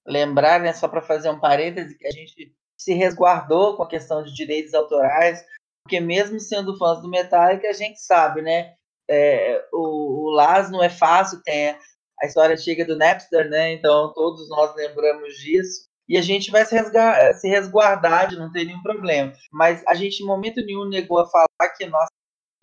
lembrar, 0.06 0.60
né, 0.60 0.74
só 0.74 0.86
para 0.86 1.00
fazer 1.00 1.30
um 1.30 1.40
parêntese, 1.40 1.96
que 1.96 2.06
a 2.06 2.10
gente 2.10 2.54
se 2.76 2.92
resguardou 2.92 3.74
com 3.74 3.82
a 3.82 3.88
questão 3.88 4.22
de 4.22 4.34
direitos 4.34 4.74
autorais, 4.74 5.42
porque 5.82 5.98
mesmo 6.00 6.38
sendo 6.38 6.76
fãs 6.76 7.00
do 7.00 7.08
Metallica, 7.08 7.66
a 7.66 7.72
gente 7.72 7.98
sabe, 7.98 8.42
né? 8.42 8.74
É, 9.08 9.66
o, 9.72 10.26
o 10.26 10.30
Laz 10.32 10.70
não 10.70 10.84
é 10.84 10.90
fácil, 10.90 11.42
tem 11.42 11.70
a 12.20 12.26
história 12.26 12.58
chega 12.58 12.84
do 12.84 12.94
Napster, 12.94 13.48
né? 13.48 13.72
Então 13.72 14.12
todos 14.12 14.46
nós 14.50 14.76
lembramos 14.76 15.34
disso. 15.36 15.88
E 16.06 16.18
a 16.18 16.22
gente 16.22 16.50
vai 16.50 16.66
se, 16.66 16.74
resguardar, 16.74 17.34
se 17.34 17.48
resguardar 17.48 18.28
de 18.28 18.36
não 18.36 18.52
ter 18.52 18.66
nenhum 18.66 18.82
problema. 18.82 19.32
Mas 19.50 19.82
a 19.86 19.94
gente, 19.94 20.22
em 20.22 20.26
momento 20.26 20.62
nenhum, 20.62 20.86
negou 20.86 21.20
a 21.20 21.26
falar 21.26 21.74
que 21.74 21.86
nossa 21.86 22.10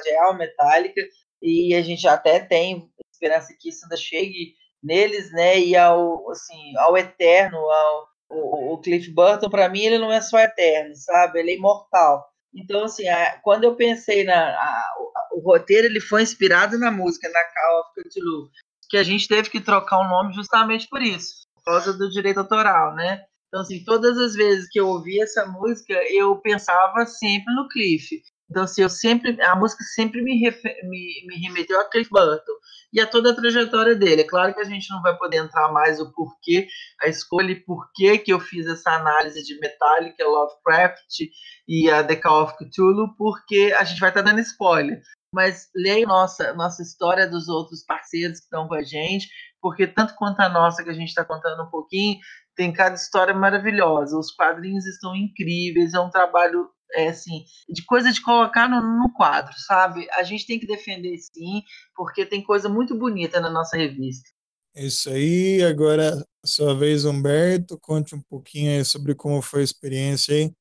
é 0.05 0.33
Metallica, 0.33 1.01
e 1.41 1.73
a 1.73 1.81
gente 1.81 2.07
até 2.07 2.39
tem 2.39 2.87
esperança 3.11 3.55
que 3.59 3.69
isso 3.69 3.85
ainda 3.85 3.97
chegue 3.97 4.53
neles, 4.83 5.31
né? 5.31 5.59
E 5.59 5.75
ao, 5.75 6.29
assim, 6.31 6.77
ao 6.77 6.97
eterno, 6.97 7.57
ao 7.57 8.15
o, 8.29 8.73
o 8.73 8.77
Cliff 8.79 9.09
Burton, 9.11 9.49
para 9.49 9.69
mim, 9.69 9.81
ele 9.81 9.99
não 9.99 10.11
é 10.11 10.21
só 10.21 10.39
eterno, 10.39 10.95
sabe? 10.95 11.39
Ele 11.39 11.51
é 11.51 11.55
imortal. 11.55 12.25
Então, 12.53 12.85
assim, 12.85 13.07
a, 13.07 13.39
quando 13.43 13.65
eu 13.65 13.75
pensei 13.75 14.23
na. 14.23 14.49
A, 14.49 14.93
o, 15.33 15.39
roteiro 15.39 15.87
ele 15.87 15.99
foi 15.99 16.23
inspirado 16.23 16.77
na 16.79 16.89
música, 16.89 17.29
na 17.29 17.43
Call 17.43 17.81
of 17.81 17.89
Cthulhu, 17.95 18.49
que 18.89 18.97
a 18.97 19.03
gente 19.03 19.27
teve 19.27 19.49
que 19.49 19.59
trocar 19.59 19.99
o 19.99 20.07
nome 20.07 20.33
justamente 20.33 20.87
por 20.87 21.01
isso, 21.01 21.47
por 21.55 21.63
causa 21.65 21.93
do 21.93 22.09
direito 22.09 22.39
autoral, 22.39 22.95
né? 22.95 23.23
Então, 23.47 23.61
assim, 23.61 23.83
todas 23.83 24.17
as 24.17 24.33
vezes 24.33 24.69
que 24.69 24.79
eu 24.79 24.87
ouvia 24.87 25.23
essa 25.23 25.45
música, 25.45 25.93
eu 26.09 26.37
pensava 26.37 27.05
sempre 27.05 27.53
no 27.53 27.67
Cliff. 27.67 28.21
Então, 28.49 28.63
assim, 28.63 28.83
eu 28.83 28.89
sempre, 28.89 29.41
a 29.41 29.55
música 29.55 29.83
sempre 29.95 30.21
me, 30.21 30.39
me, 30.39 31.25
me 31.27 31.35
remeteu 31.41 31.79
a 31.79 31.89
Cliff 31.89 32.09
Burton 32.09 32.53
e 32.93 33.01
a 33.01 33.07
toda 33.07 33.31
a 33.31 33.35
trajetória 33.35 33.95
dele. 33.95 34.21
É 34.21 34.27
claro 34.27 34.53
que 34.53 34.61
a 34.61 34.65
gente 34.65 34.89
não 34.91 35.01
vai 35.01 35.17
poder 35.17 35.37
entrar 35.37 35.71
mais 35.71 35.99
o 35.99 36.11
porquê, 36.13 36.67
a 37.01 37.07
escolha 37.07 37.51
e 37.51 37.59
porquê 37.59 38.17
que 38.17 38.31
eu 38.31 38.39
fiz 38.39 38.67
essa 38.67 38.91
análise 38.91 39.43
de 39.43 39.59
Metallica, 39.59 40.23
Lovecraft 40.23 41.21
e 41.67 41.89
a 41.89 42.03
The 42.03 42.15
Call 42.17 42.43
of 42.43 42.53
Cthulhu, 42.57 43.15
porque 43.17 43.73
a 43.77 43.83
gente 43.83 43.99
vai 43.99 44.09
estar 44.09 44.21
dando 44.21 44.39
spoiler. 44.39 45.01
Mas 45.33 45.67
leia 45.75 46.05
nossa, 46.05 46.53
nossa 46.53 46.81
história 46.81 47.27
dos 47.27 47.49
outros 47.49 47.83
parceiros 47.83 48.39
que 48.39 48.45
estão 48.45 48.67
com 48.67 48.75
a 48.75 48.83
gente, 48.83 49.27
porque 49.59 49.87
tanto 49.87 50.13
quanto 50.15 50.39
a 50.39 50.47
nossa, 50.47 50.83
que 50.83 50.89
a 50.89 50.93
gente 50.93 51.09
está 51.09 51.25
contando 51.25 51.63
um 51.63 51.69
pouquinho, 51.69 52.19
tem 52.55 52.71
cada 52.71 52.95
história 52.95 53.33
maravilhosa. 53.33 54.17
Os 54.17 54.31
quadrinhos 54.31 54.85
estão 54.85 55.15
incríveis, 55.15 55.93
é 55.93 55.99
um 55.99 56.09
trabalho 56.09 56.69
é, 56.93 57.09
assim, 57.09 57.45
de 57.69 57.83
coisa 57.85 58.11
de 58.11 58.21
colocar 58.21 58.69
no, 58.69 58.81
no, 58.81 59.13
quadro, 59.13 59.53
sabe? 59.59 60.07
A 60.11 60.23
gente 60.23 60.45
tem 60.45 60.59
que 60.59 60.67
defender 60.67 61.17
sim, 61.17 61.63
porque 61.95 62.25
tem 62.25 62.43
coisa 62.43 62.69
muito 62.69 62.97
bonita 62.97 63.39
na 63.39 63.49
nossa 63.49 63.77
revista. 63.77 64.29
Isso 64.75 65.09
aí, 65.09 65.63
agora 65.63 66.25
sua 66.45 66.77
vez, 66.77 67.05
Humberto, 67.05 67.79
conte 67.79 68.13
um 68.13 68.21
pouquinho 68.21 68.71
aí 68.71 68.85
sobre 68.85 69.15
como 69.15 69.41
foi 69.41 69.61
a 69.61 69.63
experiência 69.63 70.35
aí. 70.35 70.53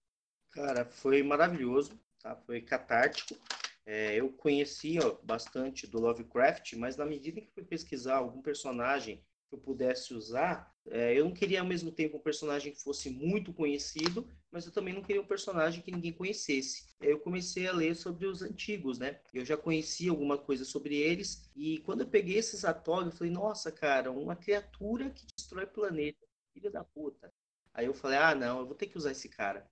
Cara, 0.53 0.85
foi 0.85 1.23
maravilhoso, 1.23 1.99
tá? 2.23 2.37
Foi 2.47 2.61
catártico. 2.61 3.37
É, 3.85 4.15
eu 4.15 4.31
conhecia 4.31 5.01
bastante 5.23 5.87
do 5.87 6.01
Lovecraft, 6.01 6.75
mas 6.75 6.97
na 6.97 7.05
medida 7.05 7.41
que 7.41 7.53
fui 7.53 7.65
pesquisar 7.65 8.17
algum 8.17 8.41
personagem 8.41 9.23
que 9.49 9.55
eu 9.55 9.59
pudesse 9.59 10.15
usar, 10.15 10.73
é, 10.91 11.19
eu 11.19 11.25
não 11.25 11.33
queria 11.33 11.61
ao 11.61 11.67
mesmo 11.67 11.91
tempo 11.91 12.17
um 12.17 12.21
personagem 12.21 12.73
que 12.73 12.83
fosse 12.83 13.09
muito 13.09 13.53
conhecido, 13.53 14.29
mas 14.51 14.67
eu 14.67 14.73
também 14.73 14.93
não 14.93 15.03
queria 15.03 15.23
um 15.23 15.27
personagem 15.27 15.83
que 15.83 15.91
ninguém 15.91 16.13
conhecesse. 16.13 16.95
Eu 17.01 17.19
comecei 17.19 17.67
a 17.67 17.73
ler 17.73 17.97
sobre 17.97 18.27
os 18.27 18.43
antigos, 18.43 18.99
né? 18.99 19.21
Eu 19.33 19.45
já 19.45 19.57
conhecia 19.57 20.11
alguma 20.11 20.37
coisa 20.37 20.65
sobre 20.65 20.97
eles, 20.97 21.51
e 21.57 21.79
quando 21.81 22.03
eu 22.03 22.07
peguei 22.07 22.37
esses 22.37 22.65
atores, 22.65 23.07
eu 23.07 23.19
falei, 23.19 23.33
nossa, 23.33 23.73
cara, 23.73 24.11
uma 24.11 24.37
criatura 24.37 25.11
que 25.11 25.27
destrói 25.37 25.67
planeta, 25.67 26.27
filha 26.53 26.71
da 26.71 26.85
puta. 26.85 27.33
Aí 27.73 27.87
eu 27.87 27.95
falei, 27.95 28.19
ah, 28.19 28.35
não, 28.35 28.61
eu 28.61 28.67
vou 28.67 28.75
ter 28.75 28.87
que 28.87 28.99
usar 28.99 29.13
esse 29.13 29.29
cara. 29.29 29.69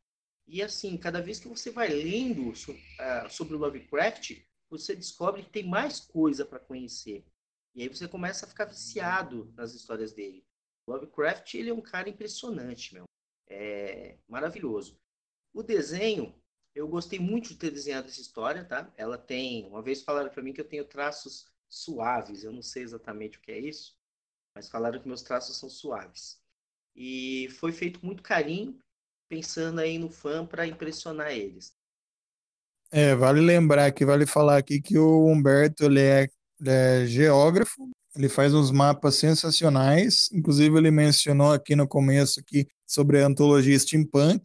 E 0.47 0.61
assim, 0.63 0.97
cada 0.97 1.21
vez 1.21 1.39
que 1.39 1.49
você 1.49 1.71
vai 1.71 1.89
lendo 1.89 2.51
uh, 2.51 3.31
sobre 3.31 3.55
o 3.55 3.59
Lovecraft, 3.59 4.43
você 4.69 4.97
descobre 4.97 5.43
que 5.43 5.51
tem 5.51 5.69
mais 5.69 6.01
coisa 6.01 6.45
para 6.45 6.59
conhecer. 6.59 7.25
E 7.75 7.83
aí 7.83 7.89
você 7.89 8.07
começa 8.07 8.45
a 8.45 8.49
ficar 8.49 8.67
viciado 8.67 9.53
nas 9.57 9.75
histórias 9.75 10.13
dele. 10.13 10.45
Lovecraft, 10.87 11.55
ele 11.55 11.71
é 11.71 11.75
um 11.75 11.81
cara 11.81 12.09
impressionante, 12.09 12.95
meu. 12.95 13.05
É 13.49 14.19
maravilhoso. 14.29 14.99
O 15.53 15.63
desenho, 15.63 16.35
eu 16.75 16.89
gostei 16.89 17.19
muito 17.19 17.51
de 17.51 17.57
ter 17.57 17.71
desenhado 17.71 18.09
essa 18.09 18.21
história, 18.21 18.65
tá? 18.65 18.93
Ela 18.97 19.19
tem, 19.19 19.67
uma 19.67 19.83
vez 19.83 20.03
falaram 20.03 20.31
para 20.31 20.43
mim 20.43 20.53
que 20.53 20.61
eu 20.61 20.69
tenho 20.69 20.85
traços 20.85 21.51
suaves, 21.69 22.45
eu 22.45 22.53
não 22.53 22.63
sei 22.63 22.83
exatamente 22.83 23.39
o 23.39 23.41
que 23.41 23.53
é 23.53 23.59
isso, 23.59 23.97
mas 24.55 24.69
falaram 24.69 25.01
que 25.01 25.09
meus 25.09 25.23
traços 25.23 25.59
são 25.59 25.69
suaves. 25.69 26.41
E 26.95 27.49
foi 27.59 27.73
feito 27.73 28.05
muito 28.05 28.23
carinho, 28.23 28.79
pensando 29.29 29.81
aí 29.81 29.99
no 29.99 30.11
fã 30.11 30.47
para 30.47 30.67
impressionar 30.67 31.33
eles. 31.33 31.75
É, 32.91 33.15
vale 33.15 33.41
lembrar 33.41 33.91
que 33.93 34.05
vale 34.05 34.27
falar 34.27 34.59
aqui 34.59 34.81
que 34.81 34.99
o 34.99 35.27
Humberto 35.27 35.85
ele 35.85 36.01
é, 36.01 36.29
é 36.71 37.07
geógrafo, 37.07 37.89
ele 38.17 38.29
faz 38.29 38.55
uns 38.55 38.71
mapas 38.71 39.17
sensacionais. 39.17 40.29
Inclusive, 40.33 40.77
ele 40.77 40.91
mencionou 40.91 41.53
aqui 41.53 41.75
no 41.75 41.89
começo 41.89 42.41
aqui 42.41 42.67
sobre 42.87 43.23
a 43.23 43.27
antologia 43.27 43.79
steampunk, 43.79 44.43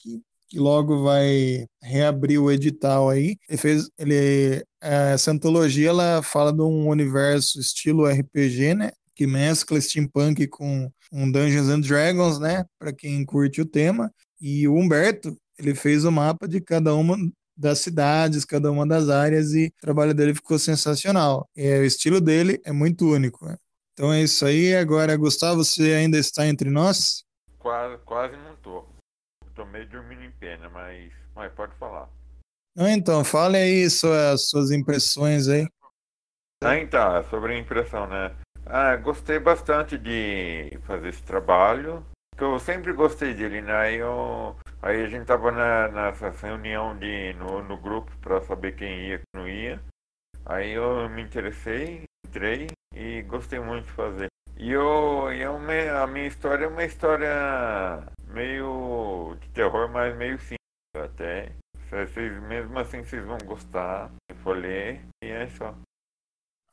que 0.47 0.59
logo 0.59 1.03
vai 1.03 1.65
reabrir 1.82 2.39
o 2.39 2.51
edital 2.51 3.09
aí. 3.09 3.36
Ele 3.49 3.57
fez, 3.57 3.89
ele, 3.97 4.63
essa 4.82 5.32
antologia 5.32 5.89
ela 5.89 6.22
fala 6.24 6.53
de 6.53 6.61
um 6.61 6.88
universo 6.88 7.59
estilo 7.59 8.07
RPG, 8.07 8.74
né? 8.74 8.91
Que 9.15 9.28
mescla 9.28 9.82
steampunk 9.82 10.47
com 10.47 10.89
um 11.11 11.30
Dungeons 11.32 11.70
and 11.70 11.82
Dragons, 11.82 12.39
né? 12.39 12.63
Para 12.80 12.93
quem 12.93 13.26
curte 13.26 13.61
o 13.61 13.65
tema. 13.65 14.11
E 14.39 14.68
o 14.68 14.76
Humberto, 14.76 15.36
ele 15.57 15.76
fez 15.76 16.05
o 16.05 16.11
mapa 16.11 16.47
de 16.47 16.61
cada 16.61 16.95
uma 16.95 17.18
das 17.58 17.80
cidades, 17.80 18.45
cada 18.45 18.72
uma 18.72 18.86
das 18.86 19.10
áreas, 19.10 19.53
e 19.53 19.68
o 19.68 19.82
trabalho 19.82 20.14
dele 20.14 20.36
ficou 20.36 20.60
sensacional. 20.60 21.49
É, 21.55 21.80
o 21.80 21.84
estilo 21.84 22.22
dele 22.22 22.62
é 22.64 22.72
muito 22.72 23.10
único. 23.12 23.45
Né? 23.45 23.58
Então 23.93 24.14
é 24.14 24.22
isso 24.22 24.45
aí. 24.45 24.76
Agora, 24.76 25.18
Gustavo, 25.18 25.64
você 25.64 25.93
ainda 25.93 26.18
está 26.18 26.45
entre 26.45 26.70
nós? 26.70 27.24
Quase, 27.58 27.97
quase 28.05 28.38
não 28.38 28.55
tô. 28.58 28.86
Tô 29.55 29.66
meio 29.66 29.89
dormindo 29.89 30.24
em 30.24 30.32
pena, 30.32 30.70
mas, 30.70 31.12
mas 31.36 31.51
pode 31.53 31.76
falar. 31.78 32.08
Não, 32.76 32.88
então, 32.88 33.24
fale 33.24 33.58
aí 33.58 33.89
suas, 33.89 34.49
suas 34.49 34.70
impressões 34.70 35.47
aí. 35.47 35.68
Ah, 36.64 36.78
então, 36.78 37.24
sobre 37.30 37.53
a 37.53 37.58
impressão, 37.58 38.05
né? 38.08 38.36
Ah, 38.66 38.95
gostei 38.97 39.39
bastante 39.39 39.97
de 39.97 40.78
fazer 40.86 41.10
esse 41.10 41.24
trabalho 41.24 42.05
que 42.38 42.43
eu 42.43 42.60
sempre 42.60 42.93
gostei 42.93 43.34
dele, 43.34 43.62
né? 43.62 43.93
Eu, 43.95 44.55
aí 44.88 45.03
a 45.03 45.09
gente 45.09 45.25
tava 45.25 45.51
na, 45.51 45.89
nessa 45.89 46.29
reunião 46.29 46.97
de, 46.97 47.33
no, 47.33 47.61
no 47.61 47.77
grupo 47.77 48.11
para 48.21 48.41
saber 48.41 48.75
quem 48.75 49.09
ia 49.09 49.15
e 49.15 49.38
não 49.38 49.47
ia. 49.47 49.81
Aí 50.45 50.71
eu 50.71 51.09
me 51.09 51.21
interessei, 51.21 52.05
entrei 52.25 52.67
e 52.95 53.21
gostei 53.23 53.59
muito 53.59 53.85
de 53.85 53.91
fazer. 53.91 54.27
E, 54.55 54.71
eu, 54.71 55.31
e 55.31 55.41
eu, 55.41 55.59
é 55.69 55.89
a 55.89 56.07
minha 56.07 56.25
história 56.25 56.65
é 56.65 56.67
uma 56.67 56.85
história 56.85 58.07
meio 58.29 59.38
de 59.41 59.49
terror, 59.49 59.89
mas 59.89 60.15
meio 60.15 60.39
simples 60.39 60.57
até. 60.95 61.51
Vocês, 61.89 62.41
mesmo 62.43 62.79
assim 62.79 63.03
vocês 63.03 63.25
vão 63.25 63.38
gostar, 63.45 64.09
se 64.29 64.38
for 64.38 64.57
ler, 64.57 65.01
e 65.23 65.27
é 65.27 65.49
só. 65.49 65.75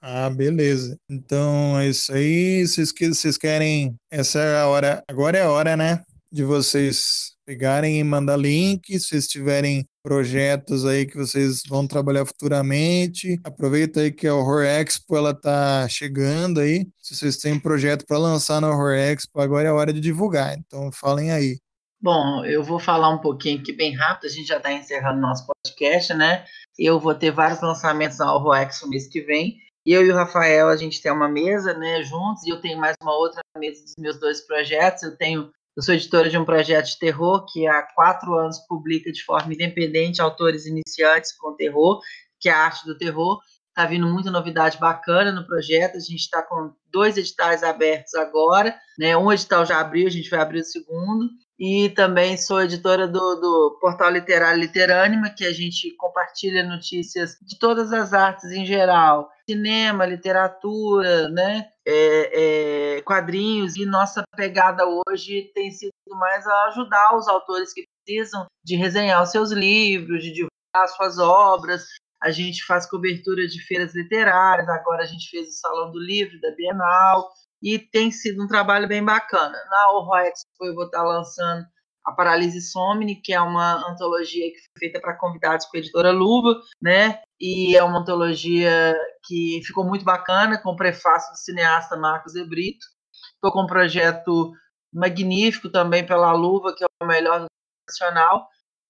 Ah, 0.00 0.30
beleza. 0.30 0.96
Então 1.10 1.78
é 1.78 1.88
isso 1.88 2.12
aí. 2.12 2.66
Vocês, 2.66 2.92
vocês 2.92 3.38
querem. 3.38 3.96
Essa 4.10 4.38
é 4.38 4.60
a 4.60 4.66
hora. 4.66 5.02
Agora 5.08 5.38
é 5.38 5.42
a 5.42 5.50
hora, 5.50 5.76
né? 5.76 6.04
De 6.34 6.42
vocês 6.42 7.36
pegarem 7.46 8.00
e 8.00 8.02
mandar 8.02 8.36
link. 8.36 8.98
Se 8.98 9.06
vocês 9.06 9.28
tiverem 9.28 9.86
projetos 10.02 10.84
aí 10.84 11.06
que 11.06 11.16
vocês 11.16 11.62
vão 11.68 11.86
trabalhar 11.86 12.26
futuramente, 12.26 13.38
aproveita 13.44 14.00
aí 14.00 14.10
que 14.10 14.26
a 14.26 14.34
Horror 14.34 14.64
Expo 14.64 15.16
ela 15.16 15.32
tá 15.32 15.86
chegando 15.88 16.58
aí. 16.58 16.88
Se 16.98 17.14
vocês 17.14 17.36
têm 17.36 17.52
um 17.52 17.60
projeto 17.60 18.04
para 18.04 18.18
lançar 18.18 18.60
na 18.60 18.68
Horror 18.68 18.94
Expo, 18.94 19.40
agora 19.40 19.68
é 19.68 19.70
a 19.70 19.74
hora 19.74 19.92
de 19.92 20.00
divulgar. 20.00 20.58
Então 20.58 20.90
falem 20.90 21.30
aí. 21.30 21.60
Bom, 22.02 22.44
eu 22.44 22.64
vou 22.64 22.80
falar 22.80 23.10
um 23.10 23.20
pouquinho 23.20 23.60
aqui 23.60 23.72
bem 23.72 23.94
rápido. 23.94 24.26
A 24.26 24.34
gente 24.34 24.48
já 24.48 24.56
está 24.56 24.72
encerrando 24.72 25.20
nosso 25.20 25.46
podcast, 25.46 26.12
né? 26.14 26.44
Eu 26.76 26.98
vou 26.98 27.14
ter 27.14 27.30
vários 27.30 27.62
lançamentos 27.62 28.18
na 28.18 28.34
Horror 28.34 28.56
Expo 28.56 28.88
mês 28.88 29.06
que 29.06 29.20
vem. 29.20 29.56
Eu 29.86 30.04
e 30.04 30.10
o 30.10 30.16
Rafael, 30.16 30.66
a 30.66 30.76
gente 30.76 31.00
tem 31.00 31.12
uma 31.12 31.28
mesa, 31.28 31.74
né, 31.74 32.02
juntos, 32.02 32.42
e 32.44 32.48
eu 32.48 32.60
tenho 32.60 32.76
mais 32.76 32.96
uma 33.00 33.14
outra 33.16 33.40
mesa 33.56 33.82
dos 33.84 33.92
meus 33.96 34.18
dois 34.18 34.40
projetos. 34.40 35.04
Eu 35.04 35.16
tenho 35.16 35.52
Eu 35.76 35.82
sou 35.82 35.92
editora 35.92 36.30
de 36.30 36.38
um 36.38 36.44
projeto 36.44 36.86
de 36.86 36.98
terror 37.00 37.44
que 37.52 37.66
há 37.66 37.82
quatro 37.94 38.38
anos 38.38 38.60
publica 38.68 39.10
de 39.10 39.24
forma 39.24 39.52
independente 39.52 40.22
autores 40.22 40.66
iniciantes 40.66 41.36
com 41.36 41.56
terror, 41.56 42.00
que 42.38 42.48
é 42.48 42.52
a 42.52 42.58
arte 42.58 42.86
do 42.86 42.96
terror. 42.96 43.40
Está 43.76 43.86
vindo 43.86 44.06
muita 44.06 44.30
novidade 44.30 44.78
bacana 44.78 45.32
no 45.32 45.44
projeto. 45.44 45.96
A 45.96 46.00
gente 46.00 46.20
está 46.20 46.40
com 46.40 46.72
dois 46.92 47.16
editais 47.16 47.64
abertos 47.64 48.14
agora. 48.14 48.72
Né? 48.96 49.16
Um 49.16 49.32
edital 49.32 49.66
já 49.66 49.80
abriu, 49.80 50.06
a 50.06 50.10
gente 50.10 50.30
vai 50.30 50.38
abrir 50.38 50.60
o 50.60 50.64
segundo. 50.64 51.28
E 51.58 51.88
também 51.90 52.36
sou 52.36 52.62
editora 52.62 53.08
do, 53.08 53.18
do 53.18 53.78
portal 53.80 54.10
Literário 54.10 54.60
Literânima, 54.60 55.28
que 55.28 55.44
a 55.44 55.52
gente 55.52 55.90
compartilha 55.96 56.62
notícias 56.62 57.36
de 57.42 57.58
todas 57.58 57.92
as 57.92 58.12
artes 58.12 58.52
em 58.52 58.64
geral, 58.64 59.28
cinema, 59.48 60.06
literatura, 60.06 61.28
né? 61.30 61.66
É, 61.84 62.98
é, 62.98 63.02
quadrinhos. 63.02 63.74
E 63.74 63.84
nossa 63.84 64.22
pegada 64.36 64.84
hoje 65.08 65.50
tem 65.52 65.72
sido 65.72 65.90
mais 66.10 66.46
a 66.46 66.66
ajudar 66.66 67.16
os 67.16 67.26
autores 67.26 67.72
que 67.72 67.84
precisam 68.04 68.46
de 68.64 68.76
resenhar 68.76 69.20
os 69.20 69.30
seus 69.30 69.50
livros, 69.50 70.22
de 70.22 70.30
divulgar 70.30 70.88
suas 70.96 71.18
obras, 71.18 71.86
a 72.24 72.30
gente 72.30 72.64
faz 72.64 72.86
cobertura 72.86 73.46
de 73.46 73.60
feiras 73.60 73.94
literárias, 73.94 74.66
agora 74.66 75.02
a 75.02 75.06
gente 75.06 75.28
fez 75.28 75.46
o 75.46 75.58
Salão 75.58 75.92
do 75.92 75.98
Livro 76.00 76.40
da 76.40 76.50
Bienal, 76.52 77.28
e 77.62 77.78
tem 77.78 78.10
sido 78.10 78.42
um 78.42 78.46
trabalho 78.46 78.88
bem 78.88 79.04
bacana. 79.04 79.56
Na 79.70 79.90
Horror 79.90 80.20
Expo 80.20 80.64
eu 80.64 80.74
vou 80.74 80.86
estar 80.86 81.02
lançando 81.02 81.66
a 82.02 82.12
Paralise 82.12 82.62
Somni, 82.62 83.16
que 83.16 83.32
é 83.34 83.40
uma 83.40 83.90
antologia 83.90 84.50
que 84.50 84.58
foi 84.58 84.78
feita 84.78 85.00
para 85.00 85.16
convidados 85.18 85.66
com 85.66 85.76
a 85.76 85.80
editora 85.80 86.12
Luba, 86.12 86.60
né? 86.80 87.20
E 87.38 87.76
é 87.76 87.82
uma 87.82 88.00
antologia 88.00 88.94
que 89.24 89.60
ficou 89.62 89.84
muito 89.84 90.04
bacana, 90.04 90.58
com 90.58 90.70
o 90.70 90.76
prefácio 90.76 91.30
do 91.32 91.38
cineasta 91.38 91.96
Marcos 91.96 92.34
Ebrito. 92.34 92.86
Estou 93.34 93.52
com 93.52 93.64
um 93.64 93.66
projeto 93.66 94.52
magnífico 94.92 95.70
também 95.70 96.06
pela 96.06 96.32
Luva, 96.32 96.74
que 96.74 96.84
é 96.84 96.86
o 97.02 97.06
melhor 97.06 97.46
nacional, 97.88 98.48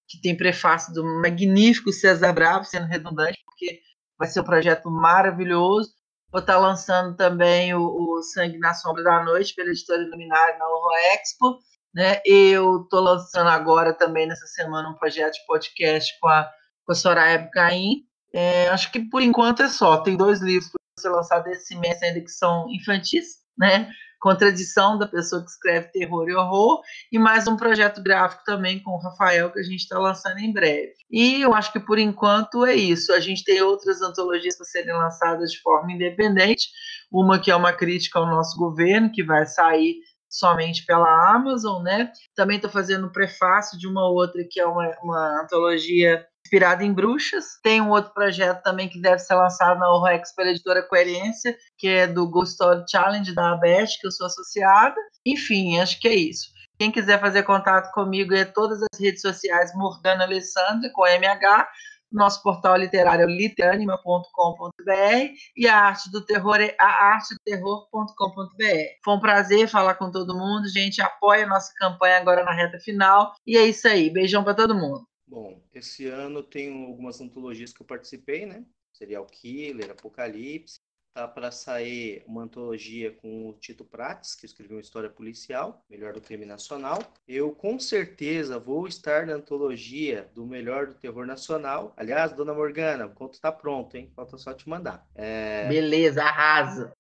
que 0.09 0.21
tem 0.21 0.37
prefácio 0.37 0.93
do 0.93 1.05
magnífico 1.05 1.93
César 1.93 2.33
Bravo, 2.33 2.65
sendo 2.65 2.87
redundante, 2.87 3.43
porque 3.45 3.81
vai 4.19 4.29
ser 4.29 4.41
um 4.41 4.45
projeto 4.45 4.91
maravilhoso. 4.91 5.93
Vou 6.31 6.41
estar 6.41 6.59
lançando 6.59 7.17
também 7.17 7.75
o, 7.75 7.81
o 7.81 8.23
Sangue 8.23 8.59
na 8.59 8.75
Sombra 8.75 9.05
da 9.05 9.23
Noite 9.23 9.55
pela 9.55 9.71
editora 9.71 10.03
Iluminária 10.03 10.59
na 10.59 10.67
Horror 10.67 10.97
Expo. 11.15 11.59
Né? 11.95 12.21
Eu 12.25 12.83
estou 12.83 13.01
lançando 13.01 13.49
agora 13.49 13.93
também 13.95 14.27
nessa 14.27 14.47
semana 14.47 14.89
um 14.89 14.95
projeto 14.95 15.35
de 15.35 15.47
podcast 15.47 16.13
com 16.21 16.29
a, 16.29 16.51
com 16.85 16.93
a 16.93 16.95
Soraya 16.95 17.39
Bucaim. 17.39 18.03
É, 18.33 18.69
acho 18.69 18.91
que 18.91 19.09
por 19.09 19.23
enquanto 19.23 19.63
é 19.63 19.69
só. 19.69 19.99
Tem 19.99 20.17
dois 20.17 20.41
livros 20.41 20.71
para 20.71 21.03
ser 21.03 21.09
lançados 21.09 21.53
esse 21.53 21.77
mês 21.77 22.03
ainda 22.03 22.21
que 22.21 22.31
são 22.31 22.67
infantis, 22.69 23.37
né? 23.57 23.89
Contradição 24.25 24.97
da 24.97 25.07
pessoa 25.07 25.45
que 25.45 25.51
escreve 25.51 25.93
terror 25.93 26.27
e 26.31 26.35
horror, 26.35 26.81
e 27.13 27.19
mais 27.19 27.47
um 27.47 27.59
projeto 27.59 28.03
gráfico 28.03 28.43
também 28.43 28.83
com 28.83 28.93
o 28.93 28.99
Rafael 28.99 29.53
que 29.53 29.61
a 29.61 29.63
gente 29.63 29.81
está 29.81 29.99
lançando 29.99 30.39
em 30.39 30.51
breve. 30.51 30.95
E 31.11 31.43
eu 31.43 31.53
acho 31.53 31.71
que 31.71 31.79
por 31.79 31.99
enquanto 31.99 32.65
é 32.65 32.75
isso. 32.75 33.13
A 33.13 33.21
gente 33.21 33.45
tem 33.45 33.61
outras 33.61 34.01
antologias 34.01 34.57
para 34.57 34.65
serem 34.65 34.95
lançadas 34.95 35.53
de 35.53 35.61
forma 35.61 35.93
independente, 35.93 36.71
uma 37.13 37.39
que 37.39 37.51
é 37.51 37.55
uma 37.55 37.75
crítica 37.75 38.19
ao 38.19 38.25
nosso 38.25 38.57
governo, 38.57 39.13
que 39.13 39.23
vai 39.23 39.45
sair 39.45 39.97
somente 40.27 40.87
pela 40.87 41.35
Amazon, 41.35 41.83
né? 41.83 42.11
Também 42.35 42.57
estou 42.57 42.71
fazendo 42.71 43.09
o 43.09 43.13
prefácio 43.13 43.79
de 43.79 43.87
uma 43.87 44.09
outra 44.09 44.43
que 44.51 44.59
é 44.59 44.67
uma, 44.67 44.91
uma 45.03 45.43
antologia 45.43 46.25
inspirada 46.45 46.85
em 46.85 46.93
bruxas. 46.93 47.59
Tem 47.63 47.81
um 47.81 47.91
outro 47.91 48.13
projeto 48.13 48.63
também 48.63 48.89
que 48.89 49.01
deve 49.01 49.19
ser 49.19 49.35
lançado 49.35 49.79
na 49.79 49.91
Horrex 49.91 50.35
pela 50.35 50.51
editora 50.51 50.83
Coerência, 50.83 51.57
que 51.79 51.89
é 51.89 52.07
do 52.07 52.29
Ghost 52.29 52.53
Story 52.53 52.85
Challenge 52.89 53.35
da 53.35 53.53
Abest, 53.53 53.99
que 54.01 54.07
eu 54.07 54.13
sou 54.13 54.27
associada. 54.27 54.97
Enfim, 55.27 55.81
acho 55.81 55.99
que 56.01 56.09
é 56.09 56.15
isso. 56.15 56.53
Quem 56.79 56.91
quiser 56.91 57.21
fazer 57.21 57.45
contato 57.45 57.93
comigo 57.93 58.35
é 58.35 58.45
todas 58.45 58.83
as 58.83 59.01
redes 59.01 59.23
sociais 59.23 59.73
Morgana 59.75 60.25
Alessandra, 60.25 60.91
com 60.93 61.07
MH. 61.07 61.69
Nosso 62.13 62.43
portal 62.43 62.77
literário 62.77 63.25
é 63.25 63.27
literanima.com.br 63.27 65.33
e 65.57 65.67
a 65.67 65.77
arte 65.77 66.11
do 66.13 66.25
terror 66.25 66.61
é 66.61 66.77
aartedoterror.com.br. 66.79 68.65
Foi 69.05 69.15
um 69.15 69.21
prazer 69.21 69.69
falar 69.69 69.95
com 69.95 70.13
todo 70.13 70.37
mundo, 70.37 70.69
gente. 70.69 71.03
Apoia 71.03 71.45
a 71.45 71.49
nossa 71.49 71.73
campanha 71.77 72.19
agora 72.19 72.45
na 72.45 72.53
reta 72.53 72.79
final. 72.79 73.33
E 73.45 73.57
é 73.57 73.67
isso 73.67 73.89
aí. 73.89 74.11
Beijão 74.11 74.45
para 74.45 74.55
todo 74.55 74.77
mundo. 74.77 75.05
Bom, 75.27 75.63
esse 75.73 76.07
ano 76.07 76.43
tem 76.43 76.87
algumas 76.87 77.21
antologias 77.21 77.73
que 77.73 77.83
eu 77.83 77.87
participei, 77.87 78.47
né? 78.47 78.65
Serial 78.93 79.27
Killer, 79.27 79.91
Apocalipse. 79.91 80.81
Tá 81.17 81.29
para 81.29 81.53
sair 81.53 82.25
uma 82.27 82.43
antologia 82.43 83.13
com 83.13 83.49
o 83.49 83.53
Tito 83.53 83.85
Prates, 83.85 84.35
que 84.35 84.47
escreveu 84.47 84.79
uma 84.79 84.83
história 84.83 85.09
policial, 85.09 85.81
Melhor 85.89 86.13
do 86.13 86.21
Crime 86.21 86.45
Nacional. 86.45 86.99
Eu 87.29 87.53
com 87.53 87.79
certeza 87.79 88.59
vou 88.59 88.89
estar 88.89 89.25
na 89.25 89.35
antologia 89.35 90.29
do 90.35 90.45
Melhor 90.45 90.89
do 90.89 90.95
Terror 90.95 91.25
Nacional. 91.25 91.95
Aliás, 91.97 92.33
dona 92.33 92.53
Morgana, 92.53 93.07
o 93.07 93.15
conto 93.15 93.35
está 93.35 93.53
pronto, 93.53 93.97
hein? 93.97 94.11
Falta 94.17 94.37
só 94.37 94.53
te 94.53 94.69
mandar. 94.69 95.09
É... 95.15 95.69
Beleza, 95.69 96.21
arrasa. 96.25 96.93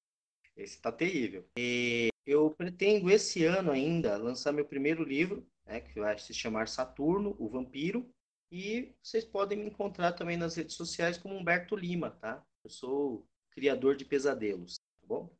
Esse 0.57 0.81
tá 0.81 0.93
terrível. 0.93 1.45
E 1.59 2.11
eu 2.25 2.49
pretendo 2.51 3.11
esse 3.11 3.45
ano 3.45 3.73
ainda 3.73 4.17
lançar 4.17 4.53
meu 4.53 4.65
primeiro 4.65 5.03
livro, 5.03 5.45
né, 5.67 5.81
que 5.81 6.01
vai 6.01 6.19
se 6.19 6.33
chamar 6.35 6.69
Saturno, 6.69 7.35
o 7.39 7.49
Vampiro. 7.49 8.09
E 8.51 8.95
vocês 9.03 9.25
podem 9.25 9.59
me 9.59 9.67
encontrar 9.67 10.13
também 10.13 10.37
nas 10.37 10.55
redes 10.55 10.77
sociais 10.77 11.19
como 11.19 11.35
Humberto 11.35 11.75
Lima, 11.75 12.11
tá? 12.11 12.43
Eu 12.63 12.71
sou 12.71 13.27
criador 13.51 13.97
de 13.97 14.05
pesadelos, 14.05 14.77
tá 15.01 15.07
bom? 15.07 15.31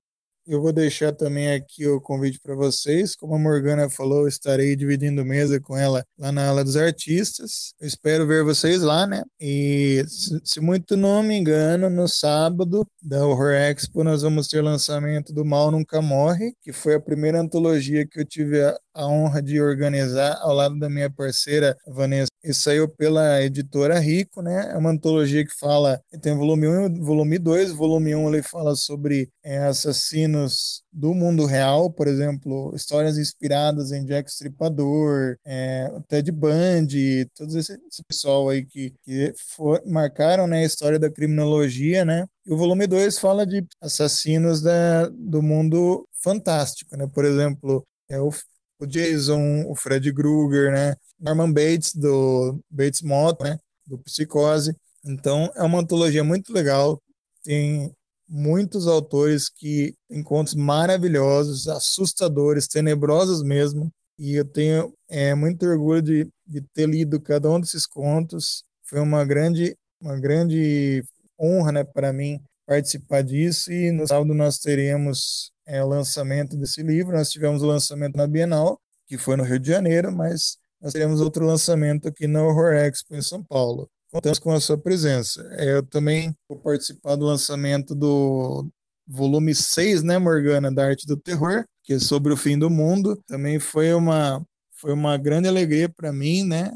Eu 0.47 0.61
vou 0.61 0.75
deixar 0.75 1.11
também 1.11 1.53
aqui 1.53 1.87
o 1.87 1.99
convite 1.99 2.39
para 2.39 2.55
vocês. 2.55 3.17
Como 3.17 3.35
a 3.35 3.39
Morgana 3.39 3.89
falou, 3.89 4.29
estarei 4.29 4.77
dividindo 4.77 5.25
mesa 5.25 5.59
com 5.59 5.75
ela 5.75 6.05
lá 6.19 6.31
na 6.31 6.49
ala 6.49 6.63
dos 6.63 6.77
artistas. 6.77 7.73
Eu 7.81 7.87
espero 7.87 8.27
ver 8.27 8.45
vocês 8.45 8.83
lá, 8.83 9.07
né? 9.07 9.23
E 9.41 10.05
se 10.45 10.61
muito 10.61 10.99
não 10.99 11.23
me 11.23 11.35
engano, 11.35 11.89
no 11.89 12.07
sábado 12.07 12.87
da 13.03 13.27
Horror 13.27 13.55
Expo 13.55 14.05
nós 14.05 14.21
vamos 14.21 14.47
ter 14.47 14.61
lançamento 14.61 15.33
do 15.33 15.47
Mal 15.47 15.71
Nunca 15.71 16.03
Morre, 16.03 16.53
que 16.61 16.75
foi 16.75 16.95
a 16.95 17.01
primeira 17.01 17.41
antologia 17.41 18.07
que 18.07 18.21
eu 18.21 18.25
tive 18.27 18.63
a, 18.63 18.79
a 18.95 19.07
honra 19.07 19.43
de 19.43 19.61
organizar 19.61 20.39
ao 20.41 20.55
lado 20.55 20.79
da 20.79 20.89
minha 20.89 21.11
parceira 21.11 21.77
Vanessa 21.87 22.29
e 22.45 22.53
saiu 22.53 22.87
pela 22.87 23.43
editora 23.43 23.99
Rico, 23.99 24.43
né? 24.43 24.71
É 24.71 24.77
uma 24.77 24.91
antologia 24.91 25.45
que 25.45 25.55
fala, 25.59 25.99
tem 26.21 26.37
volume 26.37 26.69
1 26.69 26.87
e 26.97 27.01
volume 27.01 27.39
2. 27.39 27.73
Volume 27.73 28.15
1 28.15 28.29
ele 28.29 28.43
fala 28.43 28.77
sobre 28.77 29.31
é, 29.43 29.59
assassinos 29.65 30.83
do 30.93 31.15
mundo 31.15 31.47
real, 31.47 31.91
por 31.91 32.07
exemplo, 32.07 32.71
histórias 32.77 33.17
inspiradas 33.17 33.93
em 33.93 34.05
Jack 34.05 34.31
Stripador, 34.31 35.37
é, 35.45 35.91
Ted 36.07 36.31
Bundy, 36.31 37.27
esse, 37.41 37.73
esse 37.91 38.05
pessoal 38.07 38.51
aí 38.51 38.65
que, 38.65 38.93
que 39.03 39.33
for, 39.57 39.83
marcaram 39.87 40.47
né, 40.47 40.59
a 40.59 40.67
história 40.67 40.99
da 40.99 41.11
criminologia, 41.11 42.05
né? 42.05 42.27
E 42.47 42.53
o 42.53 42.59
volume 42.59 42.87
2 42.87 43.19
fala 43.19 43.47
de 43.47 43.65
assassinos 43.81 44.61
da, 44.61 45.09
do 45.09 45.43
mundo 45.43 46.07
fantástico, 46.23 46.95
né? 46.97 47.07
Por 47.07 47.25
exemplo, 47.25 47.87
é 48.09 48.21
o, 48.21 48.31
o 48.79 48.87
Jason, 48.87 49.65
o 49.67 49.75
Fred 49.75 50.13
Krueger, 50.13 50.73
né? 50.73 50.97
Norman 51.19 51.53
Bates, 51.53 51.95
do 51.95 52.61
Bates 52.71 53.03
Motel, 53.03 53.47
né? 53.47 53.59
Do 53.87 53.99
Psicose. 53.99 54.77
Então, 55.05 55.51
é 55.55 55.63
uma 55.63 55.81
antologia 55.81 56.25
muito 56.25 56.53
legal. 56.53 57.01
Tem 57.43 57.93
muitos 58.29 58.87
autores 58.87 59.49
que 59.49 59.95
têm 60.09 60.23
contos 60.23 60.55
maravilhosos, 60.55 61.69
assustadores, 61.69 62.67
tenebrosos 62.67 63.43
mesmo. 63.43 63.93
E 64.19 64.35
eu 64.35 64.45
tenho 64.45 64.93
é, 65.09 65.35
muito 65.35 65.67
orgulho 65.67 66.03
de, 66.03 66.29
de 66.47 66.61
ter 66.73 66.89
lido 66.89 67.21
cada 67.21 67.51
um 67.51 67.61
desses 67.61 67.87
contos. 67.87 68.65
Foi 68.85 69.01
uma 69.01 69.25
grande, 69.25 69.77
uma 70.01 70.19
grande 70.19 71.05
honra 71.39 71.73
né, 71.73 71.85
para 71.85 72.13
mim 72.13 72.41
participar 72.67 73.23
disso. 73.23 73.73
E 73.73 73.91
no 73.91 74.07
sábado 74.07 74.35
nós 74.35 74.59
teremos 74.59 75.53
é, 75.67 75.83
lançamento 75.83 76.57
desse 76.57 76.83
livro. 76.83 77.17
Nós 77.17 77.31
tivemos 77.31 77.63
o 77.63 77.67
lançamento 77.67 78.17
na 78.17 78.27
Bienal, 78.27 78.81
que 79.07 79.19
foi 79.19 79.37
no 79.37 79.45
Rio 79.45 79.59
de 79.59 79.69
Janeiro, 79.69 80.13
mas 80.13 80.57
nós 80.81 80.93
teremos 80.93 81.21
outro 81.21 81.47
lançamento 81.47 82.09
aqui 82.09 82.27
na 82.27 82.43
Horror 82.43 82.75
Expo 82.75 83.15
em 83.15 83.23
São 83.23 83.43
Paulo. 83.43 83.89
Contamos 84.11 84.39
com 84.39 84.53
a 84.53 84.61
sua 84.61 84.79
presença. 84.79 85.43
É, 85.53 85.73
eu 85.73 85.83
também 85.83 86.37
vou 86.49 86.59
participar 86.59 87.17
do 87.17 87.25
lançamento 87.25 87.95
do 87.95 88.69
volume 89.07 89.55
6, 89.55 90.03
né, 90.03 90.19
Morgana, 90.19 90.73
da 90.73 90.87
Arte 90.87 91.07
do 91.07 91.17
Terror, 91.17 91.65
que 91.83 91.95
é 91.95 91.99
sobre 91.99 92.33
o 92.33 92.37
fim 92.37 92.59
do 92.59 92.71
mundo. 92.71 93.21
Também 93.27 93.59
foi 93.59 93.93
uma, 93.93 94.45
foi 94.73 94.93
uma 94.93 95.17
grande 95.17 95.49
alegria 95.49 95.89
para 95.89 96.13
mim, 96.13 96.45
né, 96.45 96.71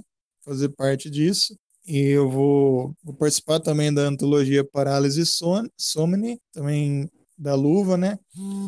fazer 0.44 0.70
parte 0.70 1.08
disso. 1.08 1.56
E 1.88 2.00
eu 2.08 2.28
vou, 2.28 2.94
vou 3.02 3.14
participar 3.14 3.60
também 3.60 3.92
da 3.92 4.02
antologia 4.02 4.62
Parálise 4.62 5.24
Somni, 5.24 6.38
também 6.52 7.10
da 7.36 7.54
Luva, 7.54 7.96
né? 7.96 8.18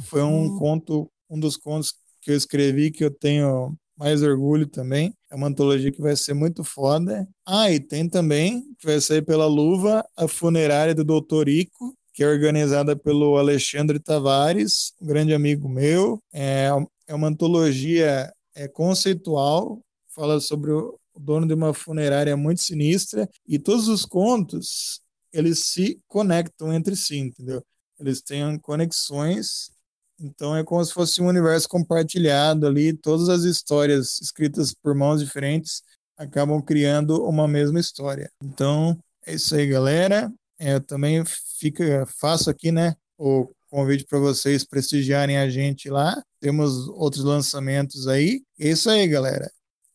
Foi 0.04 0.22
um 0.22 0.58
conto, 0.58 1.10
um 1.28 1.38
dos 1.38 1.54
contos 1.54 1.92
que 2.22 2.30
eu 2.30 2.36
escrevi 2.36 2.90
que 2.90 3.04
eu 3.04 3.10
tenho 3.10 3.76
mais 3.94 4.22
orgulho 4.22 4.66
também. 4.66 5.12
É 5.30 5.34
uma 5.34 5.48
antologia 5.48 5.92
que 5.92 6.00
vai 6.00 6.16
ser 6.16 6.32
muito 6.32 6.64
foda. 6.64 7.28
Ah, 7.46 7.70
e 7.70 7.78
tem 7.78 8.08
também, 8.08 8.62
que 8.78 8.86
vai 8.86 8.98
sair 9.02 9.20
pela 9.20 9.46
Luva, 9.46 10.02
a 10.16 10.26
funerária 10.26 10.94
do 10.94 11.04
Doutor 11.04 11.46
Ico, 11.46 11.94
que 12.14 12.24
é 12.24 12.26
organizada 12.26 12.96
pelo 12.96 13.36
Alexandre 13.36 14.00
Tavares, 14.00 14.94
um 14.98 15.06
grande 15.06 15.34
amigo 15.34 15.68
meu. 15.68 16.18
É, 16.32 16.70
é 17.06 17.14
uma 17.14 17.28
antologia 17.28 18.32
é 18.54 18.66
conceitual, 18.66 19.78
fala 20.14 20.40
sobre 20.40 20.72
o 20.72 20.99
dono 21.20 21.46
de 21.46 21.54
uma 21.54 21.74
funerária 21.74 22.36
muito 22.36 22.62
sinistra 22.62 23.28
e 23.46 23.58
todos 23.58 23.88
os 23.88 24.04
contos 24.04 25.00
eles 25.32 25.60
se 25.60 26.00
conectam 26.08 26.72
entre 26.72 26.96
si, 26.96 27.18
entendeu? 27.18 27.62
Eles 27.98 28.20
têm 28.20 28.58
conexões, 28.58 29.70
então 30.18 30.56
é 30.56 30.64
como 30.64 30.84
se 30.84 30.92
fosse 30.92 31.22
um 31.22 31.26
universo 31.26 31.68
compartilhado 31.68 32.66
ali, 32.66 32.92
todas 32.92 33.28
as 33.28 33.44
histórias 33.44 34.20
escritas 34.20 34.74
por 34.74 34.94
mãos 34.94 35.20
diferentes 35.20 35.82
acabam 36.16 36.60
criando 36.60 37.24
uma 37.24 37.48
mesma 37.48 37.80
história. 37.80 38.30
Então, 38.42 38.98
é 39.26 39.34
isso 39.34 39.54
aí, 39.54 39.66
galera. 39.66 40.30
É, 40.58 40.78
também 40.78 41.24
fica, 41.58 42.04
faço 42.18 42.50
aqui, 42.50 42.70
né, 42.70 42.94
o 43.16 43.50
convite 43.70 44.04
para 44.04 44.18
vocês 44.18 44.64
prestigiarem 44.64 45.38
a 45.38 45.48
gente 45.48 45.88
lá. 45.88 46.22
Temos 46.38 46.88
outros 46.88 47.24
lançamentos 47.24 48.06
aí. 48.06 48.42
É 48.58 48.68
isso 48.68 48.90
aí, 48.90 49.06
galera. 49.08 49.50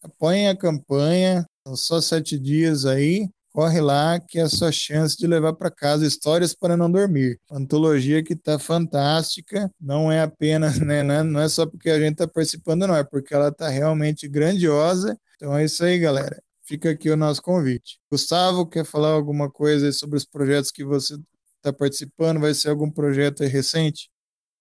Apoiem 0.05 0.49
a 0.49 0.55
campanha. 0.55 1.45
São 1.65 1.75
só 1.75 2.01
sete 2.01 2.37
dias 2.37 2.85
aí. 2.85 3.27
Corre 3.51 3.81
lá 3.81 4.19
que 4.19 4.37
é 4.37 4.43
a 4.43 4.49
sua 4.49 4.71
chance 4.71 5.17
de 5.17 5.25
levar 5.25 5.53
para 5.53 5.71
casa 5.71 6.05
histórias 6.05 6.53
para 6.53 6.77
não 6.77 6.91
dormir. 6.91 7.39
Antologia 7.49 8.23
que 8.23 8.33
está 8.33 8.59
fantástica. 8.59 9.71
Não 9.79 10.11
é 10.11 10.21
apenas, 10.21 10.79
né? 10.79 11.01
Não 11.01 11.39
é 11.39 11.49
só 11.49 11.65
porque 11.65 11.89
a 11.89 11.99
gente 11.99 12.13
está 12.13 12.27
participando, 12.27 12.85
não. 12.85 12.95
É 12.95 13.03
porque 13.03 13.33
ela 13.33 13.47
está 13.47 13.67
realmente 13.67 14.27
grandiosa. 14.27 15.17
Então 15.35 15.57
é 15.57 15.65
isso 15.65 15.83
aí, 15.83 15.97
galera. 15.97 16.39
Fica 16.61 16.91
aqui 16.91 17.09
o 17.09 17.17
nosso 17.17 17.41
convite. 17.41 17.99
Gustavo, 18.11 18.67
quer 18.67 18.85
falar 18.85 19.09
alguma 19.09 19.49
coisa 19.49 19.91
sobre 19.91 20.17
os 20.17 20.25
projetos 20.25 20.69
que 20.69 20.83
você 20.83 21.15
está 21.57 21.73
participando? 21.73 22.39
Vai 22.39 22.53
ser 22.53 22.69
algum 22.69 22.91
projeto 22.91 23.43
recente? 23.43 24.09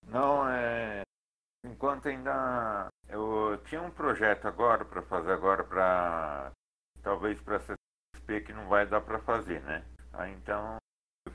Não, 0.06 0.48
é. 0.48 1.02
Enquanto 1.66 2.08
ainda. 2.08 2.88
Eu 3.54 3.62
tinha 3.62 3.80
um 3.80 3.90
projeto 3.90 4.48
agora 4.48 4.84
para 4.84 5.00
fazer 5.02 5.30
agora 5.30 5.62
para. 5.62 6.50
Talvez 7.04 7.40
para 7.40 7.60
CSP 7.60 8.40
que 8.40 8.52
não 8.52 8.66
vai 8.68 8.84
dar 8.84 9.00
para 9.00 9.20
fazer, 9.20 9.62
né? 9.62 9.86
Aí 10.12 10.32
então 10.32 10.78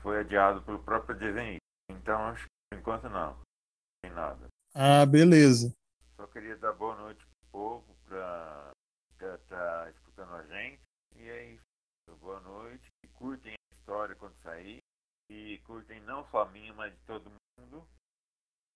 foi 0.02 0.20
adiado 0.20 0.60
pelo 0.60 0.82
próprio 0.82 1.16
desenhista. 1.16 1.64
Então 1.90 2.20
acho 2.26 2.44
que 2.44 2.50
por 2.70 2.78
enquanto 2.78 3.08
não. 3.08 3.32
Não 3.32 3.42
tem 4.02 4.12
nada. 4.12 4.48
Ah, 4.74 5.06
beleza. 5.06 5.74
Só 6.16 6.26
queria 6.26 6.58
dar 6.58 6.74
boa 6.74 6.94
noite 6.94 7.24
pro 7.24 7.50
povo, 7.52 7.96
para 8.04 8.70
estar 9.14 9.38
tá 9.38 9.90
escutando 9.90 10.34
a 10.34 10.42
gente. 10.42 10.82
E 11.16 11.30
aí, 11.30 11.58
boa 12.20 12.40
noite. 12.40 12.86
E 13.02 13.08
curtem 13.08 13.54
a 13.54 13.74
história 13.74 14.14
quando 14.14 14.34
sair 14.34 14.78
e 15.30 15.56
curtem 15.64 16.00
não 16.02 16.22
só 16.26 16.42
a 16.42 16.50
minha, 16.50 16.74
mas 16.74 16.92
de 16.92 17.00
todo 17.06 17.32
mundo. 17.58 17.88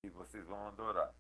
E 0.03 0.09
vocês 0.09 0.47
vão 0.47 0.67
adorar. 0.67 1.13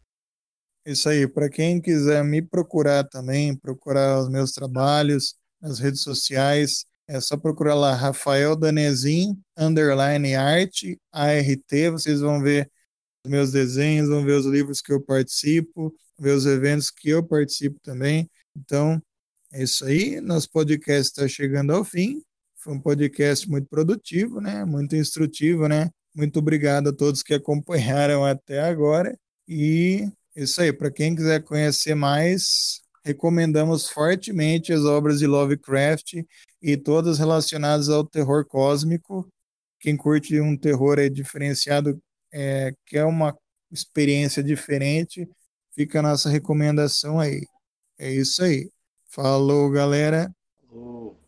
Isso 0.87 1.09
aí, 1.09 1.27
para 1.27 1.49
quem 1.49 1.81
quiser 1.81 2.23
me 2.23 2.43
procurar 2.43 3.05
também, 3.05 3.57
procurar 3.57 4.21
os 4.21 4.29
meus 4.29 4.53
trabalhos 4.53 5.35
nas 5.61 5.79
redes 5.79 6.03
sociais, 6.03 6.85
é 7.09 7.21
só 7.21 7.37
procurar 7.37 7.75
lá 7.75 7.95
Rafael 7.95 8.55
Danezin, 8.55 9.39
underline 9.57 10.35
arte, 10.35 10.99
ART, 11.13 11.73
vocês 11.93 12.21
vão 12.21 12.43
ver 12.43 12.71
os 13.25 13.31
meus 13.31 13.51
desenhos, 13.53 14.09
vão 14.09 14.25
ver 14.25 14.35
os 14.35 14.47
livros 14.47 14.81
que 14.81 14.93
eu 14.93 15.01
participo, 15.01 15.95
ver 16.19 16.33
os 16.33 16.47
eventos 16.47 16.91
que 16.91 17.11
eu 17.11 17.23
participo 17.27 17.79
também. 17.83 18.31
Então, 18.57 19.03
é 19.53 19.63
isso 19.63 19.85
aí, 19.87 20.21
nosso 20.21 20.51
podcast 20.51 21.13
está 21.13 21.29
chegando 21.29 21.73
ao 21.73 21.85
fim. 21.85 22.23
Foi 22.57 22.75
um 22.75 22.81
podcast 22.81 23.49
muito 23.49 23.69
produtivo, 23.69 24.41
né? 24.41 24.65
Muito 24.65 24.97
instrutivo, 24.97 25.69
né? 25.69 25.91
Muito 26.15 26.39
obrigado 26.39 26.89
a 26.89 26.93
todos 26.93 27.23
que 27.23 27.35
acompanharam 27.35 28.25
até 28.25 28.61
agora. 28.61 29.19
E 29.49 30.09
isso 30.35 30.61
aí, 30.61 30.73
para 30.73 30.91
quem 30.91 31.15
quiser 31.15 31.43
conhecer 31.43 31.95
mais, 31.95 32.81
recomendamos 33.05 33.89
fortemente 33.89 34.73
as 34.73 34.85
obras 34.85 35.19
de 35.19 35.27
Lovecraft 35.27 36.25
e 36.61 36.77
todas 36.77 37.19
relacionadas 37.19 37.89
ao 37.89 38.05
terror 38.05 38.47
cósmico. 38.47 39.29
Quem 39.79 39.97
curte 39.97 40.41
um 40.41 40.57
terror 40.57 40.99
é 40.99 41.09
diferenciado, 41.09 42.01
é, 42.33 42.73
quer 42.87 43.05
uma 43.05 43.37
experiência 43.71 44.43
diferente, 44.43 45.29
fica 45.71 45.99
a 45.99 46.03
nossa 46.03 46.29
recomendação 46.29 47.21
aí. 47.21 47.43
É 47.99 48.11
isso 48.11 48.43
aí. 48.43 48.71
Falou, 49.07 49.71
galera 49.71 50.33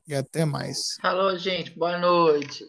e 0.07 0.15
até 0.15 0.45
mais. 0.45 0.97
Falou, 1.01 1.37
gente. 1.37 1.77
Boa 1.77 1.99
noite. 1.99 2.65